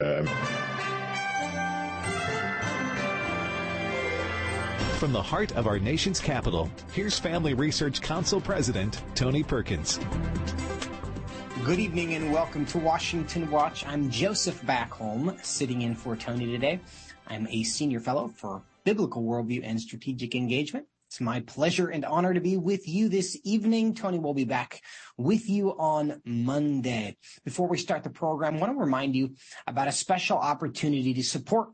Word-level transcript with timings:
Um, 0.00 0.26
From 4.98 5.12
the 5.12 5.22
heart 5.22 5.52
of 5.52 5.68
our 5.68 5.78
nation's 5.78 6.18
capital, 6.18 6.68
here's 6.92 7.16
Family 7.16 7.54
Research 7.54 8.00
Council 8.00 8.40
President 8.40 9.00
Tony 9.14 9.44
Perkins. 9.44 10.00
Good 11.64 11.78
evening 11.78 12.14
and 12.14 12.32
welcome 12.32 12.66
to 12.66 12.78
Washington 12.78 13.48
Watch. 13.52 13.86
I'm 13.86 14.10
Joseph 14.10 14.60
Backholm, 14.62 15.40
sitting 15.44 15.82
in 15.82 15.94
for 15.94 16.16
Tony 16.16 16.46
today. 16.46 16.80
I'm 17.28 17.46
a 17.46 17.62
senior 17.62 18.00
fellow 18.00 18.26
for 18.26 18.62
biblical 18.82 19.22
worldview 19.22 19.60
and 19.62 19.80
strategic 19.80 20.34
engagement 20.34 20.86
it's 21.14 21.20
my 21.20 21.38
pleasure 21.38 21.90
and 21.90 22.04
honor 22.04 22.34
to 22.34 22.40
be 22.40 22.56
with 22.56 22.88
you 22.88 23.08
this 23.08 23.38
evening. 23.44 23.94
Tony 23.94 24.18
will 24.18 24.34
be 24.34 24.44
back 24.44 24.82
with 25.16 25.48
you 25.48 25.70
on 25.78 26.20
Monday. 26.24 27.16
Before 27.44 27.68
we 27.68 27.78
start 27.78 28.02
the 28.02 28.10
program, 28.10 28.56
I 28.56 28.58
want 28.58 28.72
to 28.72 28.80
remind 28.80 29.14
you 29.14 29.36
about 29.68 29.86
a 29.86 29.92
special 29.92 30.36
opportunity 30.38 31.14
to 31.14 31.22
support 31.22 31.68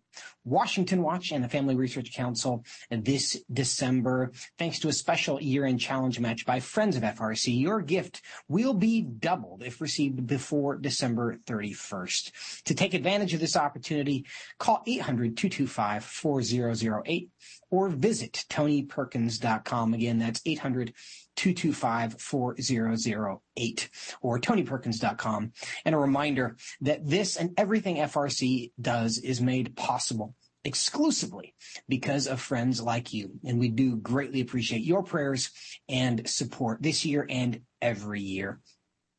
Washington 0.44 1.02
Watch 1.02 1.32
and 1.32 1.42
the 1.44 1.48
Family 1.48 1.74
Research 1.74 2.14
Council 2.14 2.64
this 2.90 3.42
December. 3.52 4.30
Thanks 4.58 4.78
to 4.80 4.88
a 4.88 4.92
special 4.92 5.40
year-end 5.40 5.80
challenge 5.80 6.20
match 6.20 6.44
by 6.46 6.60
friends 6.60 6.96
of 6.96 7.02
FRC, 7.02 7.60
your 7.60 7.82
gift 7.82 8.22
will 8.48 8.74
be 8.74 9.02
doubled 9.02 9.62
if 9.62 9.80
received 9.80 10.26
before 10.26 10.76
December 10.76 11.38
31st. 11.46 12.62
To 12.64 12.74
take 12.74 12.94
advantage 12.94 13.34
of 13.34 13.40
this 13.40 13.56
opportunity, 13.56 14.24
call 14.58 14.82
800-225-4008 14.86 17.28
or 17.70 17.88
visit 17.88 18.44
tonyperkins.com. 18.48 19.94
Again, 19.94 20.18
that's 20.18 20.42
800 20.44 20.92
225 21.40 22.20
4008 22.20 23.90
or 24.20 24.38
tonyperkins.com. 24.38 25.52
And 25.86 25.94
a 25.94 25.98
reminder 25.98 26.56
that 26.82 27.08
this 27.08 27.36
and 27.36 27.54
everything 27.56 27.96
FRC 27.96 28.72
does 28.78 29.16
is 29.16 29.40
made 29.40 29.74
possible 29.74 30.34
exclusively 30.64 31.54
because 31.88 32.26
of 32.26 32.42
friends 32.42 32.82
like 32.82 33.14
you. 33.14 33.30
And 33.42 33.58
we 33.58 33.70
do 33.70 33.96
greatly 33.96 34.42
appreciate 34.42 34.82
your 34.82 35.02
prayers 35.02 35.50
and 35.88 36.28
support 36.28 36.82
this 36.82 37.06
year 37.06 37.26
and 37.26 37.62
every 37.80 38.20
year. 38.20 38.60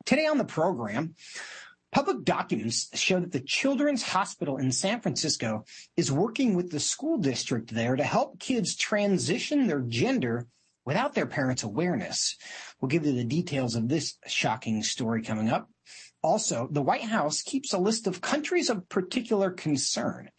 Today 0.06 0.28
on 0.28 0.38
the 0.38 0.46
program, 0.46 1.16
Public 1.92 2.24
documents 2.24 2.88
show 2.98 3.20
that 3.20 3.34
the 3.34 3.42
Children's 3.42 4.02
Hospital 4.02 4.56
in 4.56 4.72
San 4.72 5.02
Francisco 5.02 5.66
is 5.98 6.10
working 6.10 6.56
with 6.56 6.72
the 6.72 6.80
school 6.80 7.18
district 7.18 7.74
there 7.74 7.98
to 7.98 8.04
help 8.04 8.40
kids 8.40 8.78
transition 8.78 9.68
their 9.68 9.82
gender 9.82 10.48
without 10.86 11.14
their 11.14 11.26
parents' 11.26 11.64
awareness. 11.64 12.38
We'll 12.80 12.90
give 12.90 13.06
you 13.06 13.14
the 13.14 13.24
details 13.24 13.76
of 13.76 13.88
this 13.88 14.18
shocking 14.28 14.84
story 14.84 15.22
coming 15.22 15.50
up. 15.50 15.70
Also, 16.24 16.68
the 16.72 16.82
White 16.82 17.04
House 17.04 17.42
keeps 17.42 17.74
a 17.74 17.80
list 17.80 18.08
of 18.08 18.22
countries 18.22 18.70
of 18.70 18.88
particular 18.90 19.52
concern. 19.52 20.30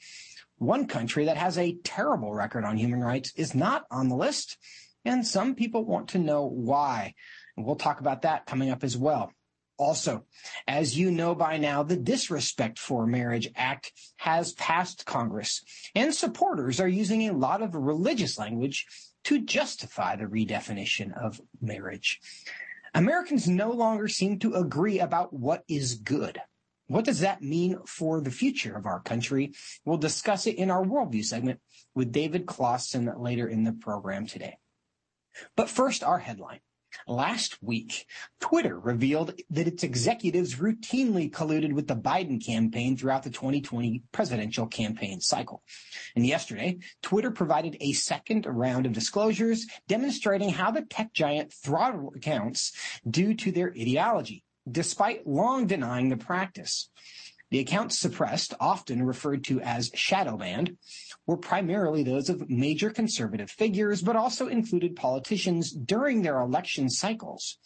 One 0.58 0.86
country 0.86 1.24
that 1.24 1.36
has 1.36 1.58
a 1.58 1.76
terrible 1.82 2.32
record 2.32 2.64
on 2.64 2.76
human 2.76 3.00
rights 3.00 3.32
is 3.36 3.54
not 3.54 3.84
on 3.90 4.08
the 4.08 4.16
list, 4.16 4.58
and 5.04 5.26
some 5.26 5.56
people 5.56 5.84
want 5.84 6.10
to 6.10 6.18
know 6.18 6.46
why. 6.46 7.14
And 7.56 7.66
we'll 7.66 7.76
talk 7.76 8.00
about 8.00 8.22
that 8.22 8.46
coming 8.46 8.70
up 8.70 8.84
as 8.84 8.96
well. 8.96 9.32
Also, 9.76 10.24
as 10.68 10.96
you 10.96 11.10
know 11.10 11.34
by 11.34 11.56
now, 11.56 11.82
the 11.82 11.96
Disrespect 11.96 12.78
for 12.78 13.04
Marriage 13.04 13.50
Act 13.56 13.92
has 14.18 14.52
passed 14.52 15.04
Congress, 15.04 15.64
and 15.96 16.14
supporters 16.14 16.78
are 16.78 16.86
using 16.86 17.22
a 17.22 17.32
lot 17.32 17.62
of 17.62 17.74
religious 17.74 18.38
language 18.38 18.86
to 19.24 19.40
justify 19.40 20.16
the 20.16 20.24
redefinition 20.24 21.16
of 21.16 21.40
marriage. 21.60 22.20
Americans 22.94 23.48
no 23.48 23.70
longer 23.70 24.08
seem 24.08 24.38
to 24.40 24.54
agree 24.54 24.98
about 24.98 25.32
what 25.32 25.64
is 25.68 25.94
good. 25.94 26.40
What 26.88 27.04
does 27.04 27.20
that 27.20 27.40
mean 27.40 27.78
for 27.86 28.20
the 28.20 28.30
future 28.30 28.76
of 28.76 28.84
our 28.84 29.00
country? 29.00 29.54
We'll 29.84 29.96
discuss 29.96 30.46
it 30.46 30.56
in 30.56 30.70
our 30.70 30.84
worldview 30.84 31.24
segment 31.24 31.60
with 31.94 32.12
David 32.12 32.44
Closson 32.46 33.18
later 33.18 33.48
in 33.48 33.64
the 33.64 33.72
program 33.72 34.26
today. 34.26 34.58
But 35.56 35.70
first, 35.70 36.04
our 36.04 36.18
headline. 36.18 36.60
Last 37.06 37.62
week, 37.62 38.06
Twitter 38.40 38.78
revealed 38.78 39.34
that 39.50 39.66
its 39.66 39.82
executives 39.82 40.56
routinely 40.56 41.30
colluded 41.30 41.72
with 41.72 41.88
the 41.88 41.96
Biden 41.96 42.44
campaign 42.44 42.96
throughout 42.96 43.22
the 43.22 43.30
2020 43.30 44.02
presidential 44.12 44.66
campaign 44.66 45.20
cycle. 45.20 45.62
And 46.14 46.26
yesterday, 46.26 46.78
Twitter 47.02 47.30
provided 47.30 47.76
a 47.80 47.92
second 47.92 48.46
round 48.46 48.86
of 48.86 48.92
disclosures 48.92 49.66
demonstrating 49.88 50.50
how 50.50 50.70
the 50.70 50.82
tech 50.82 51.12
giant 51.12 51.52
throttled 51.52 52.16
accounts 52.16 52.72
due 53.08 53.34
to 53.34 53.52
their 53.52 53.70
ideology, 53.70 54.44
despite 54.70 55.26
long 55.26 55.66
denying 55.66 56.08
the 56.08 56.16
practice. 56.16 56.88
The 57.52 57.60
accounts 57.60 57.98
suppressed, 57.98 58.54
often 58.60 59.04
referred 59.04 59.44
to 59.44 59.60
as 59.60 59.90
shadow 59.94 60.38
banned, 60.38 60.78
were 61.26 61.36
primarily 61.36 62.02
those 62.02 62.30
of 62.30 62.48
major 62.48 62.88
conservative 62.88 63.50
figures, 63.50 64.00
but 64.00 64.16
also 64.16 64.48
included 64.48 64.96
politicians 64.96 65.70
during 65.70 66.22
their 66.22 66.40
election 66.40 66.88
cycles. 66.88 67.58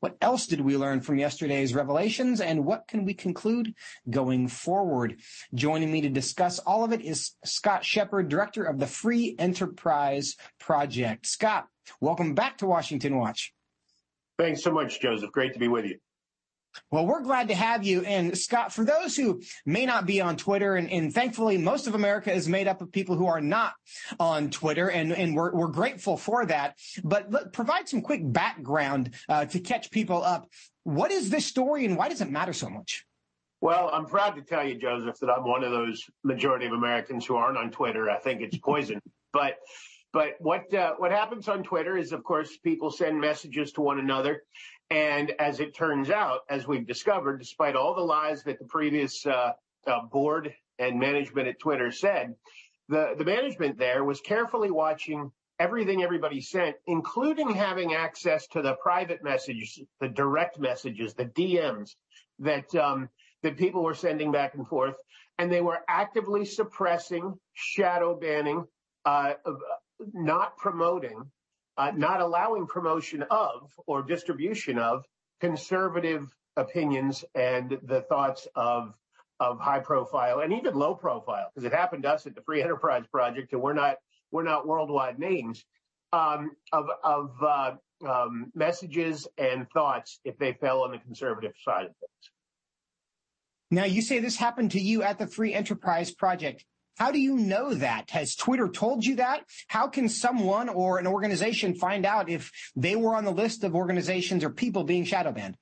What 0.00 0.18
else 0.20 0.46
did 0.46 0.60
we 0.60 0.76
learn 0.76 1.00
from 1.00 1.18
yesterday's 1.18 1.74
revelations 1.74 2.42
and 2.42 2.66
what 2.66 2.86
can 2.86 3.06
we 3.06 3.14
conclude 3.14 3.72
going 4.10 4.46
forward? 4.46 5.20
Joining 5.54 5.90
me 5.90 6.02
to 6.02 6.10
discuss 6.10 6.58
all 6.58 6.84
of 6.84 6.92
it 6.92 7.00
is 7.00 7.34
Scott 7.42 7.82
Shepard, 7.82 8.28
director 8.28 8.64
of 8.64 8.78
the 8.78 8.86
Free 8.86 9.36
Enterprise 9.38 10.36
Project. 10.58 11.24
Scott, 11.24 11.66
welcome 11.98 12.34
back 12.34 12.58
to 12.58 12.66
Washington 12.66 13.16
Watch. 13.16 13.54
Thanks 14.38 14.62
so 14.62 14.70
much, 14.70 15.00
Joseph. 15.00 15.32
Great 15.32 15.54
to 15.54 15.58
be 15.58 15.68
with 15.68 15.86
you. 15.86 15.98
Well, 16.90 17.06
we're 17.06 17.22
glad 17.22 17.48
to 17.48 17.54
have 17.54 17.84
you. 17.84 18.02
And 18.04 18.36
Scott, 18.36 18.72
for 18.72 18.84
those 18.84 19.16
who 19.16 19.42
may 19.66 19.86
not 19.86 20.06
be 20.06 20.20
on 20.20 20.36
Twitter, 20.36 20.76
and, 20.76 20.90
and, 20.90 21.12
thankfully 21.12 21.58
most 21.58 21.86
of 21.86 21.94
America 21.94 22.32
is 22.32 22.48
made 22.48 22.68
up 22.68 22.80
of 22.80 22.92
people 22.92 23.16
who 23.16 23.26
are 23.26 23.40
not 23.40 23.74
on 24.18 24.50
Twitter, 24.50 24.90
and, 24.90 25.12
and 25.12 25.34
we're, 25.34 25.52
we're 25.52 25.68
grateful 25.68 26.16
for 26.16 26.46
that. 26.46 26.76
But 27.02 27.30
let, 27.30 27.52
provide 27.52 27.88
some 27.88 28.02
quick 28.02 28.20
background 28.22 29.14
uh, 29.28 29.46
to 29.46 29.60
catch 29.60 29.90
people 29.90 30.22
up. 30.22 30.48
What 30.84 31.10
is 31.10 31.30
this 31.30 31.46
story 31.46 31.84
and 31.84 31.96
why 31.96 32.08
does 32.08 32.20
it 32.20 32.30
matter 32.30 32.52
so 32.52 32.70
much? 32.70 33.04
Well, 33.60 33.90
I'm 33.92 34.06
proud 34.06 34.36
to 34.36 34.42
tell 34.42 34.66
you, 34.66 34.76
Joseph, 34.76 35.18
that 35.20 35.30
I'm 35.30 35.44
one 35.44 35.64
of 35.64 35.70
those 35.70 36.08
majority 36.24 36.66
of 36.66 36.72
Americans 36.72 37.26
who 37.26 37.36
aren't 37.36 37.58
on 37.58 37.70
Twitter. 37.70 38.08
I 38.10 38.18
think 38.18 38.40
it's 38.40 38.56
poison. 38.56 39.00
but 39.32 39.58
but 40.12 40.34
what 40.40 40.72
uh, 40.74 40.94
what 40.98 41.12
happens 41.12 41.48
on 41.48 41.62
Twitter 41.62 41.96
is, 41.96 42.12
of 42.12 42.24
course, 42.24 42.56
people 42.58 42.90
send 42.90 43.20
messages 43.20 43.72
to 43.72 43.80
one 43.80 43.98
another, 43.98 44.42
and 44.90 45.32
as 45.38 45.60
it 45.60 45.74
turns 45.74 46.10
out, 46.10 46.40
as 46.48 46.66
we've 46.66 46.86
discovered, 46.86 47.38
despite 47.38 47.76
all 47.76 47.94
the 47.94 48.00
lies 48.00 48.42
that 48.44 48.58
the 48.58 48.64
previous 48.64 49.24
uh, 49.24 49.52
uh, 49.86 50.02
board 50.06 50.52
and 50.78 50.98
management 50.98 51.46
at 51.46 51.60
Twitter 51.60 51.92
said, 51.92 52.34
the, 52.88 53.14
the 53.16 53.24
management 53.24 53.78
there 53.78 54.02
was 54.02 54.20
carefully 54.20 54.70
watching 54.70 55.30
everything 55.60 56.02
everybody 56.02 56.40
sent, 56.40 56.74
including 56.86 57.50
having 57.50 57.94
access 57.94 58.48
to 58.48 58.62
the 58.62 58.74
private 58.82 59.22
messages, 59.22 59.78
the 60.00 60.08
direct 60.08 60.58
messages, 60.58 61.14
the 61.14 61.26
DMs 61.26 61.94
that 62.40 62.74
um, 62.74 63.08
that 63.42 63.56
people 63.56 63.84
were 63.84 63.94
sending 63.94 64.32
back 64.32 64.54
and 64.54 64.66
forth, 64.66 64.96
and 65.38 65.52
they 65.52 65.60
were 65.60 65.80
actively 65.88 66.44
suppressing, 66.44 67.38
shadow 67.54 68.18
banning, 68.18 68.64
uh, 69.04 69.34
not 70.12 70.56
promoting 70.56 71.30
uh, 71.76 71.92
not 71.96 72.20
allowing 72.20 72.66
promotion 72.66 73.24
of 73.30 73.72
or 73.86 74.02
distribution 74.02 74.78
of 74.78 75.04
conservative 75.40 76.28
opinions 76.56 77.24
and 77.34 77.78
the 77.84 78.02
thoughts 78.02 78.46
of 78.54 78.92
of 79.38 79.58
high 79.58 79.78
profile 79.80 80.40
and 80.40 80.52
even 80.52 80.74
low 80.74 80.94
profile 80.94 81.50
because 81.54 81.64
it 81.64 81.72
happened 81.72 82.02
to 82.02 82.10
us 82.10 82.26
at 82.26 82.34
the 82.34 82.42
Free 82.42 82.62
Enterprise 82.62 83.04
Project 83.10 83.52
and 83.52 83.62
we're 83.62 83.72
not 83.72 83.96
we're 84.30 84.42
not 84.42 84.66
worldwide 84.66 85.18
names 85.18 85.64
um, 86.12 86.50
of 86.72 86.86
of 87.02 87.30
uh, 87.42 87.72
um, 88.06 88.52
messages 88.54 89.26
and 89.38 89.68
thoughts 89.70 90.20
if 90.24 90.36
they 90.38 90.52
fell 90.52 90.82
on 90.82 90.90
the 90.90 90.98
conservative 90.98 91.52
side 91.64 91.86
of 91.86 91.92
things. 91.96 92.30
Now 93.70 93.84
you 93.84 94.02
say 94.02 94.18
this 94.18 94.36
happened 94.36 94.72
to 94.72 94.80
you 94.80 95.02
at 95.02 95.18
the 95.18 95.26
Free 95.26 95.54
Enterprise 95.54 96.10
Project. 96.10 96.64
How 96.98 97.10
do 97.10 97.18
you 97.18 97.36
know 97.36 97.74
that? 97.74 98.10
Has 98.10 98.34
Twitter 98.34 98.68
told 98.68 99.04
you 99.04 99.16
that? 99.16 99.44
How 99.68 99.88
can 99.88 100.08
someone 100.08 100.68
or 100.68 100.98
an 100.98 101.06
organization 101.06 101.74
find 101.74 102.04
out 102.04 102.28
if 102.28 102.52
they 102.76 102.96
were 102.96 103.14
on 103.14 103.24
the 103.24 103.30
list 103.30 103.64
of 103.64 103.74
organizations 103.74 104.44
or 104.44 104.50
people 104.50 104.84
being 104.84 105.04
shadow 105.04 105.32
banned? 105.32 105.56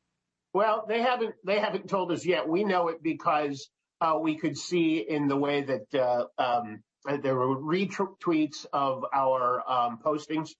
Well, 0.52 0.84
they 0.88 1.02
haven't. 1.02 1.34
They 1.44 1.58
haven't 1.58 1.88
told 1.88 2.10
us 2.10 2.24
yet. 2.24 2.48
We 2.48 2.64
know 2.64 2.88
it 2.88 3.02
because 3.02 3.68
uh, 4.00 4.18
we 4.20 4.36
could 4.36 4.56
see 4.56 4.98
in 4.98 5.28
the 5.28 5.36
way 5.36 5.62
that 5.62 5.94
uh, 5.94 6.24
um, 6.38 6.82
there 7.22 7.36
were 7.36 7.56
retweets 7.56 8.66
of 8.72 9.04
our 9.14 9.62
um, 9.70 9.98
postings. 10.04 10.50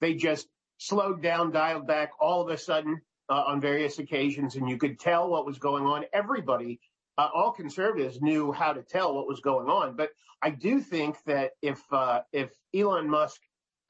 They 0.00 0.14
just 0.14 0.46
slowed 0.78 1.22
down, 1.22 1.50
dialed 1.50 1.86
back 1.86 2.10
all 2.20 2.42
of 2.42 2.48
a 2.50 2.58
sudden 2.58 3.00
uh, 3.28 3.44
on 3.46 3.60
various 3.60 3.98
occasions, 3.98 4.56
and 4.56 4.68
you 4.68 4.76
could 4.76 4.98
tell 4.98 5.28
what 5.28 5.46
was 5.46 5.58
going 5.58 5.84
on. 5.84 6.04
Everybody 6.12 6.80
uh, 7.18 7.28
all 7.34 7.50
conservatives 7.50 8.22
knew 8.22 8.52
how 8.52 8.72
to 8.72 8.82
tell 8.82 9.14
what 9.14 9.26
was 9.26 9.40
going 9.40 9.68
on. 9.68 9.96
But 9.96 10.10
I 10.40 10.50
do 10.50 10.80
think 10.80 11.16
that 11.26 11.50
if 11.60 11.82
uh, 11.92 12.20
if 12.32 12.50
Elon 12.74 13.10
Musk 13.10 13.40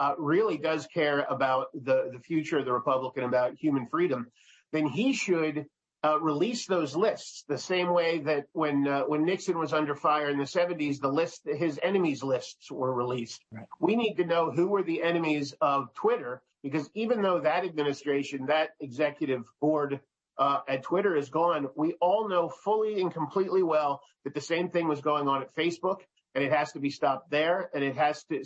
uh, 0.01 0.15
really 0.19 0.57
does 0.57 0.87
care 0.87 1.27
about 1.29 1.67
the 1.75 2.11
the 2.13 2.21
future 2.21 2.59
of 2.59 2.65
the 2.65 2.73
Republican, 2.73 3.25
about 3.25 3.55
human 3.55 3.87
freedom, 3.87 4.29
then 4.73 4.87
he 4.87 5.13
should 5.13 5.67
uh, 6.05 6.19
release 6.21 6.67
those 6.67 6.97
lists 6.97 7.45
the 7.49 7.59
same 7.59 7.93
way 7.93 8.19
that 8.21 8.47
when 8.53 8.89
uh, 8.89 9.03
when 9.03 9.25
Nixon 9.25 9.59
was 9.59 9.75
under 9.75 9.95
fire 9.95 10.31
in 10.31 10.39
the 10.39 10.45
70s, 10.45 10.99
the 11.01 11.09
list 11.09 11.43
his 11.45 11.79
enemies 11.83 12.23
lists 12.23 12.71
were 12.71 12.95
released. 12.95 13.45
Right. 13.53 13.67
We 13.79 13.95
need 13.95 14.15
to 14.15 14.25
know 14.25 14.51
who 14.51 14.69
were 14.69 14.83
the 14.83 15.03
enemies 15.03 15.55
of 15.61 15.93
Twitter 15.95 16.43
because 16.63 16.89
even 16.95 17.21
though 17.21 17.41
that 17.41 17.65
administration, 17.65 18.47
that 18.47 18.71
executive 18.81 19.45
board 19.61 20.01
Uh, 20.39 20.61
at 20.69 20.85
Twitter 20.85 21.17
is 21.17 21.31
gone, 21.31 21.69
we 21.77 21.95
all 22.01 22.29
know 22.29 22.49
fully 22.49 23.01
and 23.01 23.13
completely 23.13 23.63
well 23.63 24.01
that 24.25 24.35
the 24.35 24.41
same 24.41 24.71
thing 24.71 24.87
was 24.87 25.01
going 25.01 25.27
on 25.27 25.43
at 25.43 25.55
Facebook, 25.55 25.99
and 26.35 26.45
it 26.45 26.53
has 26.53 26.73
to 26.73 26.79
be 26.79 26.91
stopped 26.91 27.31
there, 27.31 27.71
and 27.75 27.83
it 27.83 27.97
has 27.97 28.23
to. 28.25 28.45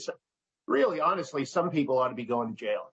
Really, 0.69 1.01
honestly, 1.01 1.45
some 1.45 1.71
people 1.71 1.99
ought 1.99 2.09
to 2.09 2.15
be 2.15 2.25
going 2.25 2.49
to 2.49 2.55
jail. 2.55 2.92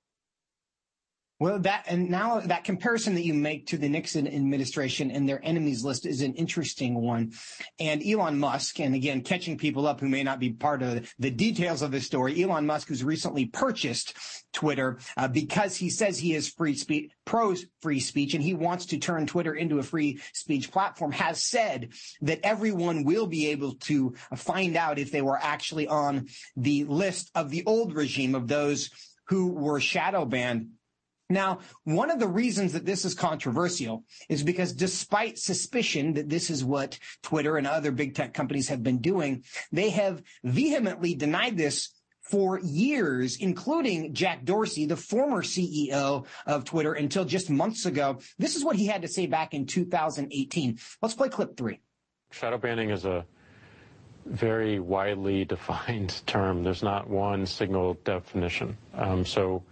Well, 1.41 1.59
that 1.59 1.85
and 1.87 2.09
now 2.09 2.41
that 2.41 2.65
comparison 2.65 3.15
that 3.15 3.23
you 3.23 3.33
make 3.33 3.67
to 3.67 3.77
the 3.77 3.87
Nixon 3.87 4.27
administration 4.27 5.09
and 5.09 5.27
their 5.27 5.39
enemies 5.41 5.85
list 5.85 6.05
is 6.05 6.21
an 6.21 6.33
interesting 6.33 6.95
one. 6.95 7.31
And 7.79 8.05
Elon 8.05 8.37
Musk, 8.37 8.81
and 8.81 8.93
again, 8.93 9.21
catching 9.21 9.57
people 9.57 9.87
up 9.87 10.01
who 10.01 10.09
may 10.09 10.21
not 10.21 10.41
be 10.41 10.51
part 10.51 10.83
of 10.83 11.13
the 11.17 11.31
details 11.31 11.81
of 11.81 11.91
this 11.91 12.05
story, 12.05 12.43
Elon 12.43 12.65
Musk, 12.65 12.89
who's 12.89 13.05
recently 13.05 13.45
purchased 13.45 14.17
Twitter 14.51 14.99
uh, 15.15 15.29
because 15.29 15.77
he 15.77 15.89
says 15.89 16.19
he 16.19 16.35
is 16.35 16.49
free 16.49 16.75
speech, 16.75 17.09
pro 17.23 17.55
free 17.81 18.01
speech, 18.01 18.33
and 18.33 18.43
he 18.43 18.53
wants 18.53 18.87
to 18.87 18.97
turn 18.97 19.25
Twitter 19.25 19.53
into 19.53 19.79
a 19.79 19.83
free 19.83 20.19
speech 20.33 20.69
platform, 20.69 21.13
has 21.13 21.41
said 21.41 21.93
that 22.19 22.41
everyone 22.43 23.05
will 23.05 23.27
be 23.27 23.47
able 23.47 23.75
to 23.75 24.13
find 24.35 24.75
out 24.75 24.99
if 24.99 25.09
they 25.09 25.21
were 25.21 25.39
actually 25.41 25.87
on 25.87 26.27
the 26.57 26.83
list 26.83 27.31
of 27.33 27.49
the 27.49 27.63
old 27.65 27.95
regime 27.95 28.35
of 28.35 28.49
those 28.49 28.89
who 29.29 29.53
were 29.53 29.79
shadow 29.79 30.25
banned 30.25 30.71
now, 31.29 31.59
one 31.83 32.09
of 32.09 32.19
the 32.19 32.27
reasons 32.27 32.73
that 32.73 32.85
this 32.85 33.05
is 33.05 33.13
controversial 33.13 34.03
is 34.29 34.43
because 34.43 34.73
despite 34.73 35.37
suspicion 35.37 36.13
that 36.15 36.27
this 36.27 36.49
is 36.49 36.65
what 36.65 36.97
Twitter 37.21 37.57
and 37.57 37.67
other 37.67 37.91
big 37.91 38.15
tech 38.15 38.33
companies 38.33 38.69
have 38.69 38.81
been 38.81 38.97
doing, 38.97 39.43
they 39.71 39.91
have 39.91 40.23
vehemently 40.43 41.13
denied 41.13 41.55
this 41.55 41.89
for 42.21 42.59
years, 42.59 43.37
including 43.37 44.13
Jack 44.13 44.43
Dorsey, 44.43 44.85
the 44.85 44.95
former 44.95 45.43
CEO 45.43 46.25
of 46.47 46.65
Twitter 46.65 46.93
until 46.93 47.25
just 47.25 47.49
months 47.49 47.85
ago. 47.85 48.19
This 48.39 48.55
is 48.55 48.65
what 48.65 48.75
he 48.75 48.87
had 48.87 49.03
to 49.03 49.07
say 49.07 49.27
back 49.27 49.53
in 49.53 49.67
2018. 49.67 50.79
Let's 51.01 51.13
play 51.13 51.29
clip 51.29 51.57
three. 51.57 51.79
Shadow 52.31 52.57
banning 52.57 52.89
is 52.89 53.05
a 53.05 53.25
very 54.25 54.79
widely 54.79 55.45
defined 55.45 56.21
term. 56.25 56.63
There's 56.63 56.83
not 56.83 57.07
one 57.07 57.45
single 57.45 57.95
definition. 58.03 58.77
Um, 58.93 59.25
so 59.25 59.63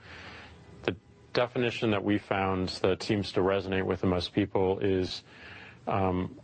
definition 1.38 1.92
that 1.92 2.04
we 2.04 2.18
found 2.18 2.70
that 2.82 3.04
seems 3.04 3.32
to 3.32 3.42
resonate 3.42 3.86
with 3.86 4.02
the 4.02 4.08
most 4.08 4.34
people 4.34 4.80
is, 4.80 5.22
um, 5.88 6.36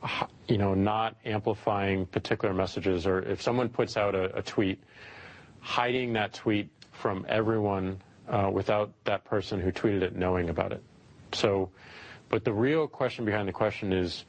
you 0.48 0.60
know, 0.60 0.76
not 0.76 1.16
amplifying 1.26 2.06
particular 2.06 2.54
messages, 2.54 3.08
or 3.08 3.24
if 3.24 3.42
someone 3.42 3.70
puts 3.70 3.98
out 3.98 4.14
a, 4.14 4.26
a 4.38 4.44
tweet, 4.44 4.80
hiding 5.62 6.14
that 6.14 6.32
tweet 6.32 6.70
from 6.92 7.26
everyone 7.28 8.00
uh, 8.30 8.52
without 8.54 8.92
that 9.06 9.26
person 9.26 9.60
who 9.60 9.72
tweeted 9.72 10.04
it 10.04 10.16
knowing 10.16 10.50
about 10.50 10.72
it. 10.72 10.84
So, 11.32 11.72
but 12.30 12.46
the 12.46 12.54
real 12.54 12.88
question 12.88 13.26
behind 13.26 13.48
the 13.48 13.52
question 13.52 13.92
is, 13.92 14.26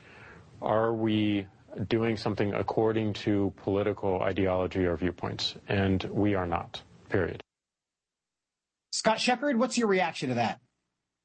are 0.62 0.94
we 0.94 1.46
doing 1.90 2.16
something 2.16 2.55
according 2.55 3.12
to 3.12 3.52
political 3.62 4.22
ideology 4.22 4.87
or 4.87 4.96
viewpoints? 4.96 5.56
And 5.69 6.02
we 6.05 6.34
are 6.34 6.46
not, 6.46 6.81
period. 7.11 7.43
Scott 8.94 9.19
Shepard, 9.19 9.58
what's 9.58 9.76
your 9.76 9.88
reaction 9.88 10.29
to 10.29 10.37
that? 10.37 10.61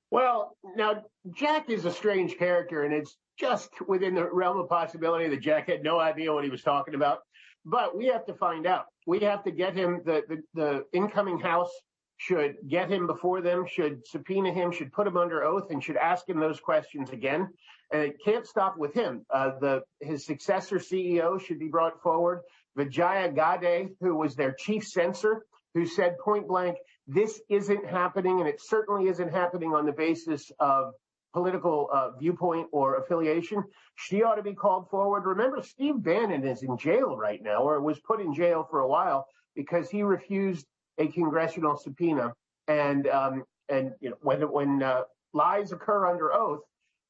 Well, 0.09 0.57
now 0.75 1.03
Jack 1.35 1.69
is 1.69 1.85
a 1.85 1.91
strange 1.91 2.35
character, 2.35 2.83
and 2.83 2.91
it's 2.91 3.15
just 3.39 3.69
within 3.87 4.15
the 4.15 4.27
realm 4.27 4.57
of 4.57 4.67
possibility 4.67 5.29
that 5.29 5.39
Jack 5.41 5.69
had 5.69 5.83
no 5.83 5.99
idea 5.99 6.33
what 6.33 6.43
he 6.43 6.49
was 6.49 6.63
talking 6.63 6.95
about. 6.95 7.19
But 7.63 7.95
we 7.95 8.07
have 8.07 8.25
to 8.25 8.33
find 8.33 8.65
out. 8.65 8.85
We 9.05 9.19
have 9.19 9.43
to 9.43 9.51
get 9.51 9.75
him. 9.75 10.01
The 10.03 10.23
the, 10.27 10.41
the 10.55 10.85
incoming 10.93 11.39
House 11.39 11.69
should 12.17 12.55
get 12.67 12.89
him 12.89 13.05
before 13.05 13.39
them, 13.41 13.67
should 13.67 14.01
subpoena 14.07 14.51
him, 14.51 14.71
should 14.71 14.91
put 14.91 15.05
him 15.05 15.15
under 15.15 15.43
oath, 15.43 15.69
and 15.69 15.83
should 15.83 15.97
ask 15.97 16.27
him 16.27 16.39
those 16.39 16.59
questions 16.59 17.11
again. 17.11 17.49
And 17.93 18.01
it 18.01 18.15
can't 18.25 18.47
stop 18.47 18.79
with 18.79 18.95
him. 18.95 19.27
Uh, 19.31 19.51
the 19.61 19.83
his 19.99 20.25
successor 20.25 20.77
CEO 20.77 21.39
should 21.39 21.59
be 21.59 21.67
brought 21.67 22.01
forward. 22.01 22.41
Vijaya 22.75 23.31
Gadde, 23.31 23.89
who 24.01 24.15
was 24.15 24.33
their 24.35 24.53
chief 24.53 24.87
censor, 24.87 25.45
who 25.75 25.85
said 25.85 26.17
point 26.17 26.47
blank, 26.47 26.75
this 27.11 27.41
isn't 27.49 27.85
happening, 27.85 28.39
and 28.39 28.47
it 28.47 28.61
certainly 28.61 29.07
isn't 29.07 29.31
happening 29.31 29.73
on 29.73 29.85
the 29.85 29.91
basis 29.91 30.51
of 30.59 30.93
political 31.33 31.89
uh, 31.91 32.11
viewpoint 32.19 32.67
or 32.71 32.97
affiliation. 32.97 33.63
She 33.95 34.21
ought 34.21 34.35
to 34.35 34.43
be 34.43 34.53
called 34.53 34.89
forward. 34.89 35.25
Remember, 35.25 35.63
Steve 35.63 36.03
Bannon 36.03 36.45
is 36.45 36.61
in 36.61 36.77
jail 36.77 37.17
right 37.17 37.41
now, 37.41 37.63
or 37.63 37.81
was 37.81 37.99
put 37.99 38.21
in 38.21 38.33
jail 38.33 38.67
for 38.69 38.81
a 38.81 38.87
while 38.87 39.25
because 39.55 39.89
he 39.89 40.03
refused 40.03 40.67
a 40.99 41.07
congressional 41.07 41.77
subpoena. 41.77 42.33
And 42.67 43.07
um, 43.07 43.43
and 43.69 43.93
you 44.01 44.11
know 44.11 44.17
when 44.21 44.41
when 44.41 44.83
uh, 44.83 45.01
lies 45.33 45.71
occur 45.71 46.05
under 46.05 46.31
oath, 46.31 46.61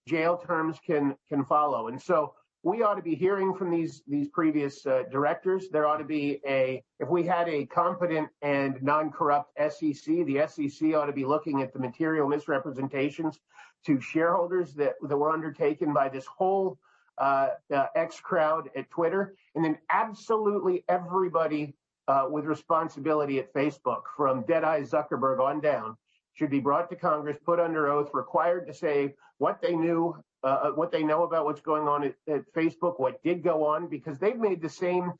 jail 0.07 0.37
terms 0.37 0.77
can 0.85 1.15
can 1.27 1.43
follow. 1.43 1.89
And 1.89 2.01
so 2.01 2.33
we 2.63 2.83
ought 2.83 2.95
to 2.95 3.01
be 3.01 3.15
hearing 3.15 3.53
from 3.53 3.71
these 3.71 4.01
these 4.07 4.27
previous 4.29 4.85
uh, 4.85 5.03
directors. 5.11 5.69
There 5.69 5.87
ought 5.87 5.97
to 5.97 6.03
be 6.03 6.41
a 6.45 6.83
if 6.99 7.07
we 7.09 7.23
had 7.23 7.47
a 7.47 7.65
competent 7.65 8.29
and 8.41 8.81
non-corrupt 8.81 9.57
SEC, 9.57 10.25
the 10.25 10.45
SEC 10.47 10.93
ought 10.93 11.05
to 11.05 11.13
be 11.13 11.25
looking 11.25 11.61
at 11.61 11.73
the 11.73 11.79
material 11.79 12.27
misrepresentations 12.27 13.39
to 13.85 14.01
shareholders 14.01 14.73
that 14.73 14.95
that 15.01 15.17
were 15.17 15.31
undertaken 15.31 15.93
by 15.93 16.09
this 16.09 16.25
whole 16.25 16.77
uh, 17.17 17.49
uh, 17.73 17.85
X 17.95 18.19
crowd 18.19 18.69
at 18.75 18.89
Twitter, 18.89 19.35
and 19.55 19.63
then 19.63 19.77
absolutely 19.89 20.83
everybody 20.89 21.75
uh, 22.07 22.25
with 22.29 22.45
responsibility 22.45 23.39
at 23.39 23.53
Facebook, 23.53 24.01
from 24.17 24.41
Deadeye 24.47 24.81
Zuckerberg 24.81 25.39
on 25.39 25.59
down, 25.61 25.95
should 26.33 26.49
be 26.49 26.59
brought 26.59 26.89
to 26.89 26.95
Congress, 26.95 27.37
put 27.45 27.59
under 27.59 27.87
oath, 27.89 28.09
required 28.13 28.65
to 28.67 28.73
say 28.73 29.13
what 29.37 29.61
they 29.61 29.75
knew 29.75 30.15
what 30.41 30.91
they 30.91 31.03
know 31.03 31.23
about 31.23 31.45
what's 31.45 31.61
going 31.61 31.87
on 31.87 32.03
at, 32.05 32.53
Facebook, 32.53 32.99
what 32.99 33.21
did 33.23 33.43
go 33.43 33.65
on, 33.65 33.87
because 33.87 34.19
they've 34.19 34.37
made 34.37 34.61
the 34.61 34.69
same 34.69 35.11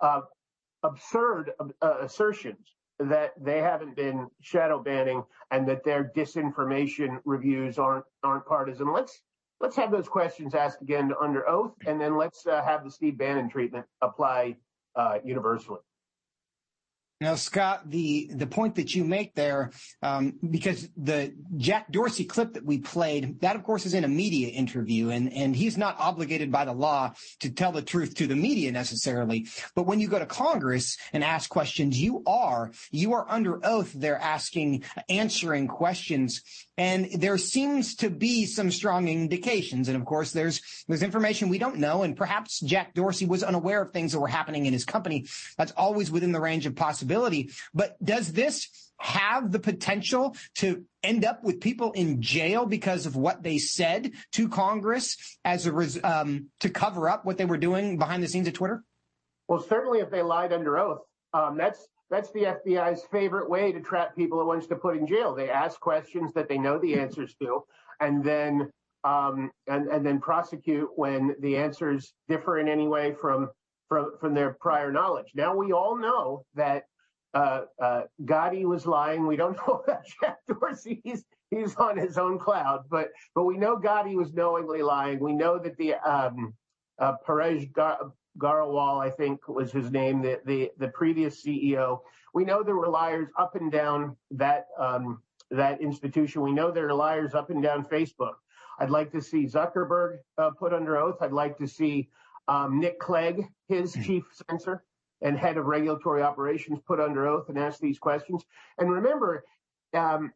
uh, 0.00 0.20
absurd 0.82 1.52
uh, 1.82 1.94
assertions 2.00 2.74
that 2.98 3.32
they 3.40 3.58
haven't 3.58 3.94
been 3.94 4.26
shadow 4.40 4.82
banning 4.82 5.22
and 5.50 5.68
that 5.68 5.84
their 5.84 6.10
disinformation 6.16 7.18
reviews 7.24 7.78
aren't 7.78 8.04
aren't 8.24 8.46
partisan. 8.46 8.92
Let's 8.92 9.20
let's 9.60 9.76
have 9.76 9.90
those 9.90 10.08
questions 10.08 10.54
asked 10.54 10.82
again 10.82 11.12
under 11.20 11.48
oath, 11.48 11.74
and 11.86 12.00
then 12.00 12.16
let's 12.16 12.46
uh, 12.46 12.62
have 12.62 12.84
the 12.84 12.90
Steve 12.90 13.18
Bannon 13.18 13.48
treatment 13.48 13.86
apply 14.02 14.56
uh, 14.96 15.18
universally. 15.24 15.80
Now, 17.20 17.34
Scott, 17.34 17.90
the 17.90 18.30
the 18.32 18.46
point 18.46 18.76
that 18.76 18.94
you 18.94 19.04
make 19.04 19.34
there, 19.34 19.72
um, 20.02 20.38
because 20.50 20.88
the 20.96 21.34
Jack 21.56 21.90
Dorsey 21.90 22.24
clip 22.24 22.54
that 22.54 22.64
we 22.64 22.78
played, 22.78 23.40
that 23.40 23.56
of 23.56 23.64
course 23.64 23.86
is 23.86 23.94
in 23.94 24.04
a 24.04 24.08
media 24.08 24.48
interview, 24.48 25.10
and 25.10 25.32
and 25.32 25.56
he's 25.56 25.76
not 25.76 25.96
obligated 25.98 26.52
by 26.52 26.64
the 26.64 26.72
law 26.72 27.12
to 27.40 27.50
tell 27.50 27.72
the 27.72 27.82
truth 27.82 28.14
to 28.16 28.28
the 28.28 28.36
media 28.36 28.70
necessarily. 28.70 29.48
But 29.74 29.86
when 29.86 29.98
you 29.98 30.06
go 30.06 30.20
to 30.20 30.26
Congress 30.26 30.96
and 31.12 31.24
ask 31.24 31.50
questions, 31.50 32.00
you 32.00 32.22
are 32.24 32.70
you 32.92 33.14
are 33.14 33.26
under 33.28 33.58
oath. 33.66 33.92
They're 33.92 34.20
asking, 34.20 34.84
answering 35.08 35.66
questions, 35.66 36.42
and 36.78 37.10
there 37.20 37.36
seems 37.36 37.96
to 37.96 38.08
be 38.08 38.46
some 38.46 38.70
strong 38.70 39.08
indications. 39.08 39.88
And 39.88 39.96
of 39.96 40.06
course, 40.06 40.30
there's 40.30 40.62
there's 40.86 41.02
information 41.02 41.48
we 41.48 41.58
don't 41.58 41.78
know, 41.78 42.04
and 42.04 42.16
perhaps 42.16 42.60
Jack 42.60 42.94
Dorsey 42.94 43.26
was 43.26 43.42
unaware 43.42 43.82
of 43.82 43.92
things 43.92 44.12
that 44.12 44.20
were 44.20 44.28
happening 44.28 44.64
in 44.64 44.72
his 44.72 44.84
company. 44.84 45.26
That's 45.58 45.72
always 45.72 46.10
within 46.10 46.32
the 46.32 46.40
range 46.40 46.64
of 46.66 46.76
possibility. 46.76 47.50
But 47.74 48.02
does 48.02 48.32
this 48.32 48.88
have 49.00 49.52
the 49.52 49.58
potential 49.58 50.36
to 50.56 50.84
end 51.02 51.24
up 51.24 51.44
with 51.44 51.60
people 51.60 51.92
in 51.92 52.22
jail 52.22 52.66
because 52.66 53.06
of 53.06 53.16
what 53.16 53.42
they 53.42 53.58
said 53.58 54.12
to 54.32 54.48
Congress 54.48 55.16
as 55.44 55.66
a 55.66 55.72
res- 55.72 56.02
um, 56.02 56.46
to 56.60 56.68
cover 56.68 57.08
up 57.08 57.24
what 57.24 57.38
they 57.38 57.44
were 57.44 57.58
doing 57.58 57.98
behind 57.98 58.22
the 58.22 58.28
scenes 58.28 58.48
at 58.48 58.54
Twitter? 58.54 58.82
Well, 59.46 59.60
certainly 59.60 60.00
if 60.00 60.10
they 60.10 60.22
lied 60.22 60.52
under 60.52 60.78
oath, 60.78 61.00
um, 61.32 61.56
that's 61.56 61.86
that's 62.10 62.30
the 62.32 62.56
FBI's 62.66 63.04
favorite 63.10 63.48
way 63.48 63.72
to 63.72 63.80
trap 63.80 64.16
people 64.16 64.40
it 64.40 64.46
wants 64.46 64.66
to 64.68 64.76
put 64.76 64.96
in 64.96 65.06
jail. 65.06 65.34
They 65.34 65.50
ask 65.50 65.78
questions 65.80 66.32
that 66.34 66.48
they 66.48 66.58
know 66.58 66.78
the 66.78 66.98
answers 66.98 67.34
to, 67.42 67.64
and 68.00 68.24
then 68.24 68.70
um, 69.04 69.50
and 69.66 69.88
and 69.88 70.04
then 70.04 70.20
prosecute 70.20 70.90
when 70.96 71.34
the 71.40 71.56
answers 71.56 72.12
differ 72.28 72.58
in 72.58 72.68
any 72.68 72.88
way 72.88 73.14
from 73.20 73.50
from 73.88 74.12
from 74.20 74.34
their 74.34 74.56
prior 74.60 74.90
knowledge. 74.90 75.32
Now 75.34 75.54
we 75.54 75.72
all 75.72 75.96
know 75.96 76.44
that 76.54 76.84
uh, 77.34 77.62
uh, 77.80 78.02
Gadde 78.24 78.64
was 78.64 78.86
lying. 78.86 79.26
We 79.26 79.36
don't 79.36 79.56
know 79.68 79.82
about 79.84 80.06
Jack 80.20 80.38
Dorsey. 80.48 81.00
He's 81.04 81.24
he's 81.50 81.76
on 81.76 81.96
his 81.96 82.18
own 82.18 82.38
cloud, 82.38 82.84
but 82.90 83.08
but 83.34 83.44
we 83.44 83.56
know 83.56 83.76
Gadde 83.76 84.16
was 84.16 84.32
knowingly 84.32 84.82
lying. 84.82 85.20
We 85.20 85.34
know 85.34 85.58
that 85.58 85.76
the 85.76 85.94
um, 85.94 86.54
uh, 86.98 87.14
Gar- 87.72 88.12
Garawal, 88.38 89.04
I 89.04 89.10
think 89.10 89.48
was 89.48 89.72
his 89.72 89.90
name, 89.90 90.22
the, 90.22 90.40
the 90.44 90.70
the 90.78 90.88
previous 90.88 91.42
CEO. 91.44 92.00
We 92.34 92.44
know 92.44 92.62
there 92.62 92.76
were 92.76 92.88
liars 92.88 93.28
up 93.38 93.54
and 93.54 93.70
down 93.70 94.16
that 94.32 94.68
um, 94.78 95.22
that 95.50 95.80
institution. 95.80 96.42
We 96.42 96.52
know 96.52 96.70
there 96.70 96.88
are 96.88 96.94
liars 96.94 97.34
up 97.34 97.50
and 97.50 97.62
down 97.62 97.84
Facebook. 97.84 98.34
I'd 98.78 98.90
like 98.90 99.10
to 99.12 99.20
see 99.20 99.46
Zuckerberg 99.46 100.18
uh, 100.36 100.50
put 100.50 100.72
under 100.72 100.96
oath. 100.96 101.16
I'd 101.20 101.32
like 101.32 101.58
to 101.58 101.66
see 101.66 102.08
um, 102.46 102.80
Nick 102.80 102.98
Clegg, 103.00 103.48
his 103.68 103.92
mm-hmm. 103.92 104.02
chief 104.02 104.24
censor 104.48 104.84
and 105.20 105.36
head 105.36 105.56
of 105.56 105.66
regulatory 105.66 106.22
operations, 106.22 106.78
put 106.86 107.00
under 107.00 107.26
oath 107.26 107.48
and 107.48 107.58
ask 107.58 107.80
these 107.80 107.98
questions. 107.98 108.44
And 108.78 108.90
remember, 108.90 109.44
um, 109.94 110.32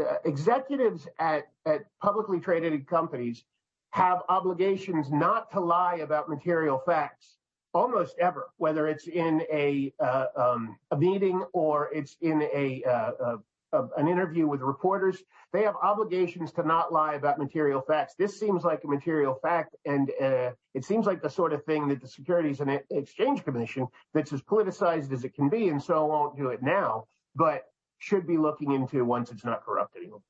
uh, 0.00 0.16
executives 0.24 1.06
at, 1.18 1.44
at 1.66 1.82
publicly 2.02 2.40
traded 2.40 2.86
companies 2.86 3.44
have 3.92 4.22
obligations 4.28 5.10
not 5.10 5.50
to 5.52 5.60
lie 5.60 5.96
about 5.96 6.28
material 6.28 6.82
facts 6.84 7.36
almost 7.74 8.18
ever, 8.18 8.48
whether 8.56 8.88
it's 8.88 9.06
in 9.06 9.42
a 9.52 9.92
uh, 10.00 10.26
um, 10.36 10.76
a 10.90 10.96
meeting 10.96 11.44
or 11.52 11.90
it's 11.92 12.16
in 12.20 12.42
a, 12.42 12.82
uh, 12.84 13.36
a, 13.72 13.82
an 13.96 14.08
interview 14.08 14.46
with 14.46 14.60
reporters. 14.60 15.22
They 15.52 15.62
have 15.62 15.74
obligations 15.82 16.52
to 16.52 16.66
not 16.66 16.92
lie 16.92 17.14
about 17.14 17.38
material 17.38 17.82
facts. 17.82 18.14
This 18.18 18.38
seems 18.38 18.64
like 18.64 18.82
a 18.84 18.88
material 18.88 19.38
fact, 19.42 19.76
and 19.84 20.10
uh, 20.20 20.50
it 20.74 20.84
seems 20.84 21.06
like 21.06 21.22
the 21.22 21.30
sort 21.30 21.52
of 21.52 21.64
thing 21.64 21.88
that 21.88 22.00
the 22.00 22.08
Securities 22.08 22.60
and 22.60 22.80
Exchange 22.90 23.44
Commission, 23.44 23.86
that's 24.14 24.32
as 24.32 24.40
politicized 24.40 25.12
as 25.12 25.24
it 25.24 25.34
can 25.34 25.48
be, 25.50 25.68
and 25.68 25.82
so 25.82 26.06
won't 26.06 26.36
do 26.36 26.48
it 26.48 26.62
now, 26.62 27.04
but 27.34 27.64
should 27.98 28.26
be 28.26 28.38
looking 28.38 28.72
into 28.72 29.04
once 29.04 29.30
it's 29.30 29.44
not 29.44 29.64
corrupt 29.64 29.96
anymore. 29.96 30.22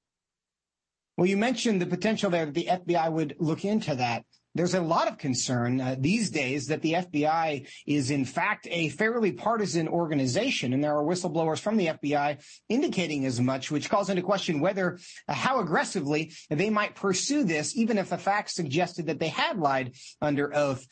Well, 1.23 1.31
you 1.31 1.37
mentioned 1.37 1.81
the 1.81 1.87
potential 1.87 2.31
there 2.31 2.47
that 2.47 2.53
the 2.53 2.67
FBI 2.69 3.13
would 3.13 3.37
look 3.39 3.65
into 3.65 3.95
that. 3.95 4.25
There's 4.55 4.75
a 4.75 4.83
lot 4.83 5.09
of 5.09 5.17
concern 5.17 5.81
uh, 5.81 5.97
these 5.99 6.31
days 6.31 6.67
that 6.67 6.83
the 6.83 6.93
FBI 6.93 7.67
is 7.87 8.11
in 8.11 8.27
fact 8.27 8.69
a 8.71 8.91
fairly 8.91 9.33
partisan 9.33 9.89
organization, 9.89 10.75
and 10.75 10.85
there 10.85 10.95
are 10.95 11.05
whistleblowers 11.05 11.59
from 11.59 11.79
the 11.79 11.87
FBI 11.87 12.43
indicating 12.69 13.25
as 13.25 13.41
much, 13.41 13.71
which 13.71 13.89
calls 13.89 14.11
into 14.11 14.21
question 14.21 14.61
whether 14.61 14.99
uh, 15.27 15.33
how 15.33 15.61
aggressively 15.61 16.33
they 16.51 16.69
might 16.69 16.95
pursue 16.95 17.45
this, 17.45 17.75
even 17.77 17.97
if 17.97 18.11
the 18.11 18.19
facts 18.19 18.55
suggested 18.55 19.07
that 19.07 19.19
they 19.19 19.29
had 19.29 19.59
lied 19.59 19.95
under 20.21 20.55
oath. 20.55 20.87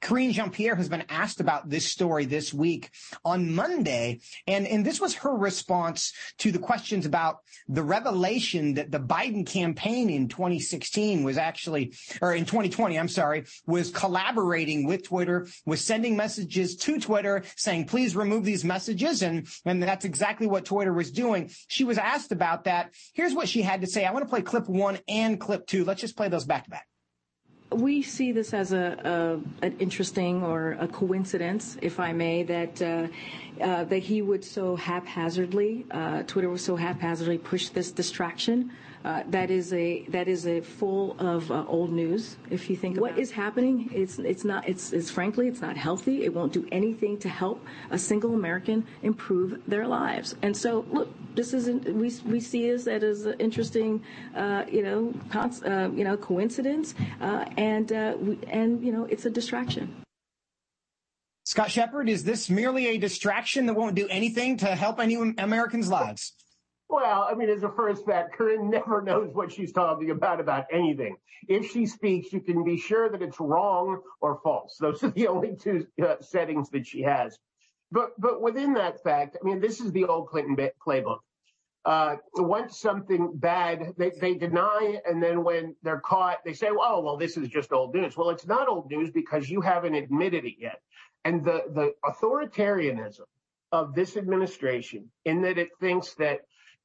Karine 0.00 0.32
Jean-Pierre 0.32 0.74
has 0.74 0.88
been 0.88 1.04
asked 1.08 1.38
about 1.38 1.70
this 1.70 1.86
story 1.86 2.24
this 2.24 2.52
week 2.52 2.90
on 3.24 3.54
Monday, 3.54 4.20
and 4.48 4.66
and 4.66 4.84
this 4.84 5.00
was 5.00 5.14
her 5.14 5.36
response 5.36 6.12
to 6.38 6.50
the 6.50 6.58
questions 6.58 7.06
about 7.06 7.38
the 7.68 7.82
revelation 7.82 8.74
that 8.74 8.90
the 8.90 8.98
Biden 8.98 9.46
campaign 9.46 10.10
in 10.10 10.26
2016 10.26 11.22
was 11.22 11.38
actually, 11.38 11.94
or 12.20 12.34
in 12.34 12.44
20 12.44 12.71
2020, 12.72 12.98
I'm 12.98 13.08
sorry, 13.08 13.44
was 13.66 13.90
collaborating 13.90 14.86
with 14.86 15.04
Twitter, 15.04 15.46
was 15.66 15.80
sending 15.80 16.16
messages 16.16 16.76
to 16.76 16.98
Twitter 16.98 17.42
saying, 17.56 17.86
please 17.86 18.16
remove 18.16 18.44
these 18.44 18.64
messages. 18.64 19.22
And, 19.22 19.46
and 19.64 19.82
that's 19.82 20.04
exactly 20.04 20.46
what 20.46 20.64
Twitter 20.64 20.92
was 20.92 21.10
doing. 21.10 21.50
She 21.68 21.84
was 21.84 21.98
asked 21.98 22.32
about 22.32 22.64
that. 22.64 22.92
Here's 23.14 23.34
what 23.34 23.48
she 23.48 23.62
had 23.62 23.82
to 23.82 23.86
say. 23.86 24.04
I 24.04 24.12
want 24.12 24.24
to 24.24 24.28
play 24.28 24.42
clip 24.42 24.68
one 24.68 24.98
and 25.08 25.40
clip 25.40 25.66
two. 25.66 25.84
Let's 25.84 26.00
just 26.00 26.16
play 26.16 26.28
those 26.28 26.44
back 26.44 26.64
to 26.64 26.70
back 26.70 26.86
we 27.74 28.02
see 28.02 28.32
this 28.32 28.52
as 28.52 28.74
a, 28.74 29.40
a, 29.62 29.64
an 29.64 29.76
interesting 29.78 30.42
or 30.42 30.76
a 30.78 30.86
coincidence, 30.86 31.78
if 31.80 31.98
I 31.98 32.12
may, 32.12 32.42
that 32.42 32.82
uh, 32.82 33.06
uh, 33.62 33.84
that 33.84 34.00
he 34.00 34.20
would 34.20 34.44
so 34.44 34.76
haphazardly, 34.76 35.86
uh, 35.90 36.22
Twitter 36.24 36.50
was 36.50 36.62
so 36.62 36.76
haphazardly 36.76 37.38
push 37.38 37.70
this 37.70 37.90
distraction 37.90 38.72
that 39.02 39.50
is 39.50 39.72
a 39.72 40.04
that 40.08 40.28
is 40.28 40.46
a 40.46 40.60
full 40.60 41.16
of 41.18 41.50
uh, 41.50 41.64
old 41.66 41.92
news. 41.92 42.36
If 42.50 42.70
you 42.70 42.76
think 42.76 43.00
what 43.00 43.18
is 43.18 43.30
happening, 43.30 43.90
it's 43.92 44.18
it's 44.18 44.44
not 44.44 44.68
it's, 44.68 44.92
it's 44.92 45.10
frankly 45.10 45.48
it's 45.48 45.60
not 45.60 45.76
healthy. 45.76 46.24
It 46.24 46.32
won't 46.32 46.52
do 46.52 46.66
anything 46.70 47.18
to 47.18 47.28
help 47.28 47.64
a 47.90 47.98
single 47.98 48.34
American 48.34 48.86
improve 49.02 49.60
their 49.66 49.86
lives. 49.86 50.36
And 50.42 50.56
so, 50.56 50.84
look, 50.90 51.12
this 51.34 51.52
isn't 51.52 51.84
we 51.94 52.12
we 52.24 52.40
see 52.40 52.70
this 52.70 52.86
as 52.86 53.26
an 53.26 53.40
interesting, 53.40 54.02
uh, 54.36 54.64
you 54.70 54.82
know, 54.82 55.12
cons- 55.30 55.62
uh, 55.62 55.90
you 55.92 56.04
know, 56.04 56.16
coincidence, 56.16 56.94
uh, 57.20 57.44
and 57.56 57.90
we, 58.20 58.38
and 58.48 58.84
you 58.84 58.92
know, 58.92 59.04
it's 59.06 59.26
a 59.26 59.30
distraction. 59.30 59.94
Scott 61.44 61.72
Shepard, 61.72 62.08
is 62.08 62.22
this 62.22 62.48
merely 62.48 62.86
a 62.86 62.98
distraction 62.98 63.66
that 63.66 63.74
won't 63.74 63.96
do 63.96 64.06
anything 64.08 64.56
to 64.58 64.66
help 64.76 65.00
any 65.00 65.16
Americans' 65.38 65.88
lives? 65.88 66.34
Well, 66.92 67.26
I 67.26 67.34
mean, 67.34 67.48
as 67.48 67.62
a 67.62 67.70
first 67.70 68.04
fact, 68.04 68.36
Karine 68.36 68.68
never 68.68 69.00
knows 69.00 69.32
what 69.32 69.50
she's 69.50 69.72
talking 69.72 70.10
about 70.10 70.40
about 70.40 70.66
anything. 70.70 71.16
If 71.48 71.70
she 71.70 71.86
speaks, 71.86 72.30
you 72.34 72.40
can 72.40 72.64
be 72.64 72.76
sure 72.76 73.08
that 73.08 73.22
it's 73.22 73.40
wrong 73.40 74.02
or 74.20 74.40
false. 74.44 74.76
Those 74.78 75.02
are 75.02 75.08
the 75.08 75.28
only 75.28 75.56
two 75.56 75.86
uh, 76.04 76.16
settings 76.20 76.68
that 76.68 76.86
she 76.86 77.00
has. 77.00 77.38
But 77.90 78.10
but 78.18 78.42
within 78.42 78.74
that 78.74 79.02
fact, 79.02 79.38
I 79.40 79.42
mean, 79.42 79.58
this 79.58 79.80
is 79.80 79.90
the 79.92 80.04
old 80.04 80.28
Clinton 80.28 80.54
playbook. 80.86 81.20
Uh, 81.86 82.16
once 82.34 82.78
something 82.78 83.32
bad, 83.36 83.94
they, 83.96 84.10
they 84.10 84.34
deny, 84.34 84.96
it, 84.96 85.02
and 85.06 85.22
then 85.22 85.42
when 85.42 85.74
they're 85.82 86.00
caught, 86.00 86.44
they 86.44 86.52
say, 86.52 86.68
"Oh, 86.70 87.00
well, 87.00 87.16
this 87.16 87.38
is 87.38 87.48
just 87.48 87.72
old 87.72 87.94
news." 87.94 88.18
Well, 88.18 88.28
it's 88.28 88.46
not 88.46 88.68
old 88.68 88.90
news 88.90 89.10
because 89.10 89.48
you 89.48 89.62
haven't 89.62 89.94
admitted 89.94 90.44
it 90.44 90.56
yet. 90.58 90.82
And 91.24 91.42
the 91.42 91.62
the 91.74 91.94
authoritarianism 92.04 93.24
of 93.72 93.94
this 93.94 94.18
administration, 94.18 95.10
in 95.24 95.40
that 95.40 95.56
it 95.56 95.70
thinks 95.80 96.12
that 96.16 96.42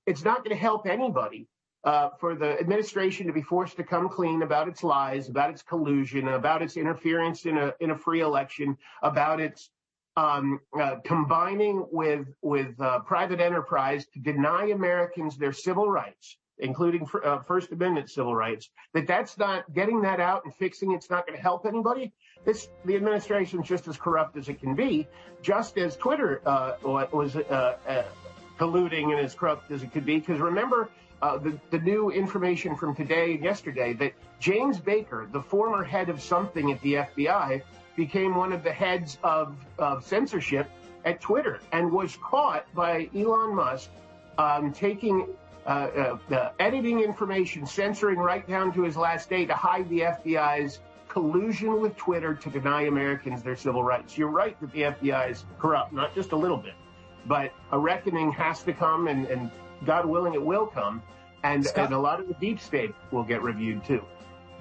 it's 0.08 0.24
not 0.24 0.38
going 0.44 0.56
to 0.56 0.62
help 0.62 0.88
anybody 0.88 1.48
uh, 1.84 2.10
for 2.20 2.34
the 2.34 2.60
administration 2.60 3.28
to 3.28 3.34
be 3.34 3.42
forced 3.42 3.76
to 3.78 3.84
come 3.84 4.10
clean 4.10 4.42
about 4.42 4.68
its 4.68 4.84
lies, 4.84 5.30
about 5.30 5.50
its 5.50 5.62
collusion, 5.62 6.30
about 6.30 6.62
its 6.62 6.78
interference 6.78 7.46
in 7.46 7.58
a 7.58 7.74
in 7.80 7.92
a 7.92 7.98
free 7.98 8.22
election, 8.22 8.78
about 9.04 9.40
its 9.40 9.70
um, 10.16 10.60
uh, 10.80 10.96
combining 11.06 11.86
with 11.92 12.28
with 12.42 12.80
uh, 12.82 13.00
private 13.00 13.40
enterprise 13.40 14.08
to 14.14 14.20
deny 14.20 14.66
Americans 14.68 15.38
their 15.38 15.54
civil 15.54 15.90
rights, 15.90 16.38
including 16.58 17.08
uh, 17.24 17.40
First 17.40 17.72
Amendment 17.72 18.10
civil 18.10 18.36
rights. 18.36 18.70
That 18.94 19.06
that's 19.06 19.38
not 19.38 19.72
getting 19.74 20.02
that 20.02 20.20
out 20.20 20.46
and 20.46 20.56
fixing 20.56 20.94
it's 20.94 21.10
not 21.10 21.28
going 21.28 21.38
to 21.38 21.44
help 21.44 21.66
anybody. 21.66 22.12
This 22.46 22.70
the 22.86 22.96
administration 22.96 23.62
is 23.62 23.68
just 23.68 23.88
as 23.88 23.98
corrupt 23.98 24.38
as 24.38 24.50
it 24.50 24.60
can 24.60 24.74
be, 24.74 25.08
just 25.42 25.78
as 25.78 25.96
Twitter 25.96 26.42
uh, 26.46 26.74
was 26.84 27.36
uh, 28.58 28.64
colluding 28.64 29.12
and 29.12 29.20
as 29.20 29.36
corrupt 29.36 29.72
as 29.72 29.84
it 29.84 29.92
could 29.92 30.06
be. 30.06 30.20
Because 30.20 30.40
remember, 30.40 30.90
uh, 31.22 31.38
the, 31.38 31.60
the 31.72 31.80
new 31.80 32.12
information 32.12 32.76
from 32.76 32.96
today 32.96 33.36
and 33.36 33.44
yesterday 33.44 33.94
that 33.94 34.14
James 34.40 34.80
Baker, 34.80 35.28
the 35.32 35.42
former 35.42 35.84
head 35.84 36.10
of 36.10 36.22
something 36.22 36.72
at 36.72 36.82
the 36.82 36.94
FBI, 36.96 37.62
became 37.96 38.36
one 38.36 38.54
of 38.54 38.64
the 38.64 38.72
heads 38.72 39.18
of, 39.24 39.56
of 39.80 40.06
censorship 40.06 40.70
at 41.06 41.20
Twitter 41.20 41.60
and 41.72 41.92
was 41.92 42.18
caught 42.18 42.66
by 42.76 43.10
Elon 43.16 43.56
Musk 43.56 43.90
um, 44.38 44.72
taking 44.72 45.28
uh, 45.66 46.18
uh, 46.32 46.50
editing 46.60 47.02
information, 47.02 47.66
censoring 47.66 48.18
right 48.18 48.48
down 48.48 48.72
to 48.74 48.84
his 48.84 48.96
last 48.96 49.30
day 49.30 49.46
to 49.46 49.54
hide 49.54 49.90
the 49.90 50.02
FBI's 50.02 50.80
collusion 51.10 51.82
with 51.82 51.98
Twitter 51.98 52.36
to 52.36 52.50
deny 52.50 52.84
Americans 52.84 53.42
their 53.42 53.56
civil 53.56 53.84
rights. 53.84 54.18
You're 54.18 54.30
right 54.30 54.60
that 54.62 54.72
the 54.72 54.82
FBI 54.82 55.32
is 55.32 55.46
corrupt, 55.58 55.92
not 55.92 56.14
just 56.14 56.32
a 56.32 56.36
little 56.36 56.58
bit. 56.58 56.74
But 57.26 57.54
a 57.72 57.80
reckoning 57.80 58.32
has 58.32 58.64
to 58.64 58.74
come, 58.74 59.08
and, 59.08 59.26
and 59.28 59.52
God 59.86 60.06
willing, 60.06 60.34
it 60.34 60.42
will 60.42 60.66
come. 60.66 61.02
And, 61.44 61.68
and 61.76 61.94
a 61.94 62.00
lot 62.00 62.20
of 62.20 62.28
the 62.28 62.34
deep 62.36 62.60
state 62.60 62.94
will 63.12 63.24
get 63.24 63.42
reviewed 63.42 63.84
too. 63.86 64.04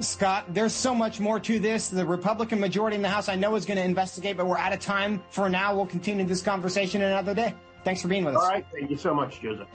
Scott, 0.00 0.44
there's 0.52 0.74
so 0.74 0.94
much 0.94 1.20
more 1.20 1.40
to 1.40 1.58
this. 1.58 1.88
The 1.88 2.04
Republican 2.04 2.60
majority 2.60 2.96
in 2.96 3.02
the 3.02 3.08
House, 3.08 3.28
I 3.28 3.34
know, 3.34 3.54
is 3.54 3.64
going 3.64 3.78
to 3.78 3.84
investigate, 3.84 4.36
but 4.36 4.46
we're 4.46 4.58
out 4.58 4.72
of 4.72 4.80
time 4.80 5.22
for 5.30 5.48
now. 5.48 5.74
We'll 5.74 5.86
continue 5.86 6.26
this 6.26 6.42
conversation 6.42 7.00
another 7.00 7.34
day. 7.34 7.54
Thanks 7.82 8.02
for 8.02 8.08
being 8.08 8.24
with 8.24 8.36
us. 8.36 8.42
All 8.42 8.50
right. 8.50 8.66
Thank 8.72 8.90
you 8.90 8.98
so 8.98 9.14
much, 9.14 9.40
Joseph. 9.40 9.68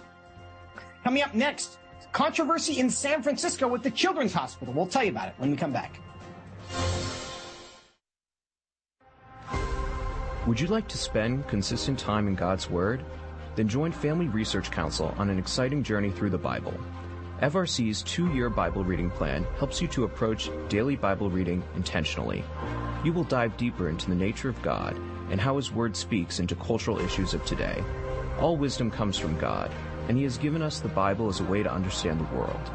Coming 1.04 1.24
up 1.24 1.34
next, 1.34 1.80
controversy 2.12 2.80
in 2.80 2.90
San 2.90 3.24
Francisco 3.24 3.68
with 3.68 3.82
the 3.82 3.90
Children's 3.90 4.34
Hospital. 4.34 4.74
We'll 4.74 4.86
tell 4.86 5.04
you 5.04 5.10
about 5.10 5.30
it 5.30 5.34
when 5.38 5.50
we 5.50 5.58
come 5.58 5.72
back. 5.72 6.00
Would 10.48 10.60
you 10.60 10.66
like 10.66 10.88
to 10.88 10.98
spend 10.98 11.48
consistent 11.48 12.00
time 12.00 12.28
in 12.28 12.34
God's 12.34 12.68
Word? 12.68 13.06
Then 13.56 13.68
join 13.68 13.92
Family 13.92 14.28
Research 14.28 14.72
Council 14.72 15.14
on 15.20 15.30
an 15.30 15.38
exciting 15.38 15.84
journey 15.84 16.10
through 16.10 16.32
the 16.32 16.38
Bible. 16.40 16.74
FRC's 17.44 18.02
two 18.02 18.28
year 18.34 18.50
Bible 18.50 18.84
reading 18.84 19.12
plan 19.12 19.46
helps 19.60 19.84
you 19.84 19.88
to 19.90 20.06
approach 20.06 20.50
daily 20.68 20.96
Bible 20.96 21.30
reading 21.30 21.64
intentionally. 21.76 22.44
You 23.04 23.14
will 23.14 23.24
dive 23.24 23.56
deeper 23.56 23.88
into 23.88 24.10
the 24.10 24.16
nature 24.16 24.50
of 24.50 24.60
God 24.64 24.98
and 25.30 25.40
how 25.40 25.58
His 25.58 25.72
Word 25.72 25.96
speaks 25.96 26.40
into 26.40 26.56
cultural 26.56 27.00
issues 27.00 27.36
of 27.36 27.46
today. 27.46 27.84
All 28.40 28.58
wisdom 28.58 28.90
comes 28.90 29.20
from 29.20 29.38
God, 29.38 29.72
and 30.08 30.18
He 30.18 30.24
has 30.24 30.40
given 30.40 30.64
us 30.64 30.80
the 30.80 30.90
Bible 30.90 31.30
as 31.30 31.40
a 31.40 31.44
way 31.44 31.62
to 31.62 31.72
understand 31.72 32.20
the 32.20 32.36
world. 32.36 32.72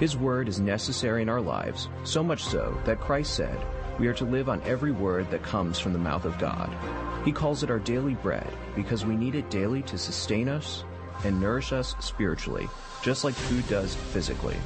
His 0.00 0.18
Word 0.18 0.48
is 0.48 0.60
necessary 0.60 1.22
in 1.22 1.30
our 1.30 1.40
lives, 1.40 1.88
so 2.04 2.22
much 2.22 2.44
so 2.44 2.78
that 2.84 3.00
Christ 3.00 3.34
said, 3.34 3.58
We 3.98 4.08
are 4.08 4.14
to 4.14 4.26
live 4.26 4.50
on 4.50 4.60
every 4.62 4.92
word 4.92 5.30
that 5.30 5.42
comes 5.42 5.78
from 5.78 5.94
the 5.94 5.98
mouth 5.98 6.26
of 6.26 6.38
God. 6.38 6.70
He 7.24 7.32
calls 7.32 7.62
it 7.62 7.70
our 7.70 7.78
daily 7.78 8.14
bread 8.14 8.46
because 8.74 9.06
we 9.06 9.16
need 9.16 9.34
it 9.34 9.48
daily 9.48 9.80
to 9.82 9.96
sustain 9.96 10.48
us 10.48 10.84
and 11.24 11.40
nourish 11.40 11.72
us 11.72 11.96
spiritually, 11.98 12.68
just 13.02 13.24
like 13.24 13.34
food 13.34 13.66
does 13.68 13.94
physically. 13.94 14.56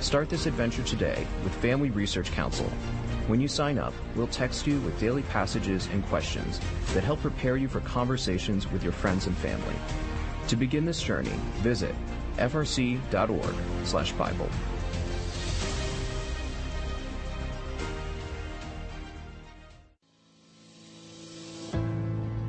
Start 0.00 0.28
this 0.28 0.46
adventure 0.46 0.82
today 0.82 1.24
with 1.44 1.54
Family 1.54 1.90
Research 1.90 2.32
Council. 2.32 2.66
When 3.28 3.40
you 3.40 3.46
sign 3.46 3.78
up, 3.78 3.94
we'll 4.16 4.26
text 4.26 4.66
you 4.66 4.80
with 4.80 4.98
daily 4.98 5.22
passages 5.22 5.88
and 5.92 6.04
questions 6.06 6.60
that 6.94 7.04
help 7.04 7.20
prepare 7.20 7.56
you 7.56 7.68
for 7.68 7.78
conversations 7.80 8.70
with 8.70 8.82
your 8.82 8.92
friends 8.92 9.28
and 9.28 9.36
family. 9.36 9.76
To 10.48 10.56
begin 10.56 10.84
this 10.84 11.00
journey, 11.00 11.38
visit 11.62 11.94
frc.org/bible. 12.38 14.50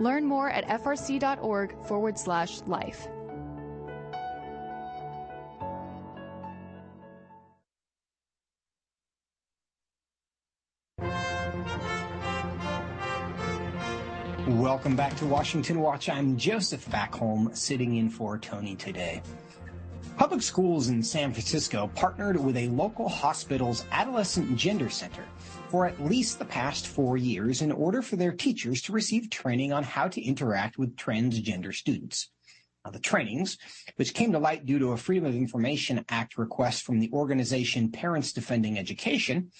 Learn 0.00 0.24
more 0.24 0.50
at 0.50 0.66
frc.org 0.66 1.86
forward 1.86 2.18
slash 2.18 2.60
life. 2.62 3.08
Welcome 14.46 14.94
back 14.94 15.16
to 15.16 15.26
Washington 15.26 15.80
Watch. 15.80 16.10
I'm 16.10 16.36
Joseph 16.36 16.86
Backholm, 16.90 17.56
sitting 17.56 17.96
in 17.96 18.10
for 18.10 18.36
Tony 18.36 18.76
today. 18.76 19.22
Public 20.18 20.42
schools 20.42 20.88
in 20.88 21.02
San 21.02 21.32
Francisco 21.32 21.90
partnered 21.94 22.38
with 22.38 22.56
a 22.56 22.68
local 22.68 23.08
hospital's 23.08 23.86
Adolescent 23.90 24.54
Gender 24.56 24.90
Center 24.90 25.24
for 25.74 25.86
at 25.86 26.04
least 26.04 26.38
the 26.38 26.44
past 26.44 26.86
four 26.86 27.16
years 27.16 27.60
in 27.60 27.72
order 27.72 28.00
for 28.00 28.14
their 28.14 28.30
teachers 28.30 28.80
to 28.80 28.92
receive 28.92 29.28
training 29.28 29.72
on 29.72 29.82
how 29.82 30.06
to 30.06 30.22
interact 30.22 30.78
with 30.78 30.94
transgender 30.94 31.74
students. 31.74 32.30
Now, 32.84 32.92
the 32.92 33.00
trainings, 33.00 33.58
which 33.96 34.14
came 34.14 34.30
to 34.30 34.38
light 34.38 34.64
due 34.64 34.78
to 34.78 34.92
a 34.92 34.96
Freedom 34.96 35.26
of 35.26 35.34
Information 35.34 36.04
Act 36.08 36.38
request 36.38 36.84
from 36.84 37.00
the 37.00 37.10
organization 37.12 37.90
Parents 37.90 38.32
Defending 38.32 38.78
Education, 38.78 39.50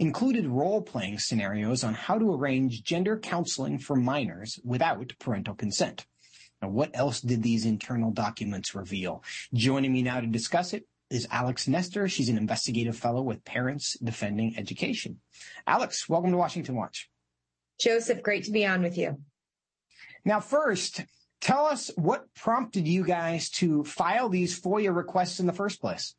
included 0.00 0.48
role-playing 0.48 1.20
scenarios 1.20 1.84
on 1.84 1.94
how 1.94 2.18
to 2.18 2.34
arrange 2.34 2.82
gender 2.82 3.16
counseling 3.16 3.78
for 3.78 3.94
minors 3.94 4.58
without 4.64 5.12
parental 5.20 5.54
consent. 5.54 6.06
Now, 6.60 6.70
what 6.70 6.90
else 6.92 7.20
did 7.20 7.44
these 7.44 7.66
internal 7.66 8.10
documents 8.10 8.74
reveal? 8.74 9.22
Joining 9.54 9.92
me 9.92 10.02
now 10.02 10.18
to 10.18 10.26
discuss 10.26 10.72
it 10.72 10.88
is 11.12 11.28
Alex 11.30 11.68
Nestor. 11.68 12.08
She's 12.08 12.28
an 12.28 12.38
investigative 12.38 12.96
fellow 12.96 13.22
with 13.22 13.44
Parents 13.44 13.96
Defending 14.02 14.56
Education. 14.56 15.20
Alex, 15.66 16.08
welcome 16.08 16.30
to 16.30 16.36
Washington 16.36 16.74
Watch. 16.74 17.10
Joseph, 17.78 18.22
great 18.22 18.44
to 18.44 18.50
be 18.50 18.64
on 18.64 18.82
with 18.82 18.96
you. 18.96 19.18
Now, 20.24 20.40
first, 20.40 21.02
tell 21.40 21.66
us 21.66 21.90
what 21.96 22.32
prompted 22.34 22.88
you 22.88 23.04
guys 23.04 23.50
to 23.50 23.84
file 23.84 24.28
these 24.28 24.60
FOIA 24.60 24.94
requests 24.94 25.40
in 25.40 25.46
the 25.46 25.52
first 25.52 25.80
place. 25.80 26.14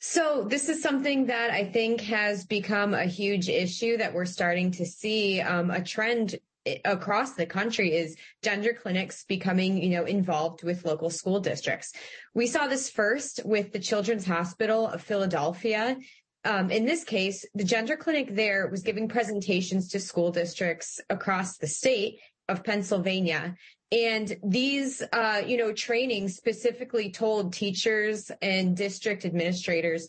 So 0.00 0.44
this 0.48 0.68
is 0.68 0.82
something 0.82 1.26
that 1.26 1.50
I 1.50 1.64
think 1.64 2.00
has 2.02 2.44
become 2.44 2.94
a 2.94 3.04
huge 3.04 3.48
issue 3.48 3.98
that 3.98 4.14
we're 4.14 4.24
starting 4.24 4.70
to 4.72 4.86
see 4.86 5.40
um, 5.40 5.70
a 5.70 5.82
trend 5.82 6.36
across 6.84 7.34
the 7.34 7.46
country 7.46 7.94
is 7.94 8.16
gender 8.42 8.72
clinics 8.72 9.24
becoming, 9.24 9.82
you 9.82 9.90
know, 9.90 10.04
involved 10.04 10.62
with 10.62 10.84
local 10.84 11.10
school 11.10 11.40
districts. 11.40 11.92
We 12.34 12.46
saw 12.46 12.66
this 12.66 12.90
first 12.90 13.40
with 13.44 13.72
the 13.72 13.78
Children's 13.78 14.26
Hospital 14.26 14.86
of 14.86 15.02
Philadelphia. 15.02 15.96
Um, 16.44 16.70
in 16.70 16.84
this 16.86 17.04
case, 17.04 17.44
the 17.54 17.64
gender 17.64 17.96
clinic 17.96 18.34
there 18.34 18.68
was 18.68 18.82
giving 18.82 19.08
presentations 19.08 19.88
to 19.88 20.00
school 20.00 20.30
districts 20.30 21.00
across 21.10 21.58
the 21.58 21.66
state 21.66 22.18
of 22.48 22.64
Pennsylvania. 22.64 23.56
And 23.92 24.36
these, 24.44 25.02
uh, 25.12 25.42
you 25.46 25.56
know, 25.56 25.72
trainings 25.72 26.36
specifically 26.36 27.10
told 27.10 27.52
teachers 27.52 28.30
and 28.40 28.76
district 28.76 29.24
administrators 29.24 30.06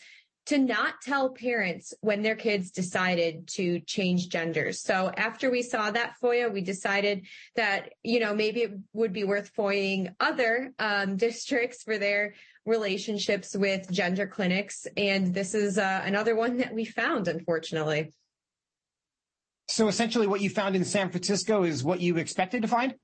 to 0.47 0.57
not 0.57 0.95
tell 1.01 1.29
parents 1.29 1.93
when 2.01 2.21
their 2.21 2.35
kids 2.35 2.71
decided 2.71 3.47
to 3.47 3.79
change 3.81 4.29
genders. 4.29 4.81
So 4.81 5.11
after 5.15 5.51
we 5.51 5.61
saw 5.61 5.91
that 5.91 6.15
FOIA, 6.21 6.51
we 6.51 6.61
decided 6.61 7.27
that, 7.55 7.93
you 8.03 8.19
know, 8.19 8.33
maybe 8.33 8.61
it 8.61 8.71
would 8.93 9.13
be 9.13 9.23
worth 9.23 9.53
FOIAing 9.55 10.15
other 10.19 10.73
um, 10.79 11.17
districts 11.17 11.83
for 11.83 11.97
their 11.97 12.33
relationships 12.65 13.55
with 13.55 13.89
gender 13.91 14.27
clinics. 14.27 14.87
And 14.97 15.33
this 15.33 15.53
is 15.53 15.77
uh, 15.77 16.01
another 16.03 16.35
one 16.35 16.57
that 16.57 16.73
we 16.73 16.85
found, 16.85 17.27
unfortunately. 17.27 18.11
So 19.67 19.87
essentially 19.87 20.27
what 20.27 20.41
you 20.41 20.49
found 20.49 20.75
in 20.75 20.83
San 20.83 21.09
Francisco 21.09 21.63
is 21.63 21.83
what 21.83 22.01
you 22.01 22.17
expected 22.17 22.63
to 22.63 22.67
find? 22.67 22.95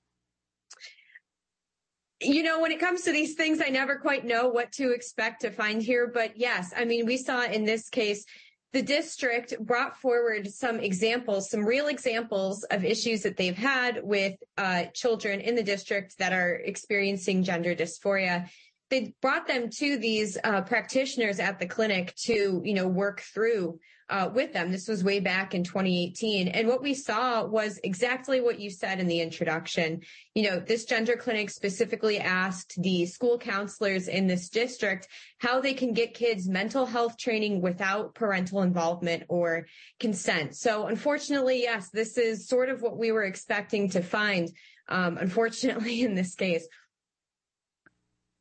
You 2.21 2.43
know, 2.43 2.59
when 2.59 2.71
it 2.71 2.79
comes 2.79 3.03
to 3.03 3.11
these 3.11 3.35
things, 3.35 3.61
I 3.61 3.69
never 3.69 3.97
quite 3.97 4.25
know 4.25 4.47
what 4.49 4.71
to 4.73 4.91
expect 4.91 5.41
to 5.41 5.51
find 5.51 5.81
here. 5.81 6.09
But 6.11 6.37
yes, 6.37 6.73
I 6.75 6.85
mean, 6.85 7.05
we 7.05 7.17
saw 7.17 7.43
in 7.43 7.63
this 7.63 7.89
case, 7.89 8.25
the 8.73 8.81
district 8.81 9.57
brought 9.59 9.97
forward 9.97 10.47
some 10.47 10.79
examples, 10.79 11.49
some 11.49 11.65
real 11.65 11.87
examples 11.87 12.63
of 12.65 12.83
issues 12.83 13.21
that 13.21 13.37
they've 13.37 13.57
had 13.57 14.01
with 14.03 14.35
uh, 14.57 14.85
children 14.93 15.39
in 15.39 15.55
the 15.55 15.63
district 15.63 16.17
that 16.19 16.33
are 16.33 16.55
experiencing 16.55 17.43
gender 17.43 17.73
dysphoria. 17.73 18.49
They 18.89 19.13
brought 19.21 19.47
them 19.47 19.69
to 19.77 19.97
these 19.97 20.37
uh, 20.43 20.61
practitioners 20.61 21.39
at 21.39 21.59
the 21.59 21.65
clinic 21.65 22.13
to, 22.25 22.61
you 22.63 22.73
know, 22.73 22.87
work 22.87 23.21
through 23.21 23.79
uh, 24.09 24.29
with 24.33 24.53
them. 24.53 24.71
This 24.71 24.87
was 24.87 25.03
way 25.03 25.19
back 25.19 25.53
in 25.53 25.63
2018. 25.63 26.47
And 26.47 26.67
what 26.67 26.81
we 26.81 26.93
saw 26.93 27.43
was 27.45 27.79
exactly 27.83 28.39
what 28.39 28.59
you 28.59 28.69
said 28.69 28.99
in 28.99 29.07
the 29.07 29.19
introduction. 29.19 30.01
You 30.33 30.43
know, 30.43 30.59
this 30.59 30.85
gender 30.85 31.15
clinic 31.15 31.49
specifically 31.49 32.17
asked 32.19 32.81
the 32.81 33.05
school 33.05 33.37
counselors 33.37 34.07
in 34.07 34.27
this 34.27 34.49
district 34.49 35.07
how 35.39 35.59
they 35.59 35.73
can 35.73 35.93
get 35.93 36.13
kids 36.13 36.47
mental 36.47 36.85
health 36.85 37.17
training 37.17 37.61
without 37.61 38.15
parental 38.15 38.61
involvement 38.61 39.23
or 39.27 39.67
consent. 39.99 40.55
So 40.55 40.87
unfortunately, 40.87 41.61
yes, 41.61 41.89
this 41.89 42.17
is 42.17 42.47
sort 42.47 42.69
of 42.69 42.81
what 42.81 42.97
we 42.97 43.11
were 43.11 43.23
expecting 43.23 43.89
to 43.89 44.01
find. 44.01 44.49
Um, 44.87 45.17
unfortunately, 45.17 46.01
in 46.03 46.15
this 46.15 46.35
case. 46.35 46.67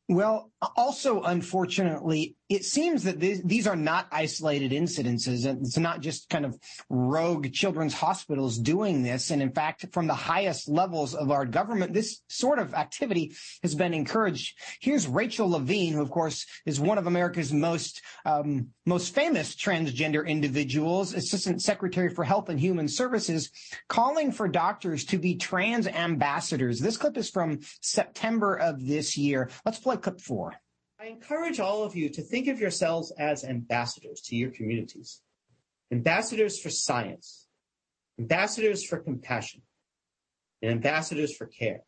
Well, 0.09 0.53
also, 0.77 1.23
unfortunately, 1.23 2.37
it 2.49 2.65
seems 2.65 3.05
that 3.05 3.19
these, 3.19 3.67
are 3.67 3.75
not 3.75 4.07
isolated 4.13 4.71
incidences. 4.71 5.47
And 5.47 5.67
it's 5.67 5.79
not 5.79 6.01
just 6.01 6.29
kind 6.31 6.45
of 6.45 6.57
rogue 6.89 7.53
children's 7.53 7.95
hospitals 7.95 8.59
doing 8.59 9.03
this. 9.03 9.31
And 9.31 9.43
in 9.43 9.51
fact, 9.51 9.87
from 9.93 10.07
the 10.07 10.15
highest 10.15 10.69
levels 10.69 11.15
of 11.15 11.33
our 11.33 11.45
government, 11.45 11.93
this 11.93 12.23
sort 12.29 12.61
of 12.61 12.75
activity 12.75 13.35
has 13.63 13.75
been 13.75 13.93
encouraged. 13.93 14.57
Here's 14.81 15.09
Rachel 15.09 15.51
Levine, 15.51 15.95
who 15.95 16.03
of 16.03 16.11
course 16.11 16.47
is 16.65 16.79
one 16.79 16.99
of 16.99 17.09
America's 17.09 17.53
most, 17.53 18.03
um, 18.25 18.69
most 18.85 19.13
famous 19.13 19.57
transgender 19.57 20.25
individuals, 20.25 21.15
Assistant 21.15 21.63
Secretary 21.63 22.15
for 22.15 22.23
Health 22.23 22.49
and 22.49 22.61
Human 22.61 22.87
Services, 22.87 23.51
calling 23.89 24.31
for 24.31 24.47
doctors 24.47 25.05
to 25.07 25.19
be 25.19 25.35
trans 25.35 25.89
ambassadors. 25.89 26.79
This 26.79 26.97
clip 26.97 27.17
is 27.17 27.29
from 27.29 27.59
September 27.81 28.55
of 28.55 28.87
this 28.87 29.17
year. 29.17 29.51
Let's 29.65 29.81
play 29.81 29.97
clip 29.97 30.21
four. 30.21 30.55
I 30.99 31.07
encourage 31.07 31.61
all 31.61 31.83
of 31.83 31.95
you 31.95 32.09
to 32.09 32.23
think 32.23 32.49
of 32.49 32.59
yourselves 32.59 33.13
as 33.19 33.45
ambassadors 33.45 34.23
to 34.23 34.37
your 34.37 34.51
communities, 34.51 35.21
ambassadors 35.93 36.59
for 36.59 36.71
science, 36.71 37.47
ambassadors 38.19 38.83
for 38.83 38.99
compassion, 38.99 39.61
and 40.63 40.71
ambassadors 40.71 41.37
for 41.37 41.47
care. 41.47 41.81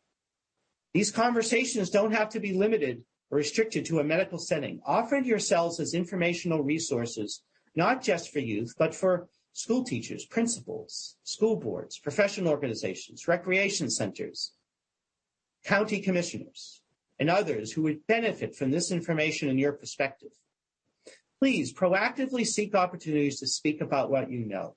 These 0.93 1.11
conversations 1.11 1.89
don't 1.89 2.11
have 2.11 2.29
to 2.29 2.39
be 2.39 2.53
limited 2.53 3.03
or 3.31 3.39
restricted 3.39 3.85
to 3.85 3.99
a 3.99 4.03
medical 4.03 4.37
setting. 4.37 4.79
Offer 4.85 5.17
yourselves 5.17 5.79
as 5.79 5.95
informational 5.95 6.61
resources, 6.61 7.41
not 7.75 8.03
just 8.03 8.31
for 8.31 8.39
youth, 8.39 8.75
but 8.77 8.93
for 8.93 9.27
school 9.53 9.83
teachers, 9.83 10.25
principals, 10.25 11.17
school 11.23 11.55
boards, 11.55 11.97
professional 11.97 12.49
organizations, 12.51 13.27
recreation 13.27 13.89
centers, 13.89 14.53
county 15.65 15.99
commissioners, 15.99 16.81
and 17.19 17.29
others 17.29 17.71
who 17.71 17.83
would 17.83 18.07
benefit 18.07 18.55
from 18.55 18.71
this 18.71 18.91
information 18.91 19.49
and 19.49 19.59
your 19.59 19.73
perspective. 19.73 20.29
Please 21.39 21.73
proactively 21.73 22.45
seek 22.45 22.75
opportunities 22.75 23.39
to 23.39 23.47
speak 23.47 23.81
about 23.81 24.09
what 24.09 24.31
you 24.31 24.45
know. 24.45 24.75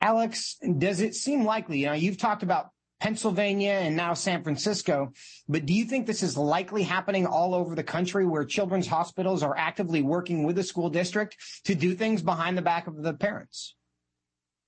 Alex, 0.00 0.56
does 0.78 1.00
it 1.00 1.14
seem 1.14 1.44
likely? 1.44 1.80
You 1.80 1.86
know, 1.86 1.92
you've 1.94 2.18
talked 2.18 2.42
about 2.42 2.70
Pennsylvania 3.00 3.72
and 3.72 3.96
now 3.96 4.14
San 4.14 4.42
Francisco, 4.42 5.12
but 5.48 5.66
do 5.66 5.72
you 5.72 5.84
think 5.84 6.06
this 6.06 6.22
is 6.22 6.36
likely 6.36 6.82
happening 6.82 7.26
all 7.26 7.54
over 7.54 7.74
the 7.74 7.82
country 7.82 8.26
where 8.26 8.44
children's 8.44 8.86
hospitals 8.86 9.42
are 9.42 9.56
actively 9.56 10.02
working 10.02 10.44
with 10.44 10.56
the 10.56 10.62
school 10.62 10.90
district 10.90 11.36
to 11.64 11.74
do 11.74 11.94
things 11.94 12.22
behind 12.22 12.58
the 12.58 12.62
back 12.62 12.86
of 12.86 13.02
the 13.02 13.14
parents? 13.14 13.74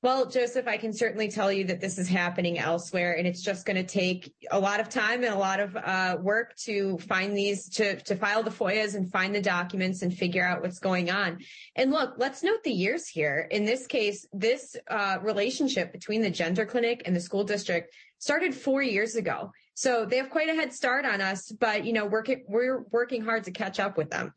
Well, 0.02 0.24
Joseph, 0.24 0.66
I 0.66 0.78
can 0.78 0.94
certainly 0.94 1.28
tell 1.28 1.52
you 1.52 1.64
that 1.64 1.82
this 1.82 1.98
is 1.98 2.08
happening 2.08 2.58
elsewhere, 2.58 3.18
and 3.18 3.26
it's 3.26 3.42
just 3.42 3.66
going 3.66 3.76
to 3.76 3.84
take 3.84 4.32
a 4.50 4.58
lot 4.58 4.80
of 4.80 4.88
time 4.88 5.22
and 5.22 5.34
a 5.34 5.38
lot 5.38 5.60
of 5.60 5.76
uh, 5.76 6.16
work 6.18 6.56
to 6.60 6.96
find 7.00 7.36
these, 7.36 7.68
to 7.70 8.00
to 8.04 8.16
file 8.16 8.42
the 8.42 8.50
FOIAs 8.50 8.94
and 8.94 9.12
find 9.12 9.34
the 9.34 9.42
documents 9.42 10.00
and 10.00 10.16
figure 10.16 10.42
out 10.42 10.62
what's 10.62 10.78
going 10.78 11.10
on. 11.10 11.40
And 11.76 11.90
look, 11.90 12.14
let's 12.16 12.42
note 12.42 12.64
the 12.64 12.72
years 12.72 13.08
here. 13.08 13.46
In 13.50 13.66
this 13.66 13.86
case, 13.86 14.26
this 14.32 14.74
uh, 14.88 15.18
relationship 15.20 15.92
between 15.92 16.22
the 16.22 16.30
gender 16.30 16.64
clinic 16.64 17.02
and 17.04 17.14
the 17.14 17.20
school 17.20 17.44
district 17.44 17.92
started 18.18 18.54
four 18.54 18.80
years 18.80 19.16
ago, 19.16 19.52
so 19.74 20.06
they 20.06 20.16
have 20.16 20.30
quite 20.30 20.48
a 20.48 20.54
head 20.54 20.72
start 20.72 21.04
on 21.04 21.20
us. 21.20 21.52
But 21.52 21.84
you 21.84 21.92
know, 21.92 22.06
we're 22.06 22.24
we're 22.48 22.84
working 22.90 23.22
hard 23.22 23.44
to 23.44 23.50
catch 23.50 23.78
up 23.78 23.98
with 23.98 24.08
them. 24.08 24.32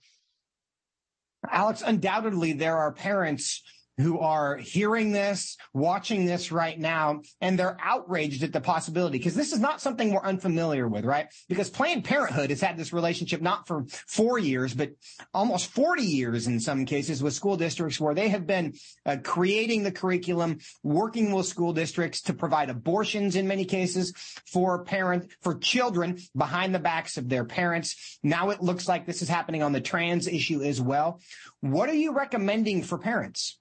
Alex, 1.49 1.81
undoubtedly, 1.85 2.51
there 2.51 2.77
are 2.77 2.91
parents 2.91 3.63
who 3.97 4.19
are 4.19 4.57
hearing 4.57 5.11
this, 5.11 5.57
watching 5.73 6.25
this 6.25 6.51
right 6.51 6.79
now, 6.79 7.21
and 7.41 7.57
they're 7.57 7.77
outraged 7.81 8.43
at 8.43 8.51
the 8.51 8.61
possibility 8.61 9.17
because 9.17 9.35
this 9.35 9.53
is 9.53 9.59
not 9.59 9.81
something 9.81 10.11
we're 10.11 10.21
unfamiliar 10.21 10.87
with, 10.87 11.05
right? 11.05 11.27
Because 11.47 11.69
Planned 11.69 12.03
Parenthood 12.03 12.49
has 12.49 12.61
had 12.61 12.75
this 12.75 12.93
relationship 12.93 13.41
not 13.41 13.67
for 13.67 13.85
four 14.07 14.39
years, 14.39 14.73
but 14.73 14.91
almost 15.33 15.67
40 15.71 16.03
years 16.03 16.47
in 16.47 16.59
some 16.59 16.85
cases 16.85 17.21
with 17.21 17.33
school 17.33 17.55
districts 17.55 17.99
where 17.99 18.15
they 18.15 18.29
have 18.29 18.47
been 18.47 18.73
uh, 19.05 19.17
creating 19.23 19.83
the 19.83 19.91
curriculum, 19.91 20.59
working 20.81 21.31
with 21.31 21.45
school 21.45 21.73
districts 21.73 22.21
to 22.21 22.33
provide 22.33 22.69
abortions 22.69 23.35
in 23.35 23.47
many 23.47 23.65
cases 23.65 24.13
for 24.47 24.83
parent, 24.83 25.31
for 25.41 25.55
children 25.55 26.17
behind 26.35 26.73
the 26.73 26.79
backs 26.79 27.17
of 27.17 27.29
their 27.29 27.45
parents. 27.45 28.19
Now 28.23 28.49
it 28.49 28.61
looks 28.61 28.87
like 28.87 29.05
this 29.05 29.21
is 29.21 29.29
happening 29.29 29.61
on 29.61 29.71
the 29.71 29.81
trans 29.81 30.27
issue 30.27 30.63
as 30.63 30.81
well. 30.81 31.21
What 31.61 31.89
are 31.89 31.95
you 31.95 32.13
recommending 32.13 32.83
for 32.83 32.97
parents? 32.97 33.59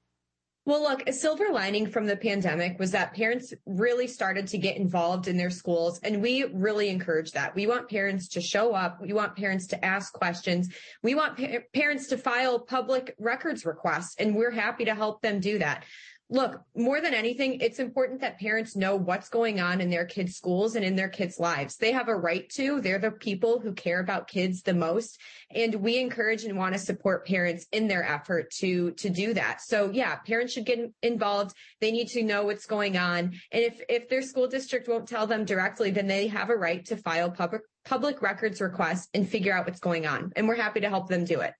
Well, 0.64 0.82
look, 0.82 1.08
a 1.08 1.12
silver 1.12 1.46
lining 1.50 1.88
from 1.88 2.06
the 2.06 2.16
pandemic 2.16 2.78
was 2.78 2.92
that 2.92 3.14
parents 3.14 3.52
really 3.66 4.06
started 4.06 4.46
to 4.48 4.58
get 4.58 4.76
involved 4.76 5.26
in 5.26 5.36
their 5.36 5.50
schools, 5.50 5.98
and 6.04 6.22
we 6.22 6.44
really 6.44 6.88
encourage 6.88 7.32
that. 7.32 7.56
We 7.56 7.66
want 7.66 7.90
parents 7.90 8.28
to 8.28 8.40
show 8.40 8.72
up. 8.72 9.00
We 9.02 9.12
want 9.12 9.34
parents 9.34 9.66
to 9.68 9.84
ask 9.84 10.12
questions. 10.12 10.72
We 11.02 11.16
want 11.16 11.36
pa- 11.36 11.64
parents 11.74 12.06
to 12.08 12.16
file 12.16 12.60
public 12.60 13.16
records 13.18 13.66
requests, 13.66 14.14
and 14.20 14.36
we're 14.36 14.52
happy 14.52 14.84
to 14.84 14.94
help 14.94 15.20
them 15.20 15.40
do 15.40 15.58
that 15.58 15.84
look, 16.32 16.62
more 16.74 17.02
than 17.02 17.12
anything, 17.12 17.60
it's 17.60 17.78
important 17.78 18.22
that 18.22 18.40
parents 18.40 18.74
know 18.74 18.96
what's 18.96 19.28
going 19.28 19.60
on 19.60 19.82
in 19.82 19.90
their 19.90 20.06
kids' 20.06 20.34
schools 20.34 20.74
and 20.74 20.84
in 20.84 20.96
their 20.96 21.10
kids' 21.10 21.38
lives. 21.38 21.76
They 21.76 21.92
have 21.92 22.08
a 22.08 22.16
right 22.16 22.48
to. 22.50 22.80
They're 22.80 22.98
the 22.98 23.10
people 23.10 23.60
who 23.60 23.74
care 23.74 24.00
about 24.00 24.28
kids 24.28 24.62
the 24.62 24.72
most. 24.72 25.20
And 25.54 25.74
we 25.74 25.98
encourage 25.98 26.44
and 26.44 26.56
want 26.56 26.72
to 26.72 26.78
support 26.78 27.26
parents 27.26 27.66
in 27.70 27.86
their 27.86 28.02
effort 28.02 28.50
to, 28.60 28.92
to 28.92 29.10
do 29.10 29.34
that. 29.34 29.60
So 29.60 29.90
yeah, 29.90 30.16
parents 30.16 30.54
should 30.54 30.64
get 30.64 30.80
involved. 31.02 31.54
They 31.82 31.92
need 31.92 32.08
to 32.08 32.22
know 32.22 32.44
what's 32.44 32.64
going 32.64 32.96
on. 32.96 33.34
And 33.52 33.62
if, 33.62 33.82
if 33.90 34.08
their 34.08 34.22
school 34.22 34.48
district 34.48 34.88
won't 34.88 35.06
tell 35.06 35.26
them 35.26 35.44
directly, 35.44 35.90
then 35.90 36.06
they 36.06 36.28
have 36.28 36.48
a 36.48 36.56
right 36.56 36.82
to 36.86 36.96
file 36.96 37.30
public, 37.30 37.60
public 37.84 38.22
records 38.22 38.62
requests 38.62 39.08
and 39.12 39.28
figure 39.28 39.52
out 39.52 39.66
what's 39.66 39.80
going 39.80 40.06
on. 40.06 40.32
And 40.34 40.48
we're 40.48 40.56
happy 40.56 40.80
to 40.80 40.88
help 40.88 41.08
them 41.08 41.26
do 41.26 41.40
it. 41.40 41.52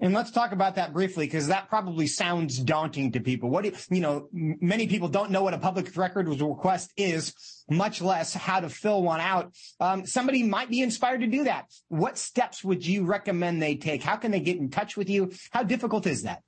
And 0.00 0.14
let's 0.14 0.30
talk 0.30 0.52
about 0.52 0.76
that 0.76 0.92
briefly 0.92 1.26
because 1.26 1.48
that 1.48 1.68
probably 1.68 2.06
sounds 2.06 2.58
daunting 2.58 3.12
to 3.12 3.20
people. 3.20 3.50
What 3.50 3.64
do 3.64 3.70
you, 3.70 3.76
you 3.90 4.00
know, 4.00 4.28
many 4.32 4.86
people 4.86 5.08
don't 5.08 5.32
know 5.32 5.42
what 5.42 5.54
a 5.54 5.58
public 5.58 5.96
record 5.96 6.28
request 6.28 6.92
is, 6.96 7.34
much 7.68 8.00
less 8.00 8.32
how 8.32 8.60
to 8.60 8.68
fill 8.68 9.02
one 9.02 9.20
out. 9.20 9.54
Um, 9.80 10.06
somebody 10.06 10.44
might 10.44 10.70
be 10.70 10.82
inspired 10.82 11.22
to 11.22 11.26
do 11.26 11.44
that. 11.44 11.72
What 11.88 12.16
steps 12.16 12.62
would 12.62 12.86
you 12.86 13.06
recommend 13.06 13.60
they 13.60 13.74
take? 13.74 14.02
How 14.02 14.14
can 14.14 14.30
they 14.30 14.40
get 14.40 14.58
in 14.58 14.70
touch 14.70 14.96
with 14.96 15.10
you? 15.10 15.32
How 15.50 15.64
difficult 15.64 16.06
is 16.06 16.22
that? 16.22 16.42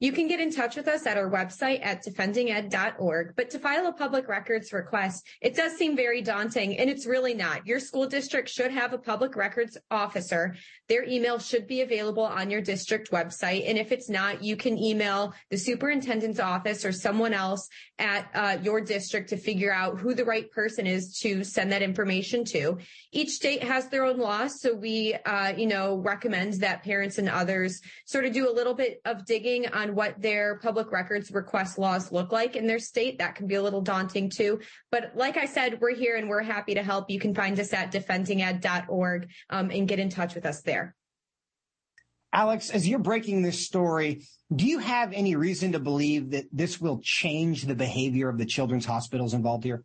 You 0.00 0.12
can 0.12 0.28
get 0.28 0.40
in 0.40 0.50
touch 0.50 0.76
with 0.76 0.88
us 0.88 1.06
at 1.06 1.18
our 1.18 1.30
website 1.30 1.84
at 1.84 2.02
defendinged.org. 2.02 3.34
But 3.36 3.50
to 3.50 3.58
file 3.58 3.86
a 3.86 3.92
public 3.92 4.28
records 4.28 4.72
request, 4.72 5.26
it 5.42 5.54
does 5.54 5.76
seem 5.76 5.94
very 5.94 6.22
daunting 6.22 6.78
and 6.78 6.88
it's 6.88 7.04
really 7.04 7.34
not. 7.34 7.66
Your 7.66 7.80
school 7.80 8.06
district 8.06 8.48
should 8.48 8.70
have 8.70 8.94
a 8.94 8.98
public 8.98 9.36
records 9.36 9.76
officer. 9.90 10.56
Their 10.88 11.04
email 11.04 11.38
should 11.38 11.66
be 11.66 11.82
available 11.82 12.22
on 12.22 12.50
your 12.50 12.62
district 12.62 13.10
website. 13.10 13.68
And 13.68 13.76
if 13.76 13.92
it's 13.92 14.08
not, 14.08 14.42
you 14.42 14.56
can 14.56 14.78
email 14.78 15.34
the 15.50 15.58
superintendent's 15.58 16.40
office 16.40 16.82
or 16.86 16.92
someone 16.92 17.34
else 17.34 17.68
at 17.98 18.30
uh, 18.34 18.56
your 18.62 18.80
district 18.80 19.28
to 19.28 19.36
figure 19.36 19.72
out 19.72 19.98
who 19.98 20.14
the 20.14 20.24
right 20.24 20.50
person 20.50 20.86
is 20.86 21.18
to 21.20 21.44
send 21.44 21.72
that 21.72 21.82
information 21.82 22.42
to. 22.46 22.78
Each 23.12 23.28
state 23.28 23.62
has 23.62 23.88
their 23.88 24.06
own 24.06 24.18
laws. 24.18 24.62
So 24.62 24.74
we, 24.74 25.14
uh, 25.26 25.52
you 25.58 25.66
know, 25.66 25.98
recommend 25.98 26.54
that 26.54 26.82
parents 26.82 27.18
and 27.18 27.28
others 27.28 27.82
sort 28.06 28.24
of 28.24 28.32
do 28.32 28.50
a 28.50 28.54
little 28.54 28.74
bit 28.74 29.02
of 29.04 29.26
digging 29.26 29.68
on 29.68 29.89
what 29.90 30.20
their 30.20 30.58
public 30.58 30.92
records 30.92 31.30
request 31.30 31.78
laws 31.78 32.12
look 32.12 32.32
like 32.32 32.56
in 32.56 32.66
their 32.66 32.78
state. 32.78 33.18
That 33.18 33.34
can 33.34 33.46
be 33.46 33.56
a 33.56 33.62
little 33.62 33.80
daunting 33.80 34.30
too. 34.30 34.60
But 34.90 35.12
like 35.14 35.36
I 35.36 35.46
said, 35.46 35.80
we're 35.80 35.94
here 35.94 36.16
and 36.16 36.28
we're 36.28 36.42
happy 36.42 36.74
to 36.74 36.82
help. 36.82 37.10
You 37.10 37.20
can 37.20 37.34
find 37.34 37.58
us 37.58 37.72
at 37.72 37.92
defendinged.org 37.92 39.28
um, 39.50 39.70
and 39.70 39.88
get 39.88 39.98
in 39.98 40.08
touch 40.08 40.34
with 40.34 40.46
us 40.46 40.62
there. 40.62 40.94
Alex, 42.32 42.70
as 42.70 42.86
you're 42.86 43.00
breaking 43.00 43.42
this 43.42 43.66
story, 43.66 44.22
do 44.54 44.66
you 44.66 44.78
have 44.78 45.12
any 45.12 45.34
reason 45.34 45.72
to 45.72 45.80
believe 45.80 46.30
that 46.30 46.46
this 46.52 46.80
will 46.80 47.00
change 47.02 47.64
the 47.64 47.74
behavior 47.74 48.28
of 48.28 48.38
the 48.38 48.46
children's 48.46 48.86
hospitals 48.86 49.34
involved 49.34 49.64
here? 49.64 49.84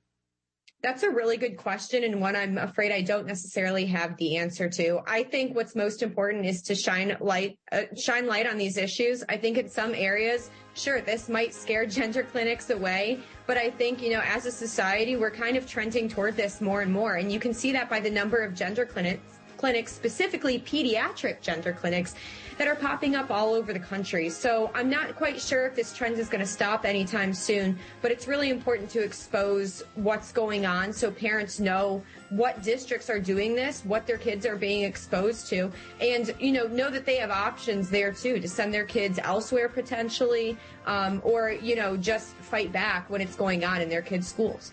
That's 0.81 1.03
a 1.03 1.09
really 1.09 1.38
good 1.38 1.57
question 1.57 2.03
and 2.03 2.21
one 2.21 2.35
I'm 2.35 2.57
afraid 2.57 2.91
I 2.91 3.01
don't 3.01 3.25
necessarily 3.25 3.85
have 3.88 4.15
the 4.17 4.38
answer 4.38 4.69
to. 4.69 4.99
I 5.07 5.23
think 5.23 5.55
what's 5.55 5.75
most 5.75 6.03
important 6.03 6.45
is 6.45 6.61
to 6.63 6.75
shine 6.75 7.17
light 7.19 7.57
uh, 7.71 7.83
shine 7.97 8.27
light 8.27 8.45
on 8.47 8.57
these 8.57 8.77
issues. 8.77 9.23
I 9.27 9.38
think 9.38 9.57
in 9.57 9.67
some 9.67 9.95
areas, 9.95 10.51
sure, 10.75 11.01
this 11.01 11.27
might 11.27 11.55
scare 11.55 11.85
gender 11.99 12.23
clinics 12.23 12.69
away, 12.69 13.19
but 13.47 13.57
I 13.57 13.71
think, 13.71 14.01
you 14.01 14.11
know, 14.11 14.21
as 14.23 14.45
a 14.45 14.51
society, 14.51 15.15
we're 15.15 15.31
kind 15.31 15.57
of 15.57 15.67
trending 15.67 16.07
toward 16.07 16.35
this 16.35 16.61
more 16.61 16.81
and 16.81 16.91
more 16.93 17.15
and 17.15 17.31
you 17.31 17.39
can 17.39 17.53
see 17.53 17.71
that 17.71 17.89
by 17.89 17.99
the 17.99 18.11
number 18.11 18.43
of 18.43 18.53
gender 18.53 18.85
clinics 18.85 19.34
clinics, 19.57 19.93
specifically 19.93 20.59
pediatric 20.59 21.41
gender 21.41 21.73
clinics 21.73 22.15
that 22.57 22.67
are 22.67 22.75
popping 22.75 23.15
up 23.15 23.31
all 23.31 23.53
over 23.53 23.73
the 23.73 23.79
country. 23.79 24.29
So 24.29 24.71
I'm 24.73 24.89
not 24.89 25.15
quite 25.15 25.41
sure 25.41 25.67
if 25.67 25.75
this 25.75 25.93
trend 25.93 26.17
is 26.17 26.29
going 26.29 26.39
to 26.39 26.47
stop 26.47 26.85
anytime 26.85 27.33
soon, 27.33 27.77
but 28.01 28.11
it's 28.11 28.27
really 28.27 28.49
important 28.49 28.89
to 28.91 29.03
expose 29.03 29.83
what's 29.95 30.31
going 30.31 30.65
on 30.65 30.93
so 30.93 31.11
parents 31.11 31.59
know 31.59 32.01
what 32.29 32.63
districts 32.63 33.09
are 33.09 33.19
doing 33.19 33.55
this, 33.55 33.83
what 33.85 34.07
their 34.07 34.17
kids 34.17 34.45
are 34.45 34.55
being 34.55 34.83
exposed 34.83 35.47
to, 35.47 35.71
and 36.01 36.33
you 36.39 36.51
know 36.51 36.65
know 36.67 36.89
that 36.89 37.05
they 37.05 37.17
have 37.17 37.29
options 37.29 37.89
there 37.89 38.11
too 38.11 38.39
to 38.39 38.47
send 38.47 38.73
their 38.73 38.85
kids 38.85 39.19
elsewhere 39.21 39.69
potentially, 39.69 40.57
um, 40.85 41.21
or 41.23 41.51
you 41.51 41.75
know 41.75 41.95
just 41.95 42.33
fight 42.35 42.71
back 42.71 43.09
when 43.09 43.21
it's 43.21 43.35
going 43.35 43.63
on 43.63 43.81
in 43.81 43.89
their 43.89 44.01
kids' 44.01 44.27
schools. 44.27 44.71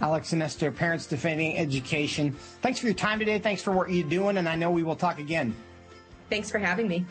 Alex 0.00 0.32
Nestor, 0.32 0.70
Parents 0.70 1.06
Defending 1.06 1.58
Education. 1.58 2.32
Thanks 2.62 2.78
for 2.78 2.86
your 2.86 2.94
time 2.94 3.18
today. 3.18 3.38
Thanks 3.38 3.62
for 3.62 3.72
what 3.72 3.90
you're 3.90 4.08
doing, 4.08 4.36
and 4.36 4.48
I 4.48 4.54
know 4.54 4.70
we 4.70 4.82
will 4.82 4.96
talk 4.96 5.18
again. 5.18 5.54
Thanks 6.30 6.50
for 6.50 6.58
having 6.58 6.88
me. 6.88 7.04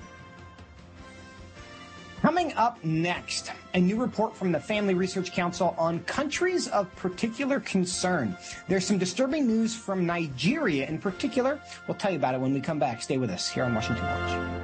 Coming 2.21 2.51
up 2.53 2.83
next, 2.83 3.51
a 3.75 3.79
new 3.79 3.95
report 3.95 4.35
from 4.35 4.51
the 4.51 4.59
Family 4.59 4.95
Research 4.95 5.31
Council 5.31 5.75
on 5.77 5.99
countries 6.01 6.67
of 6.69 6.93
particular 6.95 7.59
concern. 7.59 8.35
There's 8.67 8.85
some 8.85 8.97
disturbing 8.97 9.45
news 9.45 9.75
from 9.75 10.05
Nigeria 10.05 10.87
in 10.87 10.97
particular. 10.97 11.61
We'll 11.87 11.95
tell 11.95 12.11
you 12.11 12.17
about 12.17 12.33
it 12.33 12.41
when 12.41 12.53
we 12.53 12.59
come 12.59 12.79
back. 12.79 13.03
Stay 13.03 13.17
with 13.17 13.29
us 13.29 13.47
here 13.47 13.63
on 13.65 13.75
Washington 13.75 14.03
Watch. 14.03 14.59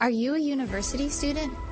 Are 0.00 0.10
you 0.10 0.34
a 0.34 0.38
university 0.38 1.08
student? 1.08 1.52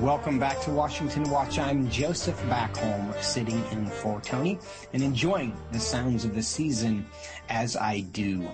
Welcome 0.00 0.38
back 0.38 0.58
to 0.62 0.70
Washington 0.70 1.24
Watch. 1.24 1.58
I'm 1.58 1.90
Joseph 1.90 2.40
Backholm, 2.44 3.14
sitting 3.22 3.62
in 3.70 3.84
for 3.84 4.18
Tony 4.22 4.58
and 4.94 5.02
enjoying 5.02 5.54
the 5.72 5.78
sounds 5.78 6.24
of 6.24 6.34
the 6.34 6.42
season 6.42 7.04
as 7.50 7.76
I 7.76 8.00
do. 8.00 8.48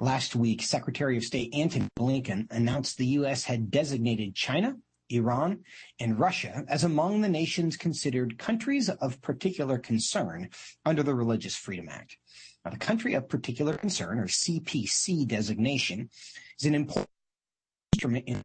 Last 0.00 0.34
week, 0.34 0.62
Secretary 0.62 1.18
of 1.18 1.24
State 1.24 1.52
Antony 1.54 1.88
Blinken 1.98 2.50
announced 2.50 2.96
the 2.96 3.04
U.S. 3.08 3.44
had 3.44 3.70
designated 3.70 4.34
China, 4.34 4.78
Iran, 5.10 5.64
and 6.00 6.18
Russia 6.18 6.64
as 6.66 6.82
among 6.82 7.20
the 7.20 7.28
nations 7.28 7.76
considered 7.76 8.38
countries 8.38 8.88
of 8.88 9.20
particular 9.20 9.76
concern 9.76 10.48
under 10.86 11.02
the 11.02 11.14
Religious 11.14 11.54
Freedom 11.54 11.90
Act. 11.90 12.16
Now, 12.64 12.70
the 12.70 12.78
country 12.78 13.12
of 13.12 13.28
particular 13.28 13.76
concern, 13.76 14.18
or 14.18 14.28
CPC 14.28 15.28
designation, 15.28 16.08
is 16.58 16.64
an 16.64 16.74
important 16.74 17.10
instrument 17.92 18.24
in. 18.26 18.42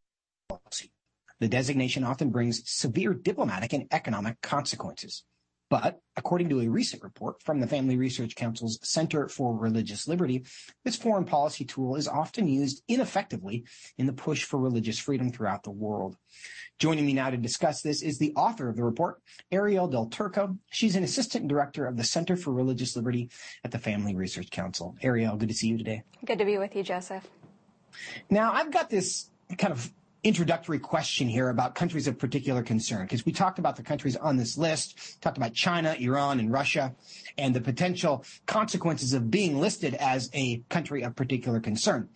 The 1.42 1.48
designation 1.48 2.04
often 2.04 2.30
brings 2.30 2.62
severe 2.70 3.16
diplomatic 3.16 3.74
and 3.74 3.88
economic 3.92 4.40
consequences. 4.42 5.24
But 5.72 6.00
according 6.16 6.50
to 6.50 6.62
a 6.62 6.68
recent 6.68 7.02
report 7.02 7.42
from 7.42 7.60
the 7.60 7.66
Family 7.66 7.98
Research 7.98 8.36
Council's 8.36 8.78
Center 8.84 9.28
for 9.28 9.58
Religious 9.58 10.08
Liberty, 10.08 10.46
this 10.86 10.96
foreign 10.96 11.26
policy 11.26 11.66
tool 11.66 11.96
is 11.96 12.08
often 12.08 12.48
used 12.48 12.84
ineffectively 12.88 13.64
in 13.98 14.06
the 14.06 14.14
push 14.14 14.44
for 14.44 14.60
religious 14.60 15.00
freedom 15.00 15.32
throughout 15.32 15.64
the 15.64 15.72
world. 15.72 16.16
Joining 16.78 17.08
me 17.08 17.14
now 17.14 17.32
to 17.32 17.38
discuss 17.38 17.82
this 17.82 18.04
is 18.04 18.20
the 18.20 18.34
author 18.36 18.70
of 18.70 18.76
the 18.76 18.84
report, 18.84 19.20
Ariel 19.52 19.88
Del 19.88 20.08
Turco. 20.08 20.58
She's 20.70 20.96
an 20.96 21.04
assistant 21.04 21.48
director 21.48 21.88
of 21.88 21.98
the 21.98 22.04
Center 22.04 22.36
for 22.36 22.52
Religious 22.52 22.96
Liberty 22.96 23.32
at 23.64 23.72
the 23.72 23.80
Family 23.80 24.14
Research 24.14 24.52
Council. 24.52 24.96
Ariel, 25.02 25.38
good 25.38 25.50
to 25.50 25.56
see 25.56 25.70
you 25.70 25.80
today. 25.80 26.04
Good 26.24 26.38
to 26.38 26.46
be 26.46 26.60
with 26.60 26.76
you, 26.76 26.84
Joseph. 26.84 27.28
Now, 28.30 28.54
I've 28.54 28.72
got 28.72 28.92
this 28.92 29.32
kind 29.58 29.74
of 29.74 29.92
introductory 30.24 30.78
question 30.78 31.28
here 31.28 31.50
about 31.50 31.74
countries 31.74 32.08
of 32.08 32.18
particular 32.20 32.62
concern 32.62 33.04
because 33.04 33.26
we 33.26 33.32
talked 33.32 33.58
about 33.58 33.76
the 33.76 33.84
countries 33.84 34.16
on 34.16 34.38
this 34.38 34.58
list, 34.58 35.20
talked 35.22 35.38
about 35.38 35.54
China, 35.54 35.96
Iran, 36.00 36.40
and 36.40 36.52
Russia, 36.52 36.94
and 37.38 37.56
the 37.56 37.62
potential 37.62 38.24
consequences 38.46 39.14
of 39.14 39.32
being 39.32 39.60
listed 39.60 39.96
as 39.96 40.30
a 40.34 40.62
country 40.70 41.02
of 41.02 41.16
particular 41.16 41.60
concern. 41.60 42.08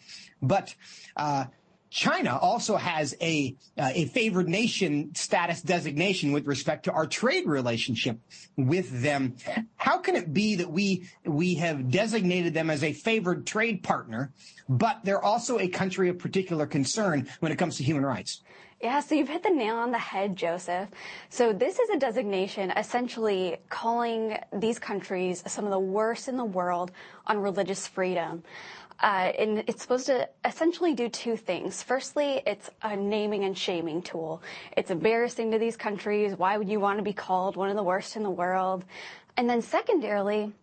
But 0.42 0.76
uh, 1.16 1.46
China 1.96 2.38
also 2.38 2.76
has 2.76 3.16
a 3.22 3.56
uh, 3.78 3.90
a 3.96 4.06
favored 4.08 4.50
nation 4.50 5.16
status 5.16 5.62
designation 5.62 6.34
with 6.34 6.46
respect 6.46 6.84
to 6.84 6.92
our 6.92 7.08
trade 7.08 7.48
relationship 7.48 8.20
with 8.58 9.02
them. 9.02 9.38
How 9.78 10.00
can 10.00 10.18
it 10.18 10.34
be 10.34 10.56
that 10.56 10.70
we 10.70 11.08
we 11.24 11.56
have 11.56 11.90
designated 11.90 12.54
them 12.54 12.70
as 12.70 12.84
a 12.84 12.92
favored 12.92 13.48
trade 13.48 13.82
partner, 13.82 14.34
but 14.68 15.06
they're 15.06 15.24
also 15.24 15.58
a 15.58 15.70
country 15.70 16.10
of 16.10 16.20
particular 16.20 16.66
concern 16.66 17.30
when 17.40 17.54
it 17.54 17.58
comes 17.58 17.78
to 17.78 17.84
human 17.86 18.06
rights? 18.06 18.42
Yeah, 18.82 19.00
so 19.00 19.16
you've 19.16 19.30
hit 19.30 19.42
the 19.42 19.50
nail 19.50 19.78
on 19.78 19.92
the 19.92 19.98
head, 19.98 20.36
Joseph. 20.36 20.90
So 21.30 21.54
this 21.54 21.80
is 21.80 21.90
a 21.92 21.98
designation 21.98 22.72
essentially 22.72 23.58
calling 23.70 24.38
these 24.52 24.80
countries 24.80 25.42
some 25.48 25.64
of 25.64 25.72
the 25.72 25.80
worst 25.80 26.28
in 26.28 26.36
the 26.36 26.46
world 26.46 26.92
on 27.26 27.38
religious 27.38 27.88
freedom. 27.88 28.44
Uh, 29.02 29.32
and 29.38 29.64
it's 29.68 29.82
supposed 29.82 30.06
to 30.06 30.28
essentially 30.46 30.94
do 30.94 31.10
two 31.10 31.36
things. 31.36 31.84
Firstly, 31.84 32.42
it's 32.46 32.70
a 32.82 32.96
naming 32.96 33.44
and 33.44 33.58
shaming 33.58 34.02
tool. 34.02 34.42
It's 34.78 34.90
embarrassing 34.90 35.52
to 35.52 35.60
these 35.60 35.76
countries. 35.76 36.38
Why 36.38 36.58
would 36.58 36.70
you 36.70 36.80
want 36.80 37.00
to 37.00 37.04
be 37.04 37.14
called 37.14 37.56
one 37.58 37.70
of 37.70 37.76
the 37.76 37.84
worst 37.84 38.16
in 38.16 38.24
the 38.24 38.30
world? 38.30 38.86
And 39.38 39.50
then 39.50 39.62
secondarily, 39.62 40.54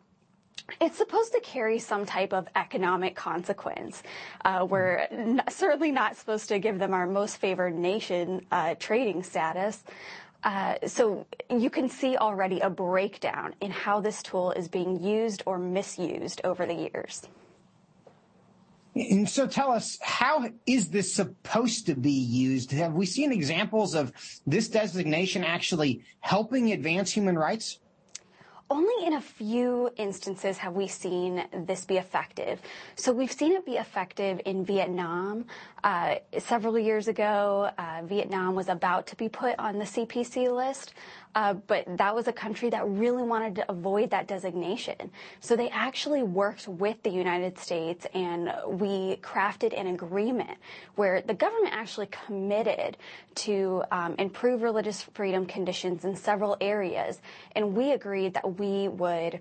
it's 0.80 0.96
supposed 0.96 1.32
to 1.32 1.40
carry 1.40 1.78
some 1.78 2.06
type 2.06 2.32
of 2.32 2.48
economic 2.56 3.14
consequence. 3.14 4.02
Uh, 4.44 4.66
we're 4.68 5.06
n- 5.10 5.42
certainly 5.48 5.90
not 5.90 6.16
supposed 6.16 6.48
to 6.48 6.58
give 6.58 6.78
them 6.78 6.94
our 6.94 7.06
most 7.06 7.36
favored 7.36 7.74
nation 7.74 8.46
uh, 8.50 8.74
trading 8.78 9.22
status. 9.22 9.84
Uh, 10.44 10.74
so 10.86 11.26
you 11.50 11.70
can 11.70 11.88
see 11.88 12.16
already 12.16 12.60
a 12.60 12.70
breakdown 12.70 13.54
in 13.60 13.70
how 13.70 14.00
this 14.00 14.22
tool 14.22 14.52
is 14.52 14.68
being 14.68 15.02
used 15.02 15.42
or 15.46 15.58
misused 15.58 16.40
over 16.44 16.66
the 16.66 16.74
years. 16.74 17.28
And 18.94 19.28
so 19.28 19.46
tell 19.46 19.70
us, 19.70 19.98
how 20.02 20.50
is 20.66 20.90
this 20.90 21.14
supposed 21.14 21.86
to 21.86 21.94
be 21.94 22.10
used? 22.10 22.72
Have 22.72 22.92
we 22.92 23.06
seen 23.06 23.32
examples 23.32 23.94
of 23.94 24.12
this 24.46 24.68
designation 24.68 25.44
actually 25.44 26.04
helping 26.20 26.72
advance 26.72 27.10
human 27.10 27.38
rights? 27.38 27.78
Only 28.70 29.06
in 29.06 29.12
a 29.14 29.20
few 29.20 29.90
instances 29.96 30.56
have 30.58 30.72
we 30.72 30.88
seen 30.88 31.44
this 31.52 31.84
be 31.84 31.98
effective. 31.98 32.60
So 32.96 33.12
we've 33.12 33.32
seen 33.32 33.52
it 33.52 33.66
be 33.66 33.76
effective 33.76 34.40
in 34.46 34.64
Vietnam, 34.64 35.44
several 36.38 36.78
years 36.78 37.08
ago, 37.08 37.70
uh, 37.76 38.02
Vietnam 38.04 38.54
was 38.54 38.68
about 38.68 39.06
to 39.08 39.16
be 39.16 39.28
put 39.28 39.58
on 39.58 39.78
the 39.78 39.84
CPC 39.84 40.54
list, 40.54 40.94
uh, 41.34 41.54
but 41.54 41.84
that 41.96 42.14
was 42.14 42.28
a 42.28 42.32
country 42.32 42.70
that 42.70 42.86
really 42.86 43.22
wanted 43.22 43.56
to 43.56 43.70
avoid 43.70 44.10
that 44.10 44.28
designation. 44.28 45.10
So 45.40 45.56
they 45.56 45.70
actually 45.70 46.22
worked 46.22 46.68
with 46.68 47.02
the 47.02 47.10
United 47.10 47.58
States 47.58 48.06
and 48.14 48.52
we 48.66 49.16
crafted 49.22 49.78
an 49.78 49.88
agreement 49.88 50.58
where 50.94 51.20
the 51.20 51.34
government 51.34 51.74
actually 51.74 52.08
committed 52.26 52.96
to 53.36 53.82
um, 53.90 54.14
improve 54.18 54.62
religious 54.62 55.02
freedom 55.02 55.46
conditions 55.46 56.04
in 56.04 56.14
several 56.14 56.56
areas. 56.60 57.20
And 57.56 57.74
we 57.74 57.92
agreed 57.92 58.34
that 58.34 58.58
we 58.58 58.88
would 58.88 59.40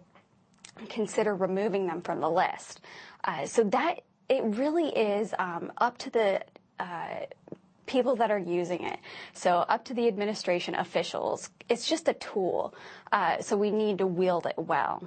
consider 0.90 1.36
removing 1.36 1.88
them 1.88 2.02
from 2.02 2.22
the 2.22 2.30
list. 2.30 2.82
Uh, 3.24 3.46
so 3.46 3.64
that 3.66 4.00
it 4.32 4.44
really 4.46 4.88
is 4.88 5.34
um, 5.38 5.74
up 5.78 5.98
to 5.98 6.10
the 6.10 6.42
uh, 6.80 7.26
people 7.86 8.16
that 8.16 8.32
are 8.32 8.40
using 8.40 8.82
it. 8.86 8.98
So 9.34 9.58
up 9.58 9.84
to 9.86 9.94
the 9.94 10.08
administration 10.08 10.74
officials. 10.76 11.50
It's 11.68 11.86
just 11.86 12.08
a 12.08 12.14
tool. 12.14 12.74
Uh, 13.12 13.42
so 13.42 13.58
we 13.58 13.72
need 13.72 13.98
to 13.98 14.08
wield 14.08 14.46
it 14.46 14.58
well. 14.58 15.04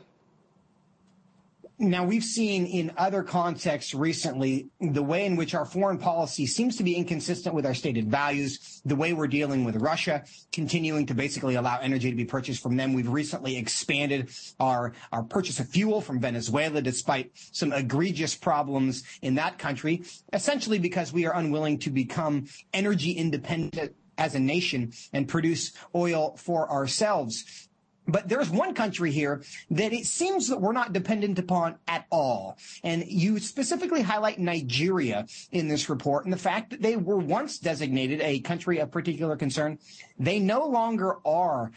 Now, 1.78 2.04
we've 2.04 2.22
seen 2.22 2.66
in 2.66 2.92
other 2.96 3.24
contexts 3.24 3.94
recently 3.94 4.68
the 4.80 5.02
way 5.02 5.26
in 5.26 5.34
which 5.34 5.56
our 5.56 5.64
foreign 5.64 5.98
policy 5.98 6.46
seems 6.46 6.76
to 6.76 6.84
be 6.84 6.94
inconsistent 6.94 7.52
with 7.52 7.66
our 7.66 7.74
stated 7.74 8.08
values, 8.08 8.80
the 8.84 8.94
way 8.94 9.12
we're 9.12 9.26
dealing 9.26 9.64
with 9.64 9.76
Russia, 9.76 10.22
continuing 10.52 11.04
to 11.06 11.14
basically 11.14 11.56
allow 11.56 11.80
energy 11.80 12.10
to 12.10 12.16
be 12.16 12.24
purchased 12.24 12.62
from 12.62 12.76
them. 12.76 12.92
We've 12.92 13.08
recently 13.08 13.56
expanded 13.56 14.30
our, 14.60 14.92
our 15.10 15.24
purchase 15.24 15.58
of 15.58 15.68
fuel 15.68 16.00
from 16.00 16.20
Venezuela 16.20 16.80
despite 16.80 17.32
some 17.34 17.72
egregious 17.72 18.36
problems 18.36 19.02
in 19.20 19.34
that 19.34 19.58
country, 19.58 20.04
essentially 20.32 20.78
because 20.78 21.12
we 21.12 21.26
are 21.26 21.34
unwilling 21.34 21.80
to 21.80 21.90
become 21.90 22.46
energy 22.72 23.10
independent 23.10 23.96
as 24.16 24.36
a 24.36 24.40
nation 24.40 24.92
and 25.12 25.26
produce 25.26 25.72
oil 25.92 26.36
for 26.36 26.70
ourselves. 26.70 27.68
But 28.06 28.28
there's 28.28 28.50
one 28.50 28.74
country 28.74 29.10
here 29.10 29.42
that 29.70 29.92
it 29.92 30.06
seems 30.06 30.48
that 30.48 30.60
we're 30.60 30.72
not 30.72 30.92
dependent 30.92 31.38
upon 31.38 31.76
at 31.88 32.06
all. 32.10 32.58
And 32.82 33.04
you 33.06 33.38
specifically 33.38 34.02
highlight 34.02 34.38
Nigeria 34.38 35.26
in 35.52 35.68
this 35.68 35.88
report 35.88 36.24
and 36.24 36.32
the 36.32 36.38
fact 36.38 36.70
that 36.70 36.82
they 36.82 36.96
were 36.96 37.16
once 37.16 37.58
designated 37.58 38.20
a 38.20 38.40
country 38.40 38.78
of 38.78 38.90
particular 38.90 39.36
concern. 39.36 39.78
They 40.18 40.38
no 40.38 40.66
longer 40.66 41.16
are. 41.26 41.72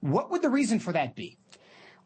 What 0.00 0.30
would 0.30 0.42
the 0.42 0.50
reason 0.50 0.78
for 0.78 0.92
that 0.92 1.16
be? 1.16 1.38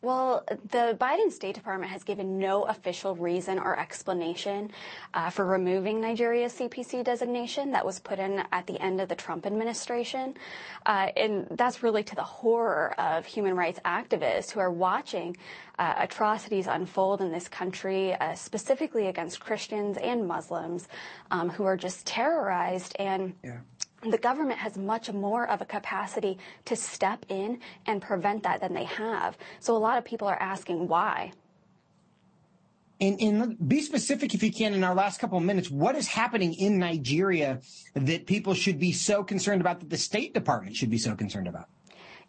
Well, 0.02 0.44
the 0.48 0.98
Biden 1.00 1.30
State 1.30 1.54
Department 1.54 1.92
has 1.92 2.02
given 2.02 2.40
no 2.40 2.64
official 2.64 3.14
reason 3.14 3.60
or 3.60 3.78
explanation 3.78 4.72
uh, 5.14 5.30
for 5.30 5.46
removing 5.46 6.00
Nigeria's 6.00 6.54
CPC 6.54 7.04
designation 7.04 7.70
that 7.70 7.86
was 7.86 8.00
put 8.00 8.18
in 8.18 8.42
at 8.50 8.66
the 8.66 8.80
end 8.80 9.00
of 9.00 9.08
the 9.08 9.14
Trump 9.14 9.46
administration. 9.46 10.34
Uh, 10.84 11.10
and 11.16 11.46
that's 11.52 11.84
really 11.84 12.02
to 12.02 12.16
the 12.16 12.22
horror 12.24 12.98
of 12.98 13.24
human 13.26 13.54
rights 13.54 13.78
activists 13.84 14.50
who 14.50 14.58
are 14.58 14.72
watching 14.72 15.36
uh, 15.78 15.94
atrocities 15.98 16.66
unfold 16.66 17.20
in 17.20 17.30
this 17.30 17.48
country, 17.48 18.12
uh, 18.14 18.34
specifically 18.34 19.06
against 19.06 19.38
Christians 19.38 19.96
and 19.98 20.26
Muslims 20.26 20.88
um, 21.30 21.48
who 21.48 21.62
are 21.64 21.76
just 21.76 22.04
terrorized 22.06 22.96
and 22.98 23.34
yeah 23.44 23.58
the 24.02 24.18
government 24.18 24.58
has 24.58 24.76
much 24.76 25.12
more 25.12 25.48
of 25.48 25.60
a 25.60 25.64
capacity 25.64 26.38
to 26.64 26.76
step 26.76 27.24
in 27.28 27.60
and 27.86 28.02
prevent 28.02 28.42
that 28.42 28.60
than 28.60 28.74
they 28.74 28.84
have. 28.84 29.36
So 29.60 29.76
a 29.76 29.78
lot 29.78 29.98
of 29.98 30.04
people 30.04 30.28
are 30.28 30.40
asking 30.40 30.88
why. 30.88 31.32
And, 33.00 33.20
and, 33.20 33.68
be 33.68 33.80
specific 33.80 34.32
if 34.32 34.44
you 34.44 34.52
can 34.52 34.74
in 34.74 34.84
our 34.84 34.94
last 34.94 35.18
couple 35.18 35.36
of 35.36 35.42
minutes. 35.42 35.68
What 35.68 35.96
is 35.96 36.06
happening 36.06 36.54
in 36.54 36.78
Nigeria 36.78 37.60
that 37.94 38.26
people 38.26 38.54
should 38.54 38.78
be 38.78 38.92
so 38.92 39.24
concerned 39.24 39.60
about 39.60 39.80
that 39.80 39.90
the 39.90 39.96
State 39.96 40.34
Department 40.34 40.76
should 40.76 40.90
be 40.90 40.98
so 40.98 41.16
concerned 41.16 41.48
about? 41.48 41.66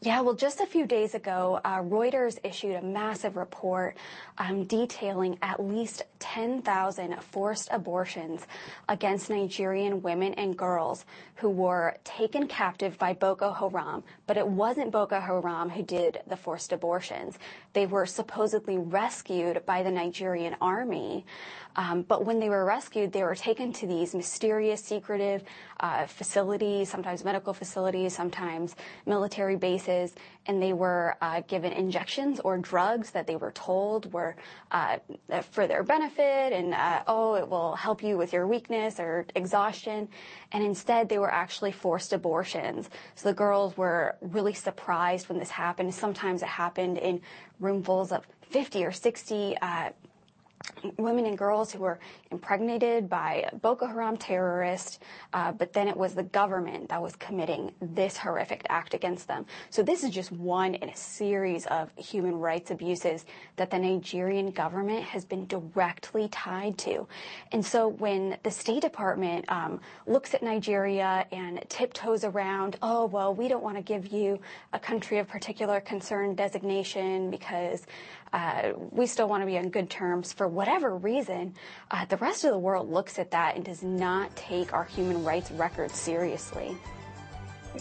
Yeah, 0.05 0.19
well, 0.19 0.33
just 0.33 0.59
a 0.59 0.65
few 0.65 0.85
days 0.85 1.15
ago, 1.15 1.61
uh, 1.63 1.77
Reuters 1.77 2.37
issued 2.43 2.75
a 2.75 2.81
massive 2.81 3.37
report 3.37 3.95
um, 4.37 4.65
detailing 4.65 5.37
at 5.41 5.63
least 5.65 6.03
10,000 6.19 7.21
forced 7.21 7.69
abortions 7.71 8.45
against 8.89 9.29
Nigerian 9.29 10.01
women 10.01 10.33
and 10.33 10.57
girls 10.57 11.05
who 11.35 11.49
were 11.49 11.95
taken 12.03 12.47
captive 12.47 12.97
by 12.97 13.13
Boko 13.13 13.53
Haram. 13.53 14.03
But 14.25 14.37
it 14.37 14.47
wasn't 14.47 14.91
Boko 14.91 15.19
Haram 15.19 15.69
who 15.69 15.83
did 15.83 16.21
the 16.27 16.37
forced 16.37 16.71
abortions. 16.71 17.37
They 17.73 17.85
were 17.85 18.05
supposedly 18.05 18.77
rescued 18.77 19.65
by 19.65 19.83
the 19.83 19.91
Nigerian 19.91 20.55
army. 20.61 21.25
Um, 21.75 22.03
but 22.03 22.25
when 22.25 22.39
they 22.39 22.49
were 22.49 22.65
rescued, 22.65 23.11
they 23.11 23.23
were 23.23 23.35
taken 23.35 23.73
to 23.73 23.87
these 23.87 24.13
mysterious, 24.15 24.83
secretive 24.83 25.43
uh, 25.79 26.05
facilities, 26.05 26.89
sometimes 26.89 27.25
medical 27.25 27.53
facilities, 27.53 28.15
sometimes 28.15 28.75
military 29.05 29.55
bases, 29.55 30.15
and 30.45 30.61
they 30.61 30.73
were 30.73 31.15
uh, 31.21 31.41
given 31.47 31.71
injections 31.71 32.39
or 32.39 32.57
drugs 32.57 33.11
that 33.11 33.27
they 33.27 33.35
were 33.35 33.51
told 33.51 34.11
were 34.11 34.35
uh, 34.71 34.97
for 35.51 35.67
their 35.67 35.83
benefit 35.83 36.53
and, 36.53 36.73
uh, 36.73 37.03
oh, 37.07 37.35
it 37.35 37.47
will 37.47 37.75
help 37.75 38.03
you 38.03 38.17
with 38.17 38.33
your 38.33 38.47
weakness 38.47 38.99
or 38.99 39.25
exhaustion. 39.35 40.07
And 40.51 40.63
instead, 40.63 41.09
they 41.09 41.19
were 41.19 41.31
actually 41.31 41.71
forced 41.71 42.13
abortions. 42.13 42.89
So 43.15 43.29
the 43.29 43.35
girls 43.35 43.77
were 43.77 44.15
really 44.21 44.53
surprised 44.53 45.29
when 45.29 45.39
this 45.39 45.49
happened. 45.49 45.93
Sometimes 45.93 46.41
it 46.41 46.49
happened 46.49 46.97
in 46.97 47.21
roomfuls 47.61 48.11
of 48.11 48.25
50 48.49 48.85
or 48.85 48.91
60 48.91 49.57
uh, 49.61 49.89
women 50.97 51.25
and 51.25 51.37
girls 51.37 51.71
who 51.71 51.79
were 51.79 51.99
impregnated 52.31 53.09
by 53.09 53.49
Boko 53.61 53.85
Haram 53.85 54.17
terrorists, 54.17 54.99
uh, 55.33 55.51
but 55.51 55.73
then 55.73 55.87
it 55.87 55.95
was 55.95 56.13
the 56.13 56.23
government 56.23 56.89
that 56.89 57.01
was 57.01 57.15
committing 57.15 57.71
this 57.81 58.17
horrific 58.17 58.65
act 58.69 58.93
against 58.93 59.27
them. 59.27 59.45
So 59.69 59.83
this 59.83 60.03
is 60.03 60.09
just 60.09 60.31
one 60.31 60.75
in 60.75 60.89
a 60.89 60.95
series 60.95 61.65
of 61.67 61.89
human 61.95 62.39
rights 62.39 62.71
abuses 62.71 63.25
that 63.55 63.71
the 63.71 63.79
Nigerian 63.79 64.51
government 64.51 65.03
has 65.03 65.25
been 65.25 65.45
directly 65.47 66.27
tied 66.29 66.77
to. 66.79 67.07
And 67.51 67.65
so 67.65 67.87
when 67.87 68.37
the 68.43 68.51
State 68.51 68.81
Department 68.81 69.45
um, 69.49 69.79
looks 70.07 70.33
at 70.33 70.43
Nigeria 70.43 71.25
and 71.31 71.63
tiptoes 71.69 72.23
around, 72.23 72.77
oh, 72.81 73.05
well, 73.05 73.33
we 73.33 73.47
don't 73.47 73.63
want 73.63 73.77
to 73.77 73.83
give 73.83 74.07
you 74.07 74.39
a 74.73 74.79
country 74.79 75.19
of 75.19 75.27
particular 75.27 75.79
concern 75.79 76.35
designation 76.35 77.29
because 77.29 77.85
uh, 78.33 78.73
we 78.91 79.05
still 79.05 79.29
want 79.29 79.41
to 79.41 79.45
be 79.45 79.57
on 79.57 79.69
good 79.69 79.89
terms 79.89 80.33
for 80.33 80.47
whatever 80.47 80.97
reason, 80.97 81.53
uh, 81.91 82.03
the 82.05 82.17
rest 82.17 82.43
of 82.43 82.51
the 82.51 82.57
world 82.57 82.91
looks 82.91 83.19
at 83.19 83.31
that 83.31 83.55
and 83.55 83.63
does 83.63 83.83
not 83.83 84.35
take 84.35 84.73
our 84.73 84.83
human 84.83 85.23
rights 85.23 85.51
record 85.51 85.91
seriously. 85.91 86.75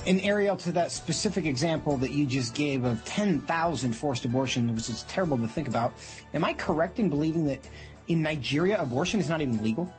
And 0.07 0.21
Ariel, 0.23 0.57
to 0.59 0.73
that 0.73 0.91
specific 0.91 1.45
example 1.45 1.97
that 1.99 2.13
you 2.13 2.27
just 2.27 2.55
gave 2.55 2.85
of 2.85 3.05
10,000 3.05 3.93
forced 3.93 4.25
abortions, 4.25 4.71
which 4.73 4.89
is 4.89 5.03
terrible 5.05 5.39
to 5.39 5.49
think 5.49 5.69
about, 5.69 5.95
am 6.35 6.45
I 6.45 6.53
correct 6.55 6.99
in 6.99 7.09
believing 7.09 7.47
that 7.47 7.61
in 8.09 8.23
Nigeria 8.23 8.81
abortion 8.81 9.21
is 9.21 9.29
not 9.29 9.41
even 9.41 9.63
legal? 9.63 9.93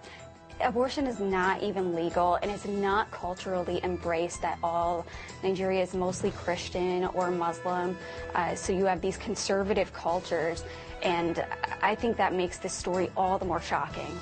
Abortion 0.63 1.07
is 1.07 1.19
not 1.19 1.61
even 1.61 1.93
legal 1.93 2.35
and 2.35 2.49
it's 2.49 2.65
not 2.65 3.11
culturally 3.11 3.79
embraced 3.83 4.43
at 4.43 4.57
all. 4.63 5.05
Nigeria 5.43 5.81
is 5.81 5.93
mostly 5.93 6.31
Christian 6.31 7.05
or 7.05 7.31
Muslim, 7.31 7.97
uh, 8.35 8.55
so 8.55 8.73
you 8.73 8.85
have 8.85 9.01
these 9.01 9.17
conservative 9.17 9.93
cultures, 9.93 10.63
and 11.01 11.45
I 11.81 11.95
think 11.95 12.17
that 12.17 12.33
makes 12.33 12.57
this 12.57 12.73
story 12.73 13.11
all 13.15 13.37
the 13.37 13.45
more 13.45 13.61
shocking. 13.61 14.17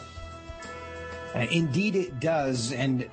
Uh, 1.33 1.47
indeed, 1.51 1.95
it 1.95 2.19
does, 2.19 2.73
and 2.73 3.09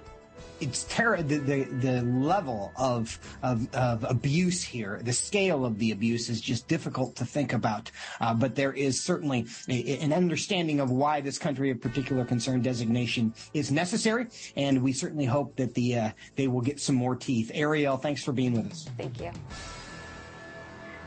it's 0.60 0.84
ter- 0.84 1.22
the, 1.22 1.38
the, 1.38 1.64
the 1.64 2.02
level 2.02 2.72
of, 2.76 3.18
of, 3.42 3.72
of 3.74 4.04
abuse 4.04 4.62
here, 4.62 5.00
the 5.02 5.12
scale 5.12 5.64
of 5.64 5.78
the 5.78 5.92
abuse 5.92 6.28
is 6.28 6.40
just 6.40 6.68
difficult 6.68 7.16
to 7.16 7.24
think 7.24 7.52
about. 7.52 7.90
Uh, 8.20 8.34
but 8.34 8.54
there 8.54 8.72
is 8.72 9.02
certainly 9.02 9.46
a, 9.68 9.98
an 9.98 10.12
understanding 10.12 10.80
of 10.80 10.90
why 10.90 11.20
this 11.20 11.38
country 11.38 11.70
of 11.70 11.80
particular 11.80 12.24
concern 12.24 12.62
designation 12.62 13.34
is 13.54 13.70
necessary, 13.70 14.26
and 14.56 14.82
we 14.82 14.92
certainly 14.92 15.24
hope 15.24 15.56
that 15.56 15.74
the 15.74 15.96
uh, 15.96 16.10
they 16.36 16.48
will 16.48 16.60
get 16.60 16.80
some 16.80 16.96
more 16.96 17.16
teeth. 17.16 17.50
Ariel, 17.54 17.96
thanks 17.96 18.22
for 18.24 18.32
being 18.32 18.54
with 18.54 18.70
us. 18.70 18.88
Thank 18.96 19.20
you. 19.20 19.30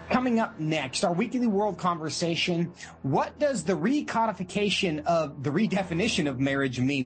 Coming 0.09 0.39
up 0.39 0.59
next, 0.59 1.05
our 1.05 1.13
weekly 1.13 1.47
world 1.47 1.77
conversation. 1.77 2.73
What 3.01 3.39
does 3.39 3.63
the 3.63 3.73
recodification 3.73 5.05
of 5.05 5.41
the 5.41 5.51
redefinition 5.51 6.29
of 6.29 6.37
marriage 6.37 6.79
mean? 6.81 7.05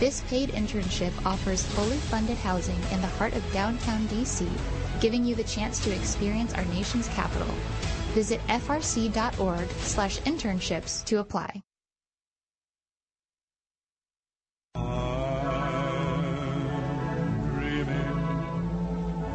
This 0.00 0.22
paid 0.28 0.48
internship 0.52 1.12
offers 1.26 1.62
fully 1.62 1.98
funded 1.98 2.38
housing 2.38 2.80
in 2.90 3.02
the 3.02 3.06
heart 3.06 3.34
of 3.34 3.52
downtown 3.52 4.08
DC, 4.08 4.48
giving 4.98 5.26
you 5.26 5.34
the 5.34 5.44
chance 5.44 5.78
to 5.84 5.94
experience 5.94 6.54
our 6.54 6.64
nation's 6.64 7.06
capital. 7.08 7.46
Visit 8.14 8.40
frc.org 8.48 9.68
slash 9.82 10.18
internships 10.20 11.04
to 11.04 11.18
apply. 11.18 11.62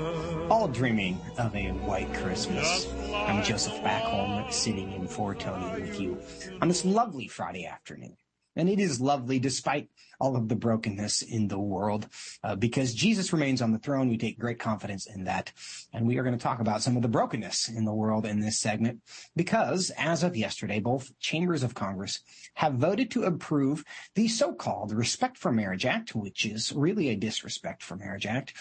all 0.50 0.70
dreaming 0.70 1.20
of 1.38 1.54
a 1.56 1.72
white 1.72 2.14
Christmas. 2.14 2.88
I'm 3.14 3.44
Joseph 3.44 3.74
Backholm, 3.84 4.50
sitting 4.52 4.94
in 4.94 5.06
for 5.06 5.36
Tony 5.36 5.82
with 5.82 6.00
you 6.00 6.18
on 6.62 6.70
this 6.70 6.86
lovely 6.86 7.28
Friday 7.28 7.66
afternoon. 7.66 8.16
And 8.56 8.70
it 8.70 8.80
is 8.80 9.02
lovely 9.02 9.40
despite 9.40 9.90
all 10.20 10.36
of 10.36 10.48
the 10.48 10.56
brokenness 10.56 11.22
in 11.22 11.48
the 11.48 11.60
world, 11.60 12.08
uh, 12.44 12.56
because 12.56 12.96
Jesus 12.96 13.32
remains 13.32 13.62
on 13.62 13.72
the 13.72 13.78
throne. 13.78 14.10
We 14.10 14.18
take 14.18 14.40
great 14.40 14.58
confidence 14.58 15.06
in 15.06 15.26
that. 15.26 15.52
And 15.94 16.08
we 16.08 16.18
are 16.18 16.24
going 16.24 16.36
to 16.36 16.42
talk 16.42 16.60
about 16.60 16.82
some 16.82 16.96
of 16.96 17.04
the 17.04 17.08
brokenness 17.08 17.70
in 17.70 17.86
the 17.86 17.94
world 17.94 18.26
in 18.26 18.40
this 18.40 18.58
segment, 18.58 19.02
because 19.36 19.92
as 19.96 20.24
of 20.24 20.36
yesterday, 20.36 20.80
both 20.80 21.12
chambers 21.20 21.62
of 21.62 21.76
Congress 21.76 22.22
have 22.56 22.76
voted 22.76 23.12
to 23.12 23.26
approve 23.26 23.84
the 24.16 24.28
so-called 24.28 24.92
Respect 24.92 25.38
for 25.38 25.52
Marriage 25.52 25.86
Act, 25.86 26.16
which 26.16 26.44
is 26.44 26.74
really 26.74 27.10
a 27.10 27.16
disrespect 27.16 27.84
for 27.84 27.96
marriage 27.96 28.26
act, 28.26 28.54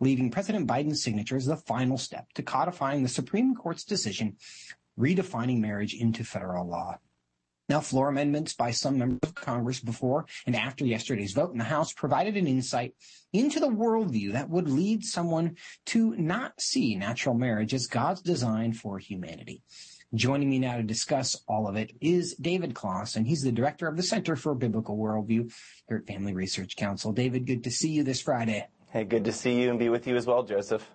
leaving 0.00 0.30
President 0.30 0.66
Biden's 0.66 1.02
signature 1.02 1.36
as 1.36 1.46
the 1.46 1.56
final 1.56 1.98
step 1.98 2.32
to 2.34 2.42
codifying 2.42 3.02
the 3.02 3.08
Supreme 3.08 3.54
Court's 3.54 3.84
decision 3.84 4.36
redefining 4.98 5.60
marriage 5.60 5.94
into 5.94 6.24
federal 6.24 6.68
law. 6.68 6.98
Now, 7.68 7.80
floor 7.80 8.10
amendments 8.10 8.52
by 8.52 8.72
some 8.72 8.98
members 8.98 9.20
of 9.22 9.34
Congress 9.34 9.80
before 9.80 10.26
and 10.46 10.54
after 10.54 10.84
yesterday's 10.84 11.32
vote 11.32 11.52
in 11.52 11.58
the 11.58 11.64
House 11.64 11.94
provided 11.94 12.36
an 12.36 12.46
insight 12.46 12.94
into 13.32 13.58
the 13.58 13.70
worldview 13.70 14.32
that 14.32 14.50
would 14.50 14.68
lead 14.68 15.02
someone 15.02 15.56
to 15.86 16.14
not 16.16 16.60
see 16.60 16.94
natural 16.94 17.34
marriage 17.34 17.72
as 17.72 17.86
God's 17.86 18.20
design 18.20 18.74
for 18.74 18.98
humanity. 18.98 19.62
Joining 20.14 20.50
me 20.50 20.58
now 20.58 20.76
to 20.76 20.82
discuss 20.82 21.42
all 21.48 21.66
of 21.66 21.74
it 21.74 21.92
is 22.00 22.36
David 22.36 22.74
Closson, 22.74 23.16
and 23.16 23.26
he's 23.26 23.42
the 23.42 23.50
director 23.50 23.88
of 23.88 23.96
the 23.96 24.02
Center 24.02 24.36
for 24.36 24.54
Biblical 24.54 24.96
Worldview 24.96 25.52
here 25.88 25.96
at 25.96 26.06
Family 26.06 26.34
Research 26.34 26.76
Council. 26.76 27.12
David, 27.12 27.46
good 27.46 27.64
to 27.64 27.70
see 27.70 27.90
you 27.90 28.04
this 28.04 28.20
Friday. 28.20 28.68
Hey, 28.94 29.02
good 29.02 29.24
to 29.24 29.32
see 29.32 29.60
you 29.60 29.70
and 29.70 29.78
be 29.80 29.88
with 29.88 30.06
you 30.06 30.14
as 30.14 30.24
well, 30.24 30.44
Joseph. 30.44 30.88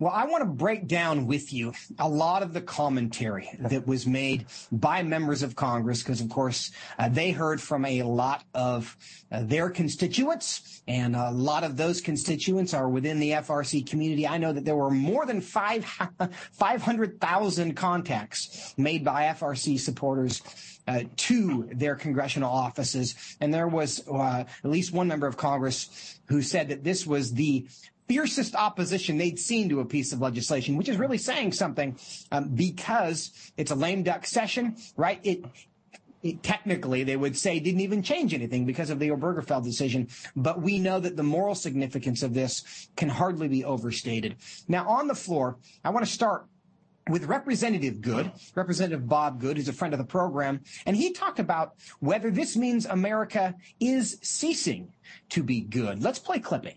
Well, 0.00 0.12
I 0.12 0.26
want 0.26 0.42
to 0.42 0.50
break 0.50 0.88
down 0.88 1.28
with 1.28 1.52
you 1.52 1.72
a 2.00 2.08
lot 2.08 2.42
of 2.42 2.52
the 2.52 2.60
commentary 2.60 3.48
that 3.60 3.86
was 3.86 4.08
made 4.08 4.46
by 4.72 5.04
members 5.04 5.44
of 5.44 5.54
Congress, 5.54 6.02
because 6.02 6.20
of 6.20 6.28
course 6.28 6.72
uh, 6.98 7.08
they 7.08 7.30
heard 7.30 7.60
from 7.60 7.84
a 7.84 8.02
lot 8.02 8.42
of 8.54 8.96
uh, 9.30 9.44
their 9.44 9.70
constituents, 9.70 10.82
and 10.88 11.14
a 11.14 11.30
lot 11.30 11.62
of 11.62 11.76
those 11.76 12.00
constituents 12.00 12.74
are 12.74 12.88
within 12.88 13.20
the 13.20 13.30
FRC 13.30 13.88
community. 13.88 14.26
I 14.26 14.36
know 14.38 14.52
that 14.52 14.64
there 14.64 14.74
were 14.74 14.90
more 14.90 15.26
than 15.26 15.40
five 15.40 15.84
500,000 16.52 17.74
contacts 17.74 18.74
made 18.76 19.04
by 19.04 19.26
FRC 19.26 19.78
supporters 19.78 20.42
uh, 20.88 21.04
to 21.16 21.68
their 21.72 21.94
congressional 21.94 22.50
offices. 22.50 23.14
And 23.40 23.54
there 23.54 23.68
was 23.68 24.06
uh, 24.08 24.44
at 24.64 24.70
least 24.70 24.92
one 24.92 25.08
member 25.08 25.26
of 25.26 25.36
Congress 25.36 26.18
who 26.26 26.42
said 26.42 26.68
that 26.68 26.84
this 26.84 27.06
was 27.06 27.32
the 27.32 27.66
fiercest 28.08 28.54
opposition 28.54 29.18
they'd 29.18 29.38
seen 29.38 29.68
to 29.68 29.80
a 29.80 29.84
piece 29.84 30.12
of 30.12 30.20
legislation, 30.20 30.76
which 30.76 30.88
is 30.88 30.96
really 30.96 31.18
saying 31.18 31.52
something 31.52 31.96
um, 32.32 32.48
because 32.48 33.52
it's 33.56 33.70
a 33.70 33.74
lame 33.74 34.02
duck 34.02 34.26
session, 34.26 34.76
right? 34.96 35.20
It, 35.22 35.44
it, 36.22 36.42
technically, 36.42 37.04
they 37.04 37.16
would 37.16 37.36
say 37.36 37.60
didn't 37.60 37.80
even 37.80 38.02
change 38.02 38.32
anything 38.32 38.64
because 38.64 38.90
of 38.90 38.98
the 38.98 39.08
Obergefell 39.08 39.62
decision. 39.62 40.08
But 40.34 40.62
we 40.62 40.78
know 40.78 40.98
that 40.98 41.16
the 41.16 41.22
moral 41.22 41.54
significance 41.54 42.22
of 42.22 42.34
this 42.34 42.88
can 42.96 43.10
hardly 43.10 43.48
be 43.48 43.64
overstated. 43.64 44.36
Now, 44.66 44.88
on 44.88 45.06
the 45.06 45.14
floor, 45.14 45.58
I 45.84 45.90
want 45.90 46.06
to 46.06 46.10
start 46.10 46.46
with 47.08 47.26
Representative 47.26 48.00
Good, 48.00 48.32
Representative 48.54 49.06
Bob 49.06 49.38
Good, 49.38 49.58
who's 49.58 49.68
a 49.68 49.74
friend 49.74 49.92
of 49.92 49.98
the 49.98 50.06
program, 50.06 50.62
and 50.86 50.96
he 50.96 51.12
talked 51.12 51.38
about 51.38 51.74
whether 52.00 52.30
this 52.30 52.56
means 52.56 52.86
America 52.86 53.54
is 53.78 54.18
ceasing 54.22 54.94
to 55.28 55.42
be 55.42 55.60
good. 55.60 56.02
Let's 56.02 56.18
play 56.18 56.38
clipping. 56.38 56.76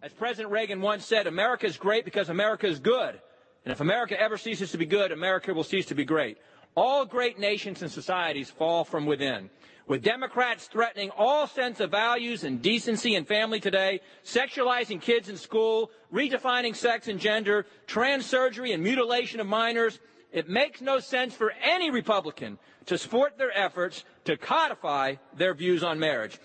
As 0.00 0.12
President 0.12 0.52
Reagan 0.52 0.80
once 0.80 1.04
said, 1.04 1.26
America 1.26 1.66
is 1.66 1.76
great 1.76 2.04
because 2.04 2.28
America 2.28 2.68
is 2.68 2.78
good. 2.78 3.20
And 3.64 3.72
if 3.72 3.80
America 3.80 4.20
ever 4.20 4.36
ceases 4.38 4.70
to 4.70 4.78
be 4.78 4.86
good, 4.86 5.10
America 5.10 5.52
will 5.52 5.64
cease 5.64 5.86
to 5.86 5.94
be 5.96 6.04
great. 6.04 6.38
All 6.76 7.04
great 7.04 7.40
nations 7.40 7.82
and 7.82 7.90
societies 7.90 8.48
fall 8.48 8.84
from 8.84 9.06
within. 9.06 9.50
With 9.88 10.04
Democrats 10.04 10.68
threatening 10.68 11.10
all 11.16 11.48
sense 11.48 11.80
of 11.80 11.90
values 11.90 12.44
and 12.44 12.62
decency 12.62 13.16
and 13.16 13.26
family 13.26 13.58
today, 13.58 14.00
sexualizing 14.24 15.00
kids 15.00 15.28
in 15.28 15.36
school, 15.36 15.90
redefining 16.12 16.76
sex 16.76 17.08
and 17.08 17.18
gender, 17.18 17.66
trans 17.86 18.24
surgery 18.24 18.72
and 18.72 18.82
mutilation 18.82 19.40
of 19.40 19.48
minors, 19.48 19.98
it 20.30 20.48
makes 20.48 20.80
no 20.80 21.00
sense 21.00 21.34
for 21.34 21.52
any 21.62 21.90
Republican 21.90 22.58
to 22.86 22.98
support 22.98 23.36
their 23.36 23.56
efforts 23.56 24.04
to 24.26 24.36
codify 24.36 25.14
their 25.34 25.54
views 25.54 25.82
on 25.82 25.98
marriage. 25.98 26.38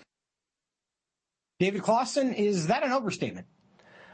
David 1.60 1.82
Closson, 1.82 2.34
is 2.34 2.66
that 2.66 2.82
an 2.82 2.90
overstatement? 2.90 3.46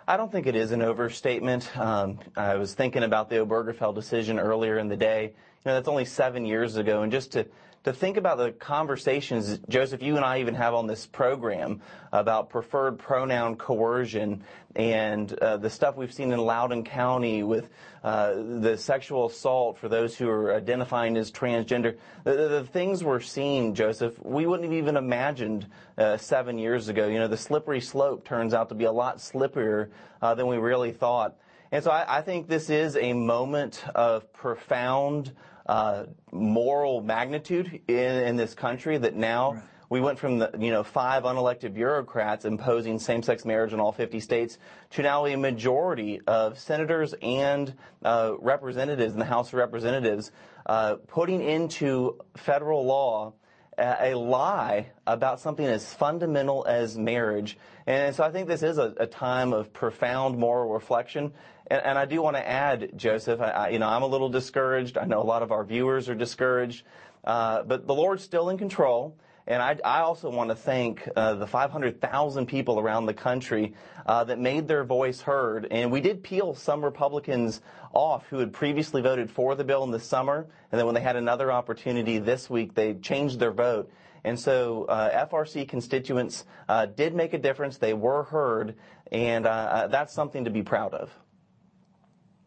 I 0.06 0.18
don't 0.18 0.30
think 0.30 0.46
it 0.46 0.54
is 0.54 0.72
an 0.72 0.82
overstatement. 0.82 1.74
Um, 1.74 2.18
I 2.36 2.56
was 2.56 2.74
thinking 2.74 3.02
about 3.02 3.30
the 3.30 3.36
Obergefell 3.36 3.94
decision 3.94 4.38
earlier 4.38 4.76
in 4.78 4.88
the 4.88 4.96
day. 4.96 5.22
You 5.24 5.30
know, 5.64 5.74
that's 5.74 5.88
only 5.88 6.04
seven 6.04 6.44
years 6.44 6.76
ago, 6.76 7.02
and 7.02 7.10
just 7.10 7.32
to 7.32 7.46
to 7.84 7.94
think 7.94 8.18
about 8.18 8.36
the 8.36 8.52
conversations, 8.52 9.58
Joseph, 9.68 10.02
you 10.02 10.16
and 10.16 10.24
I 10.24 10.40
even 10.40 10.54
have 10.54 10.74
on 10.74 10.86
this 10.86 11.06
program 11.06 11.80
about 12.12 12.50
preferred 12.50 12.98
pronoun 12.98 13.56
coercion 13.56 14.44
and 14.76 15.32
uh, 15.32 15.56
the 15.56 15.70
stuff 15.70 15.96
we've 15.96 16.12
seen 16.12 16.30
in 16.32 16.38
Loudoun 16.38 16.84
County 16.84 17.42
with 17.42 17.70
uh, 18.04 18.34
the 18.34 18.76
sexual 18.76 19.26
assault 19.26 19.78
for 19.78 19.88
those 19.88 20.14
who 20.16 20.28
are 20.28 20.54
identifying 20.54 21.16
as 21.16 21.32
transgender. 21.32 21.96
The, 22.24 22.48
the, 22.48 22.64
things 22.64 23.02
we're 23.02 23.20
seeing, 23.20 23.74
Joseph, 23.74 24.14
we 24.22 24.46
wouldn't 24.46 24.70
have 24.70 24.78
even 24.78 24.96
imagined 24.96 25.66
uh, 25.96 26.18
seven 26.18 26.58
years 26.58 26.88
ago. 26.88 27.08
You 27.08 27.18
know, 27.18 27.28
the 27.28 27.36
slippery 27.36 27.80
slope 27.80 28.26
turns 28.26 28.52
out 28.52 28.68
to 28.68 28.74
be 28.74 28.84
a 28.84 28.92
lot 28.92 29.18
slipperier 29.18 29.88
uh, 30.20 30.34
than 30.34 30.46
we 30.46 30.58
really 30.58 30.92
thought. 30.92 31.36
And 31.72 31.82
so 31.82 31.90
I, 31.90 32.18
I 32.18 32.22
think 32.22 32.46
this 32.46 32.68
is 32.68 32.96
a 32.96 33.12
moment 33.14 33.82
of 33.94 34.30
profound 34.32 35.32
uh, 35.66 36.04
moral 36.32 37.00
magnitude 37.02 37.80
in, 37.88 37.96
in, 37.96 38.36
this 38.36 38.54
country 38.54 38.98
that 38.98 39.14
now 39.14 39.52
right. 39.52 39.62
we 39.88 40.00
went 40.00 40.18
from 40.18 40.38
the 40.38 40.50
you 40.58 40.70
know 40.70 40.82
five 40.82 41.24
unelected 41.24 41.74
bureaucrats 41.74 42.44
imposing 42.44 42.98
same-sex 42.98 43.44
marriage 43.44 43.72
in 43.72 43.80
all 43.80 43.92
50 43.92 44.20
states 44.20 44.58
to 44.90 45.02
now 45.02 45.26
a 45.26 45.36
majority 45.36 46.20
of 46.26 46.58
senators 46.58 47.14
and 47.22 47.74
uh, 48.04 48.32
representatives 48.40 49.12
in 49.12 49.18
the 49.18 49.24
House 49.24 49.48
of 49.48 49.54
Representatives 49.54 50.32
uh, 50.66 50.96
putting 51.06 51.42
into 51.42 52.18
federal 52.36 52.84
law 52.84 53.32
a, 53.80 54.12
a 54.12 54.14
lie 54.14 54.90
about 55.06 55.40
something 55.40 55.66
as 55.66 55.92
fundamental 55.92 56.64
as 56.66 56.96
marriage. 56.96 57.58
And 57.90 58.14
so 58.14 58.22
I 58.22 58.30
think 58.30 58.46
this 58.46 58.62
is 58.62 58.78
a, 58.78 58.94
a 58.98 59.06
time 59.08 59.52
of 59.52 59.72
profound 59.72 60.38
moral 60.38 60.72
reflection. 60.72 61.32
And, 61.66 61.82
and 61.84 61.98
I 61.98 62.04
do 62.04 62.22
want 62.22 62.36
to 62.36 62.48
add, 62.48 62.92
Joseph, 62.94 63.40
I, 63.40 63.70
you 63.70 63.80
know, 63.80 63.88
I'm 63.88 64.04
a 64.04 64.06
little 64.06 64.28
discouraged. 64.28 64.96
I 64.96 65.06
know 65.06 65.20
a 65.20 65.26
lot 65.26 65.42
of 65.42 65.50
our 65.50 65.64
viewers 65.64 66.08
are 66.08 66.14
discouraged. 66.14 66.84
Uh, 67.24 67.64
but 67.64 67.88
the 67.88 67.94
Lord's 67.94 68.22
still 68.22 68.48
in 68.48 68.58
control. 68.58 69.16
And 69.48 69.60
I, 69.60 69.76
I 69.84 70.00
also 70.02 70.30
want 70.30 70.50
to 70.50 70.54
thank 70.54 71.08
uh, 71.16 71.34
the 71.34 71.48
500,000 71.48 72.46
people 72.46 72.78
around 72.78 73.06
the 73.06 73.14
country 73.14 73.74
uh, 74.06 74.22
that 74.22 74.38
made 74.38 74.68
their 74.68 74.84
voice 74.84 75.20
heard. 75.20 75.66
And 75.72 75.90
we 75.90 76.00
did 76.00 76.22
peel 76.22 76.54
some 76.54 76.84
Republicans 76.84 77.60
off 77.92 78.24
who 78.28 78.38
had 78.38 78.52
previously 78.52 79.02
voted 79.02 79.28
for 79.32 79.56
the 79.56 79.64
bill 79.64 79.82
in 79.82 79.90
the 79.90 79.98
summer. 79.98 80.46
And 80.70 80.78
then 80.78 80.86
when 80.86 80.94
they 80.94 81.00
had 81.00 81.16
another 81.16 81.50
opportunity 81.50 82.18
this 82.18 82.48
week, 82.48 82.74
they 82.74 82.94
changed 82.94 83.40
their 83.40 83.50
vote. 83.50 83.90
And 84.24 84.38
so 84.38 84.84
uh, 84.84 85.26
FRC 85.26 85.68
constituents 85.68 86.44
uh, 86.68 86.86
did 86.86 87.14
make 87.14 87.34
a 87.34 87.38
difference. 87.38 87.78
They 87.78 87.94
were 87.94 88.24
heard. 88.24 88.76
And 89.10 89.46
uh, 89.46 89.50
uh, 89.50 89.86
that's 89.88 90.12
something 90.12 90.44
to 90.44 90.50
be 90.50 90.62
proud 90.62 90.94
of. 90.94 91.10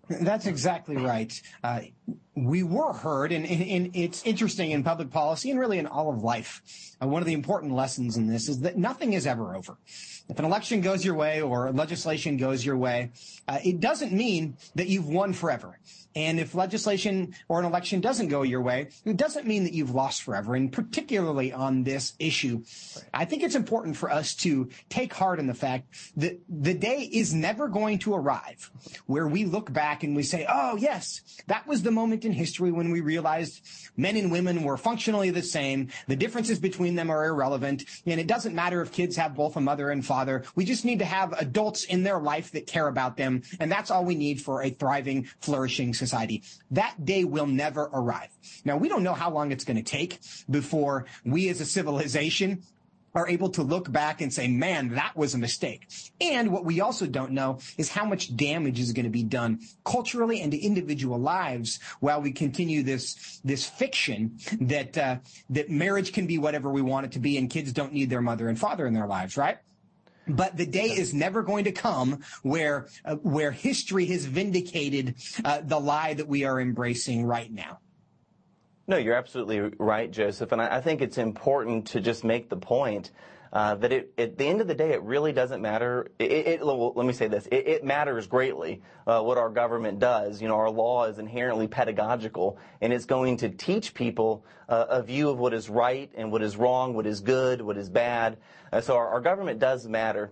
That's 0.09 0.47
exactly 0.47 0.97
right. 0.97 1.33
We 2.35 2.63
were 2.63 2.93
heard, 2.93 3.31
and, 3.31 3.45
and, 3.45 3.91
it's 3.93 4.23
interesting 4.23 4.71
in 4.71 4.83
public 4.83 5.11
policy 5.11 5.51
and 5.51 5.59
really 5.59 5.77
in 5.77 5.85
all 5.85 6.09
of 6.09 6.23
life. 6.23 6.61
Uh, 7.01 7.07
one 7.07 7.21
of 7.21 7.27
the 7.27 7.33
important 7.33 7.73
lessons 7.73 8.17
in 8.17 8.27
this 8.27 8.49
is 8.49 8.61
that 8.61 8.75
nothing 8.75 9.13
is 9.13 9.27
ever 9.27 9.55
over. 9.55 9.77
If 10.29 10.39
an 10.39 10.45
election 10.45 10.81
goes 10.81 11.05
your 11.05 11.15
way 11.15 11.41
or 11.41 11.71
legislation 11.71 12.37
goes 12.37 12.65
your 12.65 12.77
way, 12.77 13.11
uh, 13.47 13.59
it 13.63 13.79
doesn't 13.79 14.13
mean 14.13 14.57
that 14.75 14.87
you've 14.87 15.09
won 15.09 15.33
forever. 15.33 15.77
And 16.15 16.39
if 16.39 16.53
legislation 16.53 17.33
or 17.47 17.59
an 17.59 17.65
election 17.65 17.99
doesn't 17.99 18.27
go 18.27 18.43
your 18.43 18.61
way, 18.61 18.89
it 19.03 19.17
doesn't 19.17 19.47
mean 19.47 19.63
that 19.63 19.73
you've 19.73 19.93
lost 19.95 20.21
forever. 20.21 20.55
And 20.55 20.71
particularly 20.71 21.51
on 21.51 21.83
this 21.83 22.13
issue. 22.19 22.63
I 23.13 23.25
think 23.25 23.43
it's 23.43 23.55
important 23.55 23.97
for 23.97 24.11
us 24.11 24.35
to 24.35 24.69
take 24.89 25.13
heart 25.13 25.39
in 25.39 25.47
the 25.47 25.53
fact 25.53 25.87
that 26.17 26.39
the 26.47 26.73
day 26.73 27.09
is 27.11 27.33
never 27.33 27.67
going 27.67 27.99
to 27.99 28.13
arrive 28.13 28.69
where 29.07 29.27
we 29.27 29.45
look 29.45 29.73
back 29.73 30.03
and 30.03 30.15
we 30.15 30.23
say, 30.23 30.45
oh, 30.47 30.77
yes, 30.77 31.21
that 31.47 31.65
was 31.67 31.81
the 31.81 31.91
moment 31.91 32.22
in 32.25 32.33
history 32.33 32.71
when 32.71 32.91
we 32.91 33.01
realized 33.01 33.61
men 33.97 34.17
and 34.17 34.31
women 34.31 34.63
were 34.63 34.77
functionally 34.77 35.29
the 35.29 35.41
same. 35.41 35.89
The 36.07 36.15
differences 36.15 36.59
between 36.59 36.95
them 36.95 37.09
are 37.09 37.25
irrelevant. 37.25 37.85
And 38.05 38.19
it 38.19 38.27
doesn't 38.27 38.55
matter 38.55 38.81
if 38.81 38.91
kids 38.91 39.15
have 39.15 39.35
both 39.35 39.55
a 39.55 39.61
mother 39.61 39.89
and 39.89 40.05
father. 40.05 40.43
We 40.55 40.65
just 40.65 40.85
need 40.85 40.99
to 40.99 41.05
have 41.05 41.33
adults 41.33 41.83
in 41.85 42.03
their 42.03 42.19
life 42.19 42.51
that 42.51 42.67
care 42.67 42.87
about 42.87 43.17
them. 43.17 43.43
And 43.59 43.71
that's 43.71 43.91
all 43.91 44.05
we 44.05 44.15
need 44.15 44.41
for 44.41 44.63
a 44.63 44.69
thriving, 44.69 45.27
flourishing 45.39 45.93
society. 45.93 46.43
That 46.71 47.05
day 47.05 47.23
will 47.23 47.47
never 47.47 47.83
arrive. 47.93 48.29
Now, 48.65 48.77
we 48.77 48.89
don't 48.89 49.03
know 49.03 49.13
how 49.13 49.31
long 49.31 49.51
it's 49.51 49.65
going 49.65 49.77
to 49.77 49.83
take 49.83 50.19
before 50.49 51.05
we 51.23 51.49
as 51.49 51.61
a 51.61 51.65
civilization 51.65 52.63
are 53.15 53.27
able 53.27 53.49
to 53.49 53.63
look 53.63 53.91
back 53.91 54.21
and 54.21 54.33
say, 54.33 54.47
man, 54.47 54.89
that 54.89 55.15
was 55.15 55.33
a 55.33 55.37
mistake. 55.37 55.87
And 56.19 56.51
what 56.51 56.65
we 56.65 56.81
also 56.81 57.05
don't 57.05 57.31
know 57.31 57.59
is 57.77 57.89
how 57.89 58.05
much 58.05 58.35
damage 58.35 58.79
is 58.79 58.91
going 58.91 59.05
to 59.05 59.11
be 59.11 59.23
done 59.23 59.59
culturally 59.85 60.41
and 60.41 60.51
to 60.51 60.57
individual 60.57 61.19
lives 61.19 61.79
while 61.99 62.21
we 62.21 62.31
continue 62.31 62.83
this, 62.83 63.39
this 63.43 63.65
fiction 63.65 64.37
that, 64.61 64.97
uh, 64.97 65.17
that 65.51 65.69
marriage 65.69 66.13
can 66.13 66.25
be 66.25 66.37
whatever 66.37 66.69
we 66.69 66.81
want 66.81 67.05
it 67.05 67.11
to 67.13 67.19
be 67.19 67.37
and 67.37 67.49
kids 67.49 67.71
don't 67.71 67.93
need 67.93 68.09
their 68.09 68.21
mother 68.21 68.49
and 68.49 68.59
father 68.59 68.87
in 68.87 68.93
their 68.93 69.07
lives, 69.07 69.37
right? 69.37 69.57
But 70.27 70.55
the 70.55 70.65
day 70.65 70.85
is 70.85 71.13
never 71.13 71.43
going 71.43 71.65
to 71.65 71.71
come 71.71 72.23
where 72.43 72.87
uh, 73.03 73.15
where 73.17 73.51
history 73.51 74.05
has 74.05 74.25
vindicated 74.25 75.15
uh, 75.43 75.61
the 75.63 75.79
lie 75.79 76.13
that 76.13 76.29
we 76.29 76.45
are 76.45 76.61
embracing 76.61 77.25
right 77.25 77.51
now. 77.51 77.79
No, 78.85 78.97
you're 78.97 79.15
absolutely 79.15 79.61
right, 79.77 80.11
Joseph, 80.11 80.51
and 80.51 80.61
I, 80.61 80.77
I 80.77 80.81
think 80.81 81.01
it's 81.01 81.17
important 81.17 81.87
to 81.87 82.01
just 82.01 82.25
make 82.25 82.49
the 82.49 82.57
point 82.57 83.11
uh, 83.53 83.75
that 83.75 83.93
it, 83.93 84.13
at 84.17 84.37
the 84.37 84.45
end 84.45 84.59
of 84.59 84.67
the 84.67 84.73
day, 84.73 84.91
it 84.91 85.01
really 85.03 85.31
doesn't 85.31 85.61
matter. 85.61 86.11
It, 86.19 86.31
it, 86.31 86.63
let 86.65 87.05
me 87.05 87.13
say 87.13 87.27
this: 87.29 87.45
it, 87.45 87.67
it 87.67 87.83
matters 87.85 88.27
greatly 88.27 88.81
uh, 89.07 89.21
what 89.21 89.37
our 89.37 89.49
government 89.49 89.99
does. 89.99 90.41
You 90.41 90.49
know, 90.49 90.55
our 90.55 90.69
law 90.69 91.05
is 91.05 91.17
inherently 91.17 91.67
pedagogical, 91.67 92.57
and 92.81 92.91
it's 92.91 93.05
going 93.05 93.37
to 93.37 93.49
teach 93.49 93.93
people 93.93 94.43
uh, 94.67 94.85
a 94.89 95.01
view 95.01 95.29
of 95.29 95.37
what 95.39 95.53
is 95.53 95.69
right 95.69 96.11
and 96.15 96.29
what 96.29 96.41
is 96.41 96.57
wrong, 96.57 96.93
what 96.93 97.05
is 97.05 97.21
good, 97.21 97.61
what 97.61 97.77
is 97.77 97.89
bad. 97.89 98.37
Uh, 98.73 98.81
so 98.81 98.97
our, 98.97 99.07
our 99.07 99.21
government 99.21 99.59
does 99.59 99.87
matter. 99.87 100.31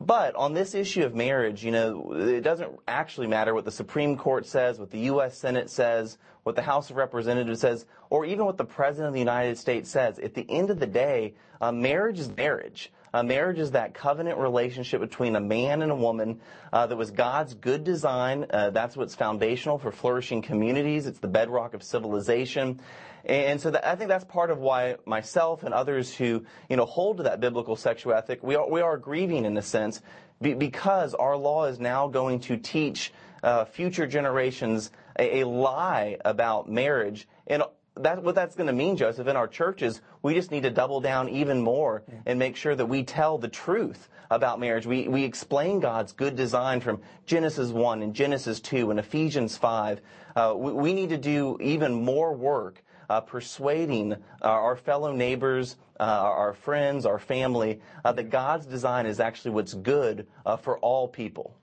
But 0.00 0.34
on 0.34 0.54
this 0.54 0.74
issue 0.74 1.04
of 1.04 1.14
marriage, 1.14 1.64
you 1.64 1.70
know, 1.70 2.12
it 2.12 2.42
doesn't 2.42 2.70
actually 2.86 3.26
matter 3.26 3.54
what 3.54 3.64
the 3.64 3.70
Supreme 3.72 4.16
Court 4.16 4.46
says, 4.46 4.78
what 4.78 4.90
the 4.90 5.00
U.S. 5.00 5.38
Senate 5.38 5.70
says, 5.70 6.18
what 6.42 6.56
the 6.56 6.62
House 6.62 6.90
of 6.90 6.96
Representatives 6.96 7.60
says, 7.60 7.86
or 8.10 8.24
even 8.24 8.44
what 8.44 8.56
the 8.56 8.64
President 8.64 9.08
of 9.08 9.14
the 9.14 9.20
United 9.20 9.58
States 9.58 9.90
says. 9.90 10.18
At 10.18 10.34
the 10.34 10.46
end 10.48 10.70
of 10.70 10.78
the 10.78 10.86
day, 10.86 11.34
uh, 11.60 11.72
marriage 11.72 12.18
is 12.18 12.34
marriage. 12.36 12.90
Uh, 13.12 13.22
marriage 13.22 13.58
is 13.58 13.70
that 13.70 13.94
covenant 13.94 14.38
relationship 14.38 15.00
between 15.00 15.34
a 15.34 15.40
man 15.40 15.82
and 15.82 15.90
a 15.90 15.96
woman 15.96 16.40
uh, 16.72 16.86
that 16.86 16.96
was 16.96 17.10
God's 17.10 17.54
good 17.54 17.84
design. 17.84 18.46
Uh, 18.50 18.70
that's 18.70 18.96
what's 18.96 19.14
foundational 19.14 19.78
for 19.78 19.90
flourishing 19.90 20.42
communities. 20.42 21.06
It's 21.06 21.18
the 21.18 21.28
bedrock 21.28 21.74
of 21.74 21.82
civilization. 21.82 22.80
And 23.24 23.60
so 23.60 23.70
that, 23.70 23.86
I 23.86 23.96
think 23.96 24.08
that's 24.08 24.24
part 24.24 24.50
of 24.50 24.58
why 24.58 24.96
myself 25.04 25.62
and 25.62 25.74
others 25.74 26.14
who, 26.14 26.44
you 26.68 26.76
know, 26.76 26.84
hold 26.86 27.18
to 27.18 27.22
that 27.24 27.40
biblical 27.40 27.76
sexual 27.76 28.14
ethic, 28.14 28.42
we 28.42 28.54
are, 28.54 28.68
we 28.68 28.80
are 28.80 28.96
grieving 28.96 29.44
in 29.44 29.56
a 29.56 29.62
sense 29.62 30.00
be, 30.40 30.54
because 30.54 31.14
our 31.14 31.36
law 31.36 31.64
is 31.64 31.78
now 31.80 32.08
going 32.08 32.40
to 32.40 32.56
teach 32.56 33.12
uh, 33.42 33.64
future 33.64 34.06
generations 34.06 34.90
a, 35.18 35.40
a, 35.40 35.46
lie 35.46 36.16
about 36.24 36.68
marriage. 36.68 37.28
And 37.46 37.62
that, 37.96 38.22
what 38.22 38.34
that's 38.34 38.54
going 38.54 38.68
to 38.68 38.72
mean, 38.72 38.96
Joseph, 38.96 39.26
in 39.26 39.36
our 39.36 39.48
churches, 39.48 40.00
we 40.22 40.34
just 40.34 40.50
need 40.50 40.62
to 40.62 40.70
double 40.70 41.00
down 41.00 41.28
even 41.28 41.60
more 41.60 42.02
and 42.26 42.38
make 42.38 42.56
sure 42.56 42.74
that 42.74 42.86
we 42.86 43.02
tell 43.02 43.38
the 43.38 43.48
truth 43.48 44.08
about 44.30 44.60
marriage. 44.60 44.86
We, 44.86 45.08
we 45.08 45.24
explain 45.24 45.80
God's 45.80 46.12
good 46.12 46.36
design 46.36 46.80
from 46.80 47.00
Genesis 47.26 47.70
1 47.70 48.02
and 48.02 48.14
Genesis 48.14 48.60
2 48.60 48.90
and 48.90 49.00
Ephesians 49.00 49.56
5. 49.56 50.00
Uh, 50.36 50.54
we, 50.56 50.72
we, 50.72 50.92
need 50.92 51.08
to 51.08 51.18
do 51.18 51.58
even 51.60 51.92
more 51.92 52.32
work 52.34 52.82
uh, 53.08 53.20
persuading 53.20 54.12
uh, 54.12 54.16
our 54.42 54.76
fellow 54.76 55.12
neighbors, 55.12 55.76
uh, 55.98 56.02
our 56.02 56.54
friends, 56.54 57.06
our 57.06 57.18
family, 57.18 57.80
uh, 58.04 58.12
that 58.12 58.30
God's 58.30 58.66
design 58.66 59.06
is 59.06 59.20
actually 59.20 59.52
what's 59.52 59.74
good 59.74 60.26
uh, 60.44 60.56
for 60.56 60.78
all 60.78 61.08
people. 61.08 61.56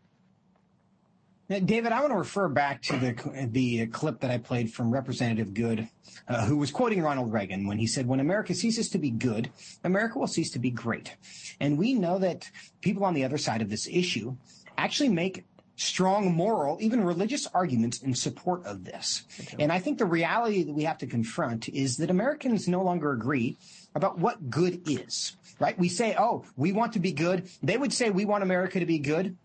Now, 1.48 1.60
David, 1.60 1.92
I 1.92 2.00
want 2.02 2.12
to 2.12 2.18
refer 2.18 2.50
back 2.50 2.82
to 2.84 2.98
the 2.98 3.48
the 3.52 3.86
clip 3.88 4.22
that 4.22 4.32
I 4.32 4.40
played 4.40 4.74
from 4.74 4.90
Representative 4.90 5.54
Good, 5.54 5.88
uh, 6.28 6.46
who 6.48 6.58
was 6.58 6.72
quoting 6.72 7.04
Ronald 7.04 7.32
Reagan 7.32 7.68
when 7.68 7.78
he 7.78 7.86
said, 7.86 8.08
"When 8.08 8.20
America 8.20 8.56
ceases 8.56 8.90
to 8.90 8.98
be 8.98 9.12
good, 9.12 9.52
America 9.84 10.18
will 10.18 10.26
cease 10.26 10.50
to 10.52 10.60
be 10.60 10.72
great." 10.72 11.16
And 11.60 11.78
we 11.78 11.94
know 11.94 12.18
that 12.18 12.50
people 12.82 13.06
on 13.06 13.14
the 13.14 13.24
other 13.24 13.38
side 13.38 13.62
of 13.62 13.70
this 13.70 13.88
issue 13.88 14.38
actually 14.76 15.10
make 15.10 15.46
strong 15.76 16.34
moral, 16.34 16.78
even 16.80 17.04
religious 17.04 17.48
arguments 17.54 18.02
in 18.02 18.14
support 18.14 18.66
of 18.66 18.84
this. 18.86 19.24
Okay. 19.40 19.58
And 19.60 19.72
I 19.72 19.80
think 19.80 19.98
the 19.98 20.06
reality 20.06 20.64
that 20.64 20.74
we 20.74 20.84
have 20.84 20.98
to 21.00 21.08
confront 21.08 21.70
is 21.70 21.98
that 21.98 22.10
Americans 22.10 22.68
no 22.68 22.84
longer 22.84 23.12
agree 23.12 23.58
about 23.94 24.18
what 24.18 24.50
good 24.50 24.90
is, 24.90 25.36
right? 25.60 25.78
We 25.78 25.90
say, 25.90 26.16
oh, 26.18 26.46
we 26.56 26.72
want 26.72 26.94
to 26.94 27.00
be 27.00 27.12
good. 27.12 27.50
They 27.62 27.78
would 27.78 27.94
say 27.94 28.10
we 28.10 28.26
want 28.26 28.44
America 28.44 28.80
to 28.80 28.86
be 28.86 29.00
good. 29.00 29.38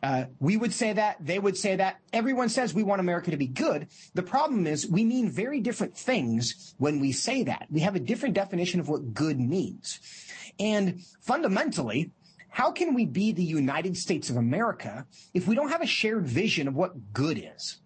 Uh, 0.00 0.26
we 0.38 0.56
would 0.56 0.72
say 0.72 0.92
that, 0.92 1.16
they 1.20 1.38
would 1.38 1.56
say 1.56 1.74
that. 1.76 1.98
Everyone 2.12 2.48
says 2.48 2.72
we 2.72 2.84
want 2.84 3.00
America 3.00 3.32
to 3.32 3.36
be 3.36 3.48
good. 3.48 3.88
The 4.14 4.22
problem 4.22 4.66
is 4.66 4.86
we 4.86 5.04
mean 5.04 5.28
very 5.28 5.60
different 5.60 5.96
things 5.96 6.74
when 6.78 7.00
we 7.00 7.10
say 7.10 7.42
that. 7.44 7.66
We 7.70 7.80
have 7.80 7.96
a 7.96 8.00
different 8.00 8.36
definition 8.36 8.78
of 8.78 8.88
what 8.88 9.12
good 9.12 9.40
means. 9.40 9.98
And 10.60 11.02
fundamentally, 11.20 12.10
how 12.48 12.72
can 12.72 12.94
we 12.94 13.04
be 13.04 13.32
the 13.32 13.44
United 13.44 13.96
States 13.96 14.30
of 14.30 14.36
America 14.36 15.06
if 15.34 15.46
we 15.46 15.54
don't 15.54 15.70
have 15.70 15.82
a 15.82 15.86
shared 15.86 16.26
vision 16.26 16.68
of 16.68 16.74
what 16.74 17.12
good 17.12 17.42
is? 17.56 17.80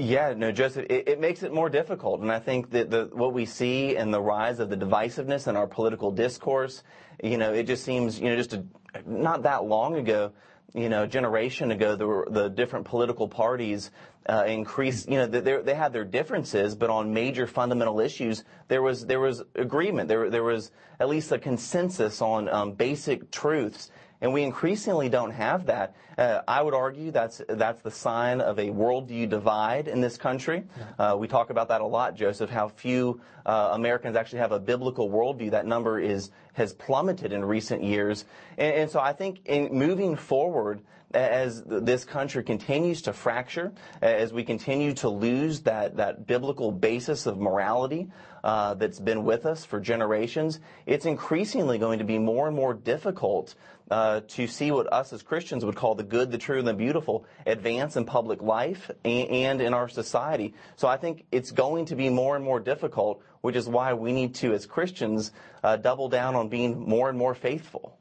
Yeah, 0.00 0.32
no, 0.34 0.50
Joseph, 0.50 0.86
it, 0.88 1.08
it, 1.08 1.20
makes 1.20 1.42
it 1.42 1.52
more 1.52 1.68
difficult. 1.68 2.22
And 2.22 2.32
I 2.32 2.38
think 2.38 2.70
that 2.70 2.90
the, 2.90 3.10
what 3.12 3.34
we 3.34 3.44
see 3.44 3.96
in 3.96 4.10
the 4.10 4.20
rise 4.20 4.58
of 4.58 4.70
the 4.70 4.76
divisiveness 4.76 5.46
in 5.46 5.56
our 5.56 5.66
political 5.66 6.10
discourse, 6.10 6.82
you 7.22 7.36
know, 7.36 7.52
it 7.52 7.64
just 7.64 7.84
seems, 7.84 8.18
you 8.18 8.30
know, 8.30 8.36
just 8.36 8.54
a, 8.54 8.64
not 9.04 9.42
that 9.42 9.64
long 9.64 9.96
ago, 9.96 10.32
you 10.74 10.88
know, 10.88 11.06
generation 11.06 11.70
ago, 11.70 11.96
the, 11.96 12.30
the 12.30 12.48
different 12.48 12.86
political 12.86 13.28
parties 13.28 13.90
uh, 14.28 14.44
increased, 14.46 15.08
you 15.08 15.16
know, 15.16 15.26
they, 15.26 15.62
they 15.62 15.74
had 15.74 15.92
their 15.92 16.04
differences, 16.04 16.74
but 16.74 16.90
on 16.90 17.12
major 17.12 17.46
fundamental 17.46 18.00
issues, 18.00 18.44
there 18.68 18.82
was, 18.82 19.06
there 19.06 19.20
was 19.20 19.42
agreement. 19.54 20.08
There, 20.08 20.30
there 20.30 20.44
was 20.44 20.70
at 21.00 21.08
least 21.08 21.32
a 21.32 21.38
consensus 21.38 22.20
on 22.20 22.48
um, 22.48 22.72
basic 22.72 23.30
truths 23.30 23.90
and 24.20 24.32
we 24.32 24.42
increasingly 24.42 25.08
don't 25.08 25.30
have 25.30 25.66
that. 25.66 25.94
Uh, 26.18 26.42
I 26.46 26.62
would 26.62 26.74
argue 26.74 27.10
that's 27.10 27.40
that's 27.48 27.80
the 27.82 27.90
sign 27.90 28.40
of 28.40 28.58
a 28.58 28.66
worldview 28.66 29.28
divide 29.28 29.88
in 29.88 30.00
this 30.00 30.16
country. 30.16 30.64
Uh, 30.98 31.16
we 31.18 31.28
talk 31.28 31.50
about 31.50 31.68
that 31.68 31.80
a 31.80 31.86
lot, 31.86 32.14
Joseph. 32.14 32.50
How 32.50 32.68
few 32.68 33.20
uh, 33.46 33.70
Americans 33.72 34.16
actually 34.16 34.40
have 34.40 34.52
a 34.52 34.60
biblical 34.60 35.08
worldview. 35.08 35.50
That 35.50 35.66
number 35.66 35.98
is 35.98 36.30
has 36.52 36.74
plummeted 36.74 37.32
in 37.32 37.44
recent 37.44 37.82
years, 37.82 38.24
and, 38.58 38.74
and 38.74 38.90
so 38.90 39.00
I 39.00 39.12
think 39.12 39.40
in 39.46 39.72
moving 39.72 40.16
forward 40.16 40.82
as 41.12 41.64
this 41.64 42.04
country 42.04 42.42
continues 42.44 43.02
to 43.02 43.12
fracture, 43.12 43.72
as 44.00 44.32
we 44.32 44.44
continue 44.44 44.94
to 44.94 45.08
lose 45.08 45.60
that, 45.60 45.96
that 45.96 46.26
biblical 46.26 46.70
basis 46.70 47.26
of 47.26 47.38
morality 47.38 48.08
uh, 48.44 48.74
that's 48.74 49.00
been 49.00 49.24
with 49.24 49.44
us 49.44 49.64
for 49.64 49.80
generations, 49.80 50.60
it's 50.86 51.06
increasingly 51.06 51.78
going 51.78 51.98
to 51.98 52.04
be 52.04 52.18
more 52.18 52.46
and 52.46 52.56
more 52.56 52.74
difficult 52.74 53.54
uh, 53.90 54.20
to 54.28 54.46
see 54.46 54.70
what 54.70 54.92
us 54.92 55.12
as 55.12 55.22
Christians 55.22 55.64
would 55.64 55.76
call 55.76 55.94
the 55.94 56.04
good, 56.04 56.30
the 56.30 56.38
true, 56.38 56.58
and 56.58 56.68
the 56.68 56.74
beautiful 56.74 57.26
advance 57.46 57.96
in 57.96 58.04
public 58.04 58.40
life 58.40 58.90
and, 59.04 59.28
and 59.28 59.60
in 59.60 59.74
our 59.74 59.88
society. 59.88 60.54
So 60.76 60.88
I 60.88 60.96
think 60.96 61.26
it's 61.32 61.50
going 61.50 61.86
to 61.86 61.96
be 61.96 62.08
more 62.08 62.36
and 62.36 62.44
more 62.44 62.60
difficult, 62.60 63.22
which 63.40 63.56
is 63.56 63.68
why 63.68 63.94
we 63.94 64.12
need 64.12 64.34
to, 64.36 64.52
as 64.52 64.66
Christians, 64.66 65.32
uh, 65.64 65.76
double 65.76 66.08
down 66.08 66.36
on 66.36 66.48
being 66.48 66.78
more 66.78 67.08
and 67.08 67.18
more 67.18 67.34
faithful. 67.34 67.96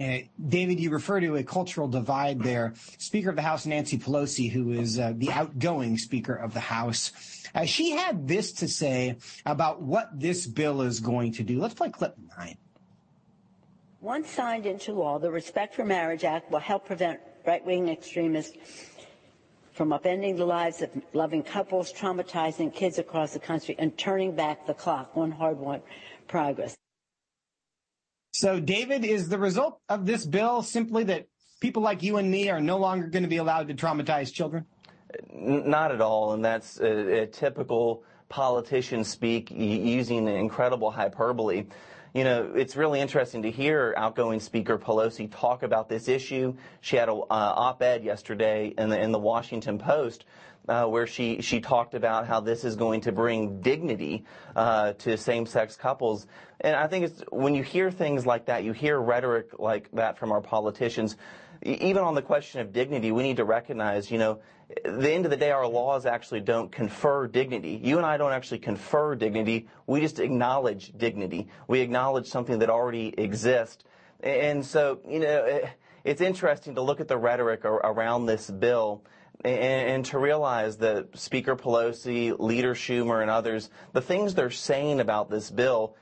Uh, 0.00 0.20
David, 0.48 0.80
you 0.80 0.90
refer 0.90 1.20
to 1.20 1.36
a 1.36 1.44
cultural 1.44 1.86
divide 1.86 2.42
there. 2.42 2.72
Speaker 2.96 3.28
of 3.30 3.36
the 3.36 3.42
House 3.42 3.66
Nancy 3.66 3.98
Pelosi, 3.98 4.50
who 4.50 4.72
is 4.72 4.98
uh, 4.98 5.12
the 5.14 5.30
outgoing 5.30 5.98
Speaker 5.98 6.34
of 6.34 6.54
the 6.54 6.60
House, 6.60 7.12
uh, 7.54 7.66
she 7.66 7.90
had 7.90 8.26
this 8.26 8.52
to 8.52 8.68
say 8.68 9.16
about 9.44 9.82
what 9.82 10.08
this 10.18 10.46
bill 10.46 10.80
is 10.80 11.00
going 11.00 11.32
to 11.32 11.42
do. 11.42 11.60
Let's 11.60 11.74
play 11.74 11.90
clip 11.90 12.16
nine. 12.38 12.56
Once 14.00 14.30
signed 14.30 14.64
into 14.64 14.94
law, 14.94 15.18
the 15.18 15.30
Respect 15.30 15.74
for 15.74 15.84
Marriage 15.84 16.24
Act 16.24 16.50
will 16.50 16.58
help 16.58 16.86
prevent 16.86 17.20
right 17.46 17.64
wing 17.66 17.90
extremists 17.90 18.56
from 19.72 19.90
upending 19.90 20.38
the 20.38 20.44
lives 20.44 20.80
of 20.80 20.90
loving 21.12 21.42
couples, 21.42 21.92
traumatizing 21.92 22.72
kids 22.74 22.98
across 22.98 23.34
the 23.34 23.38
country, 23.38 23.76
and 23.78 23.96
turning 23.98 24.34
back 24.34 24.66
the 24.66 24.72
clock 24.72 25.10
on 25.14 25.30
hard 25.30 25.58
won 25.58 25.82
progress. 26.28 26.74
So, 28.32 28.58
David, 28.58 29.04
is 29.04 29.28
the 29.28 29.38
result 29.38 29.80
of 29.90 30.06
this 30.06 30.24
bill 30.24 30.62
simply 30.62 31.04
that 31.04 31.26
people 31.60 31.82
like 31.82 32.02
you 32.02 32.16
and 32.16 32.30
me 32.30 32.48
are 32.48 32.60
no 32.60 32.78
longer 32.78 33.06
going 33.06 33.22
to 33.22 33.28
be 33.28 33.36
allowed 33.36 33.68
to 33.68 33.74
traumatize 33.74 34.32
children? 34.32 34.64
Not 35.30 35.92
at 35.92 36.00
all, 36.00 36.32
and 36.32 36.42
that's 36.42 36.80
a, 36.80 37.22
a 37.22 37.26
typical 37.26 38.04
politician 38.30 39.04
speak 39.04 39.50
using 39.50 40.26
incredible 40.26 40.90
hyperbole. 40.90 41.66
You 42.12 42.24
know, 42.24 42.52
it's 42.56 42.74
really 42.74 43.00
interesting 43.00 43.42
to 43.42 43.50
hear 43.50 43.94
outgoing 43.96 44.40
Speaker 44.40 44.78
Pelosi 44.78 45.30
talk 45.30 45.62
about 45.62 45.88
this 45.88 46.08
issue. 46.08 46.54
She 46.80 46.96
had 46.96 47.08
an 47.08 47.22
uh, 47.30 47.34
op-ed 47.56 48.02
yesterday 48.02 48.74
in 48.76 48.88
the 48.88 49.00
in 49.00 49.12
the 49.12 49.18
Washington 49.18 49.78
Post 49.78 50.24
uh, 50.68 50.86
where 50.86 51.06
she, 51.06 51.40
she 51.40 51.60
talked 51.60 51.94
about 51.94 52.26
how 52.26 52.40
this 52.40 52.64
is 52.64 52.76
going 52.76 53.00
to 53.02 53.12
bring 53.12 53.60
dignity 53.60 54.24
uh, 54.54 54.92
to 54.94 55.16
same-sex 55.16 55.76
couples. 55.76 56.26
And 56.60 56.76
I 56.76 56.86
think 56.86 57.06
it's 57.06 57.22
when 57.30 57.54
you 57.54 57.62
hear 57.62 57.90
things 57.90 58.26
like 58.26 58.46
that, 58.46 58.64
you 58.64 58.72
hear 58.72 58.98
rhetoric 59.00 59.58
like 59.58 59.90
that 59.92 60.18
from 60.18 60.32
our 60.32 60.40
politicians. 60.40 61.16
Even 61.62 62.02
on 62.02 62.14
the 62.14 62.22
question 62.22 62.60
of 62.60 62.72
dignity, 62.72 63.12
we 63.12 63.22
need 63.22 63.36
to 63.36 63.44
recognize, 63.44 64.10
you 64.10 64.18
know, 64.18 64.40
the 64.84 65.10
end 65.10 65.24
of 65.24 65.30
the 65.30 65.36
day, 65.36 65.50
our 65.50 65.66
laws 65.66 66.06
actually 66.06 66.40
don't 66.40 66.70
confer 66.70 67.26
dignity. 67.26 67.80
You 67.82 67.96
and 67.96 68.06
I 68.06 68.16
don't 68.16 68.32
actually 68.32 68.58
confer 68.58 69.14
dignity. 69.14 69.68
We 69.86 70.00
just 70.00 70.18
acknowledge 70.18 70.92
dignity. 70.96 71.48
We 71.66 71.80
acknowledge 71.80 72.26
something 72.26 72.58
that 72.60 72.70
already 72.70 73.14
exists. 73.18 73.84
And 74.20 74.64
so, 74.64 75.00
you 75.08 75.20
know, 75.20 75.62
it's 76.04 76.20
interesting 76.20 76.74
to 76.76 76.82
look 76.82 77.00
at 77.00 77.08
the 77.08 77.16
rhetoric 77.16 77.64
around 77.64 78.26
this 78.26 78.50
bill 78.50 79.04
and, 79.44 79.88
and, 79.88 80.04
to 80.06 80.18
realize 80.18 80.76
that 80.78 81.18
Speaker 81.18 81.56
Pelosi, 81.56 82.38
Leader 82.38 82.74
Schumer, 82.74 83.22
and 83.22 83.30
others, 83.30 83.70
the 83.94 84.02
things 84.02 84.34
they're 84.34 84.50
saying 84.50 85.00
about 85.00 85.30
this 85.30 85.50
bill 85.50 85.96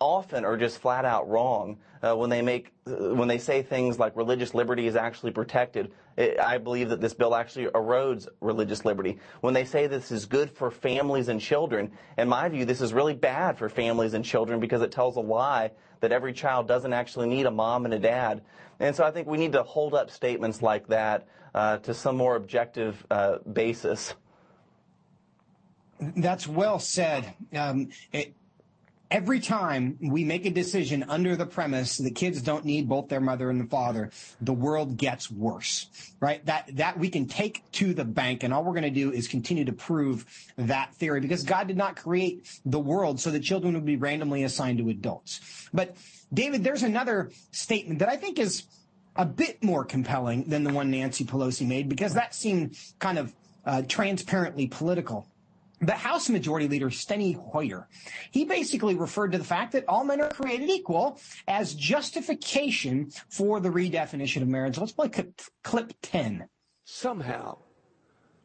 often 0.00 0.44
are 0.44 0.56
just 0.56 0.78
flat 0.78 1.04
out 1.04 1.28
wrong 1.28 1.78
uh, 2.02 2.16
when 2.16 2.30
they 2.30 2.42
make 2.42 2.72
uh, 2.86 3.14
when 3.14 3.28
they 3.28 3.38
say 3.38 3.62
things 3.62 3.98
like 3.98 4.16
religious 4.16 4.54
liberty 4.54 4.86
is 4.86 4.96
actually 4.96 5.30
protected. 5.30 5.92
I 6.20 6.58
believe 6.58 6.88
that 6.90 7.00
this 7.00 7.14
bill 7.14 7.34
actually 7.34 7.66
erodes 7.66 8.28
religious 8.40 8.84
liberty. 8.84 9.18
When 9.40 9.54
they 9.54 9.64
say 9.64 9.86
this 9.86 10.10
is 10.10 10.26
good 10.26 10.50
for 10.50 10.70
families 10.70 11.28
and 11.28 11.40
children, 11.40 11.92
in 12.18 12.28
my 12.28 12.48
view, 12.48 12.64
this 12.64 12.80
is 12.80 12.92
really 12.92 13.14
bad 13.14 13.56
for 13.58 13.68
families 13.68 14.14
and 14.14 14.24
children 14.24 14.60
because 14.60 14.82
it 14.82 14.92
tells 14.92 15.16
a 15.16 15.20
lie 15.20 15.70
that 16.00 16.12
every 16.12 16.32
child 16.32 16.68
doesn't 16.68 16.92
actually 16.92 17.28
need 17.28 17.46
a 17.46 17.50
mom 17.50 17.84
and 17.84 17.94
a 17.94 17.98
dad. 17.98 18.42
And 18.80 18.94
so 18.94 19.04
I 19.04 19.10
think 19.10 19.28
we 19.28 19.38
need 19.38 19.52
to 19.52 19.62
hold 19.62 19.94
up 19.94 20.10
statements 20.10 20.62
like 20.62 20.86
that 20.88 21.28
uh, 21.54 21.78
to 21.78 21.94
some 21.94 22.16
more 22.16 22.36
objective 22.36 23.04
uh, 23.10 23.38
basis. 23.52 24.14
That's 26.00 26.46
well 26.46 26.78
said. 26.78 27.34
Um, 27.54 27.90
it, 28.12 28.34
every 29.10 29.40
time 29.40 29.98
we 30.00 30.24
make 30.24 30.46
a 30.46 30.50
decision 30.50 31.04
under 31.08 31.34
the 31.34 31.46
premise 31.46 31.96
that 31.98 32.14
kids 32.14 32.40
don't 32.42 32.64
need 32.64 32.88
both 32.88 33.08
their 33.08 33.20
mother 33.20 33.50
and 33.50 33.60
the 33.60 33.66
father, 33.66 34.10
the 34.40 34.52
world 34.52 34.96
gets 34.96 35.30
worse, 35.30 35.88
right? 36.20 36.44
That, 36.46 36.70
that 36.76 36.98
we 36.98 37.08
can 37.08 37.26
take 37.26 37.62
to 37.72 37.92
the 37.92 38.04
bank 38.04 38.44
and 38.44 38.54
all 38.54 38.62
we're 38.62 38.72
going 38.72 38.82
to 38.84 38.90
do 38.90 39.12
is 39.12 39.26
continue 39.26 39.64
to 39.64 39.72
prove 39.72 40.24
that 40.56 40.94
theory 40.94 41.20
because 41.20 41.42
God 41.42 41.66
did 41.66 41.76
not 41.76 41.96
create 41.96 42.48
the 42.64 42.78
world 42.78 43.20
so 43.20 43.30
that 43.30 43.40
children 43.40 43.74
would 43.74 43.84
be 43.84 43.96
randomly 43.96 44.44
assigned 44.44 44.78
to 44.78 44.88
adults. 44.88 45.68
But 45.72 45.96
David, 46.32 46.62
there's 46.62 46.84
another 46.84 47.30
statement 47.50 47.98
that 47.98 48.08
I 48.08 48.16
think 48.16 48.38
is 48.38 48.64
a 49.16 49.26
bit 49.26 49.62
more 49.62 49.84
compelling 49.84 50.44
than 50.44 50.62
the 50.62 50.72
one 50.72 50.90
Nancy 50.90 51.24
Pelosi 51.24 51.66
made 51.66 51.88
because 51.88 52.14
that 52.14 52.34
seemed 52.34 52.78
kind 53.00 53.18
of 53.18 53.34
uh, 53.66 53.82
transparently 53.88 54.68
political. 54.68 55.26
The 55.82 55.92
House 55.92 56.28
Majority 56.28 56.68
Leader 56.68 56.90
Steny 56.90 57.36
Hoyer, 57.52 57.88
he 58.30 58.44
basically 58.44 58.96
referred 58.96 59.32
to 59.32 59.38
the 59.38 59.44
fact 59.44 59.72
that 59.72 59.88
all 59.88 60.04
men 60.04 60.20
are 60.20 60.28
created 60.28 60.68
equal 60.68 61.18
as 61.48 61.74
justification 61.74 63.10
for 63.30 63.60
the 63.60 63.70
redefinition 63.70 64.42
of 64.42 64.48
marriage. 64.48 64.76
Let's 64.76 64.92
play 64.92 65.08
clip, 65.08 65.40
clip 65.64 65.94
10. 66.02 66.46
Somehow, 66.84 67.58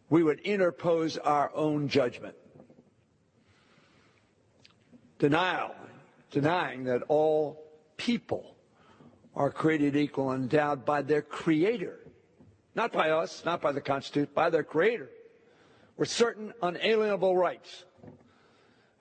we 0.10 0.24
would 0.24 0.40
interpose 0.42 1.18
our 1.18 1.52
own 1.54 1.90
judgment. 1.90 2.36
Denial, 5.20 5.76
denying 6.32 6.86
that 6.86 7.02
all 7.10 7.66
people 7.98 8.56
are 9.36 9.52
created 9.52 9.98
equal 9.98 10.32
and 10.32 10.44
endowed 10.44 10.86
by 10.86 11.02
their 11.02 11.22
Creator. 11.22 12.00
Not 12.76 12.94
by 12.94 13.10
us, 13.10 13.44
not 13.44 13.62
by 13.62 13.74
the 13.74 13.82
Constitution, 13.82 14.30
by 14.34 14.50
their 14.50 14.64
Creator, 14.64 15.10
with 15.98 16.10
certain 16.10 16.54
unalienable 16.62 17.36
rights. 17.36 17.86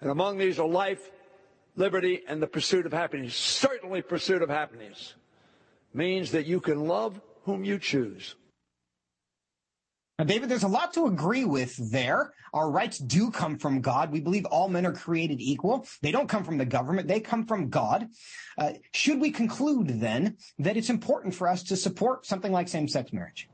And 0.01 0.11
among 0.11 0.39
these 0.39 0.59
are 0.59 0.69
life, 0.69 1.11
liberty, 1.77 2.23
and 2.29 2.43
the 2.43 2.47
pursuit 2.47 2.87
of 2.87 2.93
happiness. 2.93 3.35
Certainly, 3.35 4.03
pursuit 4.03 4.43
of 4.43 4.51
happiness 4.51 5.15
means 5.93 6.33
that 6.33 6.47
you 6.47 6.61
can 6.61 6.87
love 6.87 7.21
whom 7.45 7.65
you 7.65 7.79
choose. 7.79 8.37
Now, 10.19 10.25
David, 10.27 10.49
there's 10.49 10.63
a 10.63 10.69
lot 10.69 10.93
to 10.95 11.07
agree 11.07 11.45
with 11.45 11.91
there. 11.91 12.33
Our 12.53 12.71
rights 12.71 12.99
do 12.99 13.33
come 13.33 13.59
from 13.59 13.81
God. 13.81 14.13
We 14.13 14.21
believe 14.21 14.45
all 14.45 14.69
men 14.69 14.87
are 14.87 14.93
created 14.93 15.41
equal. 15.41 15.87
They 16.03 16.13
don't 16.13 16.29
come 16.29 16.45
from 16.45 16.57
the 16.57 16.65
government. 16.65 17.09
They 17.09 17.19
come 17.19 17.47
from 17.47 17.69
God. 17.69 18.09
Uh, 18.57 18.75
should 18.93 19.21
we 19.21 19.33
conclude 19.33 20.01
then 20.01 20.37
that 20.61 20.77
it's 20.77 20.91
important 20.91 21.35
for 21.35 21.49
us 21.49 21.65
to 21.65 21.77
support 21.77 22.27
something 22.27 22.53
like 22.53 22.69
same-sex 22.69 23.13
marriage? 23.13 23.49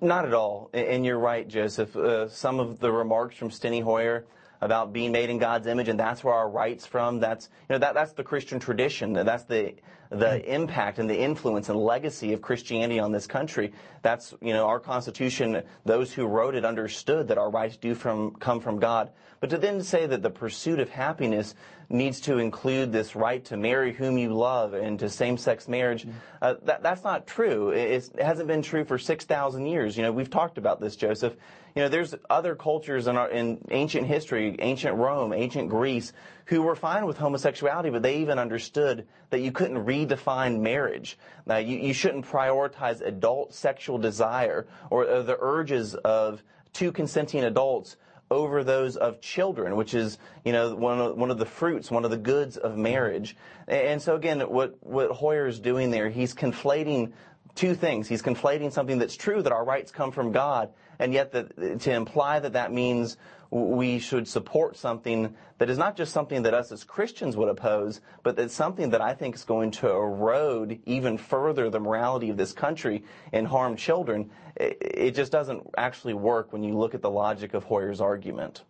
Not 0.00 0.24
at 0.24 0.34
all. 0.34 0.70
And 0.72 1.04
you're 1.04 1.18
right, 1.18 1.46
Joseph. 1.46 1.96
Uh, 1.96 2.28
some 2.28 2.58
of 2.58 2.80
the 2.80 2.90
remarks 2.90 3.36
from 3.36 3.50
Steny 3.50 3.82
Hoyer 3.82 4.24
about 4.60 4.92
being 4.92 5.12
made 5.12 5.30
in 5.30 5.38
God's 5.38 5.66
image, 5.68 5.88
and 5.88 5.98
that's 5.98 6.24
where 6.24 6.34
our 6.34 6.50
rights 6.50 6.84
from. 6.84 7.20
That's 7.20 7.48
you 7.68 7.74
know 7.74 7.78
that 7.78 7.94
that's 7.94 8.12
the 8.12 8.24
Christian 8.24 8.58
tradition. 8.58 9.12
That's 9.12 9.44
the 9.44 9.74
the 10.10 10.42
impact 10.52 10.98
and 10.98 11.08
the 11.08 11.18
influence 11.18 11.68
and 11.68 11.78
legacy 11.78 12.32
of 12.32 12.40
Christianity 12.40 12.98
on 12.98 13.12
this 13.12 13.26
country. 13.26 13.72
That's 14.02 14.34
you 14.40 14.52
know 14.52 14.66
our 14.66 14.80
Constitution. 14.80 15.62
Those 15.84 16.12
who 16.12 16.26
wrote 16.26 16.54
it 16.54 16.64
understood 16.64 17.28
that 17.28 17.38
our 17.38 17.50
rights 17.50 17.76
do 17.76 17.94
from 17.94 18.34
come 18.36 18.60
from 18.60 18.78
God. 18.78 19.10
But 19.40 19.50
to 19.50 19.58
then 19.58 19.82
say 19.82 20.06
that 20.06 20.22
the 20.22 20.30
pursuit 20.30 20.80
of 20.80 20.88
happiness 20.88 21.54
needs 21.88 22.20
to 22.22 22.38
include 22.38 22.92
this 22.92 23.14
right 23.16 23.44
to 23.46 23.56
marry 23.56 23.92
whom 23.92 24.18
you 24.18 24.34
love 24.34 24.74
and 24.74 24.98
to 24.98 25.08
same-sex 25.08 25.68
marriage, 25.68 26.06
uh, 26.42 26.54
that, 26.64 26.82
that's 26.82 27.04
not 27.04 27.26
true. 27.26 27.70
It's, 27.70 28.08
it 28.08 28.22
hasn't 28.22 28.48
been 28.48 28.62
true 28.62 28.84
for 28.84 28.98
6,000 28.98 29.66
years. 29.66 29.96
You 29.96 30.02
know, 30.02 30.12
we've 30.12 30.28
talked 30.28 30.58
about 30.58 30.80
this, 30.80 30.96
Joseph. 30.96 31.34
You 31.74 31.82
know, 31.82 31.88
there's 31.88 32.14
other 32.28 32.56
cultures 32.56 33.06
in, 33.06 33.16
our, 33.16 33.30
in 33.30 33.58
ancient 33.70 34.06
history, 34.06 34.56
ancient 34.58 34.96
Rome, 34.96 35.32
ancient 35.32 35.70
Greece, 35.70 36.12
who 36.48 36.62
were 36.62 36.74
fine 36.74 37.04
with 37.04 37.18
homosexuality, 37.18 37.90
but 37.90 38.02
they 38.02 38.18
even 38.18 38.38
understood 38.38 39.06
that 39.28 39.40
you 39.40 39.52
couldn't 39.52 39.84
redefine 39.84 40.60
marriage. 40.60 41.18
Now, 41.44 41.58
you, 41.58 41.76
you 41.76 41.92
shouldn't 41.92 42.26
prioritize 42.26 43.02
adult 43.02 43.52
sexual 43.52 43.98
desire 43.98 44.66
or, 44.90 45.04
or 45.04 45.22
the 45.22 45.36
urges 45.38 45.94
of 45.94 46.42
two 46.72 46.90
consenting 46.90 47.44
adults 47.44 47.96
over 48.30 48.64
those 48.64 48.96
of 48.96 49.20
children, 49.20 49.76
which 49.76 49.92
is, 49.92 50.18
you 50.42 50.52
know, 50.52 50.74
one 50.74 50.98
of, 50.98 51.16
one 51.16 51.30
of 51.30 51.38
the 51.38 51.46
fruits, 51.46 51.90
one 51.90 52.06
of 52.06 52.10
the 52.10 52.16
goods 52.16 52.56
of 52.56 52.78
marriage. 52.78 53.36
And 53.66 54.00
so 54.00 54.16
again, 54.16 54.40
what, 54.40 54.76
what 54.80 55.10
Hoyer 55.10 55.46
is 55.46 55.60
doing 55.60 55.90
there, 55.90 56.08
he's 56.08 56.34
conflating 56.34 57.12
two 57.54 57.74
things. 57.74 58.08
He's 58.08 58.22
conflating 58.22 58.72
something 58.72 58.98
that's 58.98 59.16
true, 59.16 59.42
that 59.42 59.52
our 59.52 59.64
rights 59.64 59.90
come 59.90 60.12
from 60.12 60.32
God, 60.32 60.70
and 60.98 61.12
yet 61.12 61.32
that, 61.32 61.80
to 61.80 61.92
imply 61.92 62.38
that 62.40 62.54
that 62.54 62.72
means 62.72 63.18
we 63.50 63.98
should 63.98 64.28
support 64.28 64.76
something 64.76 65.34
that 65.58 65.70
is 65.70 65.78
not 65.78 65.96
just 65.96 66.12
something 66.12 66.42
that 66.42 66.54
us 66.54 66.70
as 66.70 66.84
Christians 66.84 67.36
would 67.36 67.48
oppose, 67.48 68.00
but 68.22 68.36
that's 68.36 68.54
something 68.54 68.90
that 68.90 69.00
I 69.00 69.14
think 69.14 69.34
is 69.34 69.44
going 69.44 69.70
to 69.72 69.88
erode 69.88 70.80
even 70.86 71.16
further 71.16 71.70
the 71.70 71.80
morality 71.80 72.30
of 72.30 72.36
this 72.36 72.52
country 72.52 73.04
and 73.32 73.46
harm 73.46 73.76
children. 73.76 74.30
It 74.56 75.12
just 75.12 75.32
doesn't 75.32 75.62
actually 75.76 76.14
work 76.14 76.52
when 76.52 76.62
you 76.62 76.76
look 76.76 76.94
at 76.94 77.02
the 77.02 77.10
logic 77.10 77.54
of 77.54 77.64
Hoyer's 77.64 78.00
argument. 78.00 78.64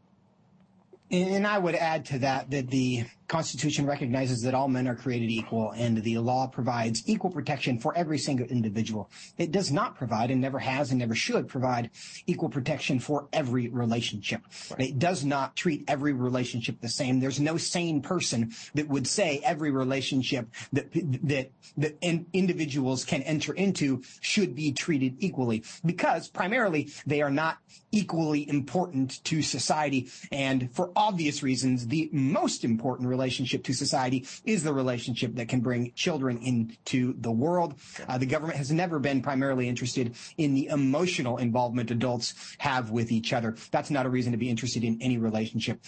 And 1.11 1.47
I 1.47 1.59
would 1.59 1.75
add 1.75 2.05
to 2.07 2.19
that 2.21 2.51
that 2.51 2.69
the 2.69 3.05
Constitution 3.29 3.85
recognizes 3.85 4.41
that 4.43 4.55
all 4.55 4.69
men 4.69 4.89
are 4.89 4.95
created 4.95 5.31
equal 5.31 5.73
and 5.73 6.03
the 6.03 6.17
law 6.17 6.47
provides 6.47 7.03
equal 7.07 7.31
protection 7.31 7.79
for 7.79 7.95
every 7.95 8.17
single 8.17 8.47
individual. 8.47 9.11
It 9.37 9.53
does 9.53 9.71
not 9.71 9.97
provide 9.97 10.31
and 10.31 10.41
never 10.41 10.59
has 10.59 10.91
and 10.91 10.99
never 10.99 11.15
should 11.15 11.47
provide 11.47 11.91
equal 12.27 12.49
protection 12.49 12.99
for 12.99 13.29
every 13.35 13.69
relationship. 13.69 14.41
Right. 14.71 14.89
It 14.89 14.99
does 14.99 15.27
not 15.27 15.57
treat 15.57 15.85
every 15.89 16.15
relationship 16.15 16.81
the 16.81 16.89
same. 16.89 17.21
There's 17.21 17.39
no 17.39 17.59
sane 17.59 18.01
person 18.01 18.53
that 18.75 18.89
would 18.89 19.07
say 19.07 19.43
every 19.45 19.71
relationship 19.71 20.49
that 20.73 20.91
that 21.25 21.51
that 21.77 21.99
in, 22.01 22.27
individuals 22.33 23.05
can 23.05 23.21
enter 23.23 23.53
into 23.53 24.03
should 24.21 24.55
be 24.55 24.73
treated 24.73 25.17
equally 25.19 25.65
because 25.85 26.29
primarily 26.29 26.91
they 27.07 27.21
are 27.21 27.31
not 27.31 27.59
equally 27.93 28.49
important 28.49 29.23
to 29.25 29.43
society 29.43 30.09
and 30.33 30.71
for 30.75 30.91
obvious 30.99 31.43
reasons 31.43 31.87
the 31.87 32.11
most 32.13 32.65
important 32.65 33.09
relationship 33.09 33.63
to 33.63 33.73
society 33.73 34.27
is 34.45 34.65
the 34.65 34.75
relationship 34.75 35.35
that 35.37 35.49
can 35.49 35.61
bring 35.61 35.93
children 35.95 36.37
into 36.39 37.15
the 37.21 37.31
world. 37.31 37.75
Uh, 38.09 38.19
the 38.19 38.27
government 38.27 38.59
has 38.59 38.73
never 38.73 38.99
been 38.99 39.23
primarily 39.23 39.69
interested 39.69 40.15
in 40.37 40.55
the 40.55 40.67
emotional 40.67 41.39
involvement 41.39 41.91
adults 41.91 42.35
have 42.59 42.91
with 42.91 43.13
each 43.13 43.33
other. 43.33 43.57
That's 43.71 43.91
not 43.91 44.07
a 44.07 44.11
reason 44.11 44.33
to 44.33 44.39
be 44.39 44.51
interested 44.51 44.83
in 44.83 45.01
any 45.01 45.19
relationship. 45.19 45.81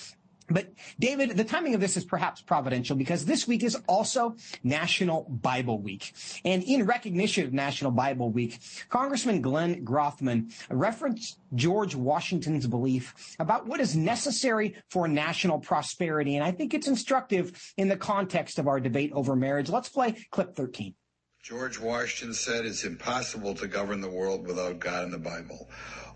But 0.51 0.73
David, 0.99 1.37
the 1.37 1.45
timing 1.45 1.75
of 1.75 1.81
this 1.81 1.97
is 1.97 2.05
perhaps 2.05 2.43
providential 2.43 2.97
because 2.97 3.25
this 3.25 3.47
week 3.47 3.63
is 3.63 3.77
also 3.87 4.37
National 4.65 5.25
Bible 5.29 5.81
Week. 5.81 6.13
And 6.45 6.63
in 6.65 6.85
recognition 6.85 7.45
of 7.47 7.53
National 7.53 7.91
Bible 7.91 8.31
Week, 8.31 8.59
Congressman 8.89 9.41
Glenn 9.41 9.85
Grothman 9.85 10.53
referenced 10.69 11.39
George 11.55 11.95
Washington's 11.95 12.67
belief 12.67 13.37
about 13.39 13.67
what 13.67 13.81
is 13.81 13.97
necessary 13.97 14.75
for 14.91 15.07
national 15.07 15.61
prosperity. 15.61 16.37
And 16.37 16.45
I 16.45 16.51
think 16.51 16.75
it's 16.75 16.89
instructive 16.89 17.73
in 17.77 17.89
the 17.89 17.97
context 17.97 18.59
of 18.59 18.67
our 18.67 18.81
debate 18.81 19.13
over 19.13 19.37
marriage. 19.37 19.71
Let's 19.71 19.89
play 19.89 20.17
clip 20.31 20.57
13. 20.57 20.95
George 21.43 21.79
Washington 21.79 22.35
said 22.35 22.67
it's 22.67 22.85
impossible 22.85 23.55
to 23.55 23.67
govern 23.67 24.01
the 24.01 24.11
world 24.11 24.47
without 24.47 24.79
God 24.79 25.05
and 25.05 25.13
the 25.13 25.19
Bible. 25.19 25.71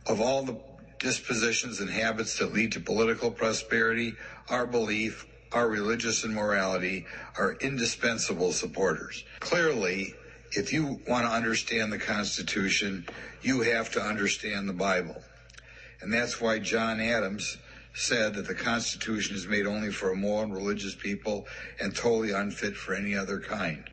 Of 0.06 0.20
all 0.20 0.42
the 0.42 0.60
dispositions 0.98 1.80
and 1.80 1.90
habits 1.90 2.38
that 2.38 2.52
lead 2.52 2.72
to 2.72 2.80
political 2.80 3.30
prosperity, 3.30 4.14
our 4.48 4.66
belief, 4.66 5.26
our 5.52 5.68
religious 5.68 6.24
and 6.24 6.34
morality 6.34 7.06
are 7.38 7.52
indispensable 7.60 8.52
supporters. 8.52 9.24
Clearly, 9.40 10.14
if 10.52 10.72
you 10.72 11.00
want 11.08 11.26
to 11.26 11.32
understand 11.32 11.92
the 11.92 11.98
Constitution, 11.98 13.06
you 13.42 13.62
have 13.62 13.90
to 13.92 14.00
understand 14.00 14.68
the 14.68 14.72
Bible. 14.74 15.22
And 16.00 16.12
that's 16.12 16.40
why 16.40 16.58
John 16.58 17.00
Adams 17.00 17.56
said 17.94 18.34
that 18.34 18.46
the 18.46 18.54
Constitution 18.54 19.36
is 19.36 19.46
made 19.46 19.66
only 19.66 19.90
for 19.90 20.10
a 20.10 20.16
moral 20.16 20.42
and 20.42 20.54
religious 20.54 20.94
people 20.94 21.46
and 21.80 21.94
totally 21.94 22.32
unfit 22.32 22.76
for 22.76 22.94
any 22.94 23.16
other 23.16 23.40
kind. 23.40 23.88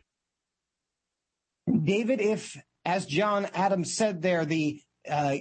David, 1.84 2.20
if, 2.20 2.60
as 2.84 3.06
John 3.06 3.46
Adams 3.54 3.96
said 3.96 4.20
there, 4.20 4.44
the 4.44 4.82
uh, 5.08 5.36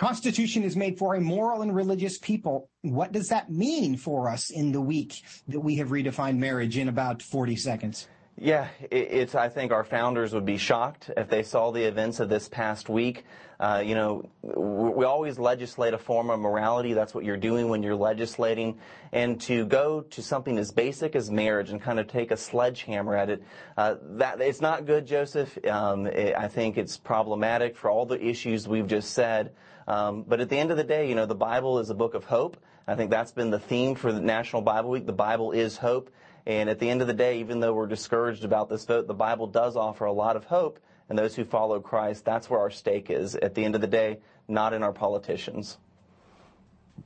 Constitution 0.00 0.62
is 0.62 0.76
made 0.76 0.96
for 0.98 1.14
a 1.14 1.20
moral 1.20 1.60
and 1.60 1.76
religious 1.76 2.16
people. 2.16 2.70
What 2.80 3.12
does 3.12 3.28
that 3.28 3.50
mean 3.50 3.98
for 3.98 4.30
us 4.30 4.48
in 4.48 4.72
the 4.72 4.80
week 4.80 5.22
that 5.46 5.60
we 5.60 5.76
have 5.76 5.88
redefined 5.88 6.38
marriage 6.38 6.78
in 6.78 6.88
about 6.88 7.20
40 7.20 7.54
seconds? 7.56 8.08
Yeah, 8.42 8.68
it's. 8.90 9.34
I 9.34 9.50
think 9.50 9.70
our 9.70 9.84
founders 9.84 10.32
would 10.32 10.46
be 10.46 10.56
shocked 10.56 11.10
if 11.14 11.28
they 11.28 11.42
saw 11.42 11.72
the 11.72 11.82
events 11.84 12.20
of 12.20 12.30
this 12.30 12.48
past 12.48 12.88
week. 12.88 13.26
Uh, 13.60 13.82
you 13.84 13.94
know, 13.94 14.30
we 14.40 15.04
always 15.04 15.38
legislate 15.38 15.92
a 15.92 15.98
form 15.98 16.30
of 16.30 16.40
morality. 16.40 16.94
That's 16.94 17.14
what 17.14 17.26
you're 17.26 17.36
doing 17.36 17.68
when 17.68 17.82
you're 17.82 17.94
legislating. 17.94 18.78
And 19.12 19.38
to 19.42 19.66
go 19.66 20.00
to 20.00 20.22
something 20.22 20.56
as 20.56 20.72
basic 20.72 21.14
as 21.14 21.30
marriage 21.30 21.68
and 21.68 21.82
kind 21.82 22.00
of 22.00 22.08
take 22.08 22.30
a 22.30 22.36
sledgehammer 22.38 23.14
at 23.14 23.28
it, 23.28 23.42
uh, 23.76 23.96
that 24.12 24.40
it's 24.40 24.62
not 24.62 24.86
good, 24.86 25.06
Joseph. 25.06 25.58
Um, 25.66 26.06
it, 26.06 26.34
I 26.34 26.48
think 26.48 26.78
it's 26.78 26.96
problematic 26.96 27.76
for 27.76 27.90
all 27.90 28.06
the 28.06 28.18
issues 28.24 28.66
we've 28.66 28.88
just 28.88 29.10
said. 29.10 29.52
Um, 29.86 30.22
but 30.26 30.40
at 30.40 30.48
the 30.48 30.56
end 30.56 30.70
of 30.70 30.78
the 30.78 30.84
day, 30.84 31.10
you 31.10 31.14
know, 31.14 31.26
the 31.26 31.34
Bible 31.34 31.78
is 31.78 31.90
a 31.90 31.94
book 31.94 32.14
of 32.14 32.24
hope. 32.24 32.56
I 32.86 32.94
think 32.94 33.10
that's 33.10 33.32
been 33.32 33.50
the 33.50 33.58
theme 33.58 33.96
for 33.96 34.12
the 34.12 34.20
National 34.20 34.62
Bible 34.62 34.88
Week. 34.88 35.04
The 35.04 35.12
Bible 35.12 35.52
is 35.52 35.76
hope. 35.76 36.10
And 36.46 36.68
at 36.70 36.78
the 36.78 36.88
end 36.88 37.02
of 37.02 37.06
the 37.06 37.14
day, 37.14 37.40
even 37.40 37.60
though 37.60 37.72
we're 37.72 37.86
discouraged 37.86 38.44
about 38.44 38.68
this 38.68 38.84
vote, 38.84 39.06
the 39.06 39.14
Bible 39.14 39.46
does 39.46 39.76
offer 39.76 40.04
a 40.04 40.12
lot 40.12 40.36
of 40.36 40.44
hope. 40.44 40.78
And 41.08 41.18
those 41.18 41.34
who 41.34 41.44
follow 41.44 41.80
Christ, 41.80 42.24
that's 42.24 42.48
where 42.48 42.60
our 42.60 42.70
stake 42.70 43.10
is 43.10 43.34
at 43.34 43.54
the 43.54 43.64
end 43.64 43.74
of 43.74 43.80
the 43.80 43.86
day, 43.86 44.20
not 44.48 44.72
in 44.72 44.82
our 44.82 44.92
politicians. 44.92 45.78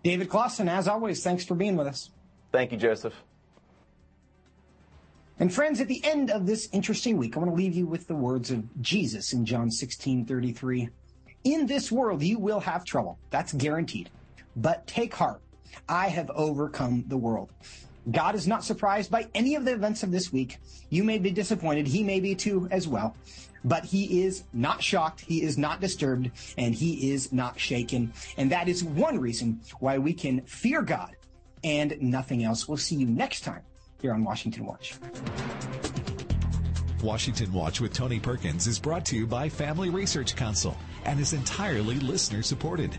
David 0.03 0.28
Closson, 0.28 0.68
as 0.68 0.87
always, 0.89 1.22
thanks 1.22 1.45
for 1.45 1.55
being 1.55 1.76
with 1.76 1.87
us. 1.87 2.11
Thank 2.53 2.72
you, 2.72 2.78
Joseph. 2.78 3.14
And 5.39 5.53
friends, 5.53 5.80
at 5.80 5.89
the 5.89 6.05
end 6.05 6.30
of 6.30 6.47
this 6.47 6.68
interesting 6.72 7.16
week, 7.16 7.37
I 7.37 7.41
want 7.41 7.51
to 7.51 7.57
leave 7.57 7.74
you 7.74 7.87
with 7.87 8.07
the 8.07 8.14
words 8.14 8.51
of 8.51 8.62
Jesus 8.80 9.32
in 9.32 9.45
John 9.45 9.70
16 9.70 10.26
33. 10.26 10.89
In 11.45 11.66
this 11.66 11.91
world, 11.91 12.22
you 12.22 12.39
will 12.39 12.61
have 12.61 12.85
trouble. 12.85 13.18
That's 13.30 13.53
guaranteed. 13.53 14.11
But 14.55 14.87
take 14.87 15.14
heart. 15.14 15.41
I 15.89 16.09
have 16.09 16.30
overcome 16.30 17.05
the 17.09 17.16
world. 17.16 17.51
God 18.11 18.34
is 18.34 18.46
not 18.46 18.64
surprised 18.64 19.11
by 19.11 19.28
any 19.34 19.55
of 19.55 19.64
the 19.64 19.72
events 19.72 20.02
of 20.02 20.11
this 20.11 20.32
week. 20.32 20.59
You 20.90 21.05
may 21.05 21.18
be 21.18 21.30
disappointed. 21.30 21.86
He 21.86 22.02
may 22.02 22.20
be 22.20 22.34
too 22.34 22.68
as 22.70 22.86
well. 22.86 23.16
But 23.64 23.84
he 23.86 24.22
is 24.22 24.44
not 24.52 24.82
shocked. 24.82 25.20
He 25.20 25.42
is 25.42 25.57
not 25.57 25.80
disturbed 25.80 26.30
and 26.59 26.74
he 26.74 27.12
is 27.12 27.32
not 27.32 27.59
shaken. 27.59 28.12
And 28.36 28.52
that 28.52 28.68
is 28.68 28.84
one 28.84 29.18
reason 29.18 29.61
why 29.80 29.96
we 29.96 30.12
can 30.12 30.42
fear 30.42 30.82
God 30.82 31.16
and 31.62 31.96
nothing 32.00 32.44
else. 32.44 32.68
We'll 32.68 32.76
see 32.76 32.96
you 32.96 33.07
next 33.07 33.40
time 33.40 33.62
here 34.02 34.12
on 34.12 34.22
Washington 34.22 34.66
Watch. 34.66 34.96
Washington 37.02 37.52
Watch 37.52 37.80
with 37.80 37.94
Tony 37.94 38.20
Perkins 38.20 38.66
is 38.66 38.78
brought 38.78 39.07
to 39.07 39.16
you 39.16 39.26
by 39.26 39.48
Family 39.48 39.88
Research 39.88 40.36
Council 40.36 40.76
and 41.05 41.18
is 41.18 41.32
entirely 41.32 41.96
listener 42.00 42.42
supported. 42.42 42.98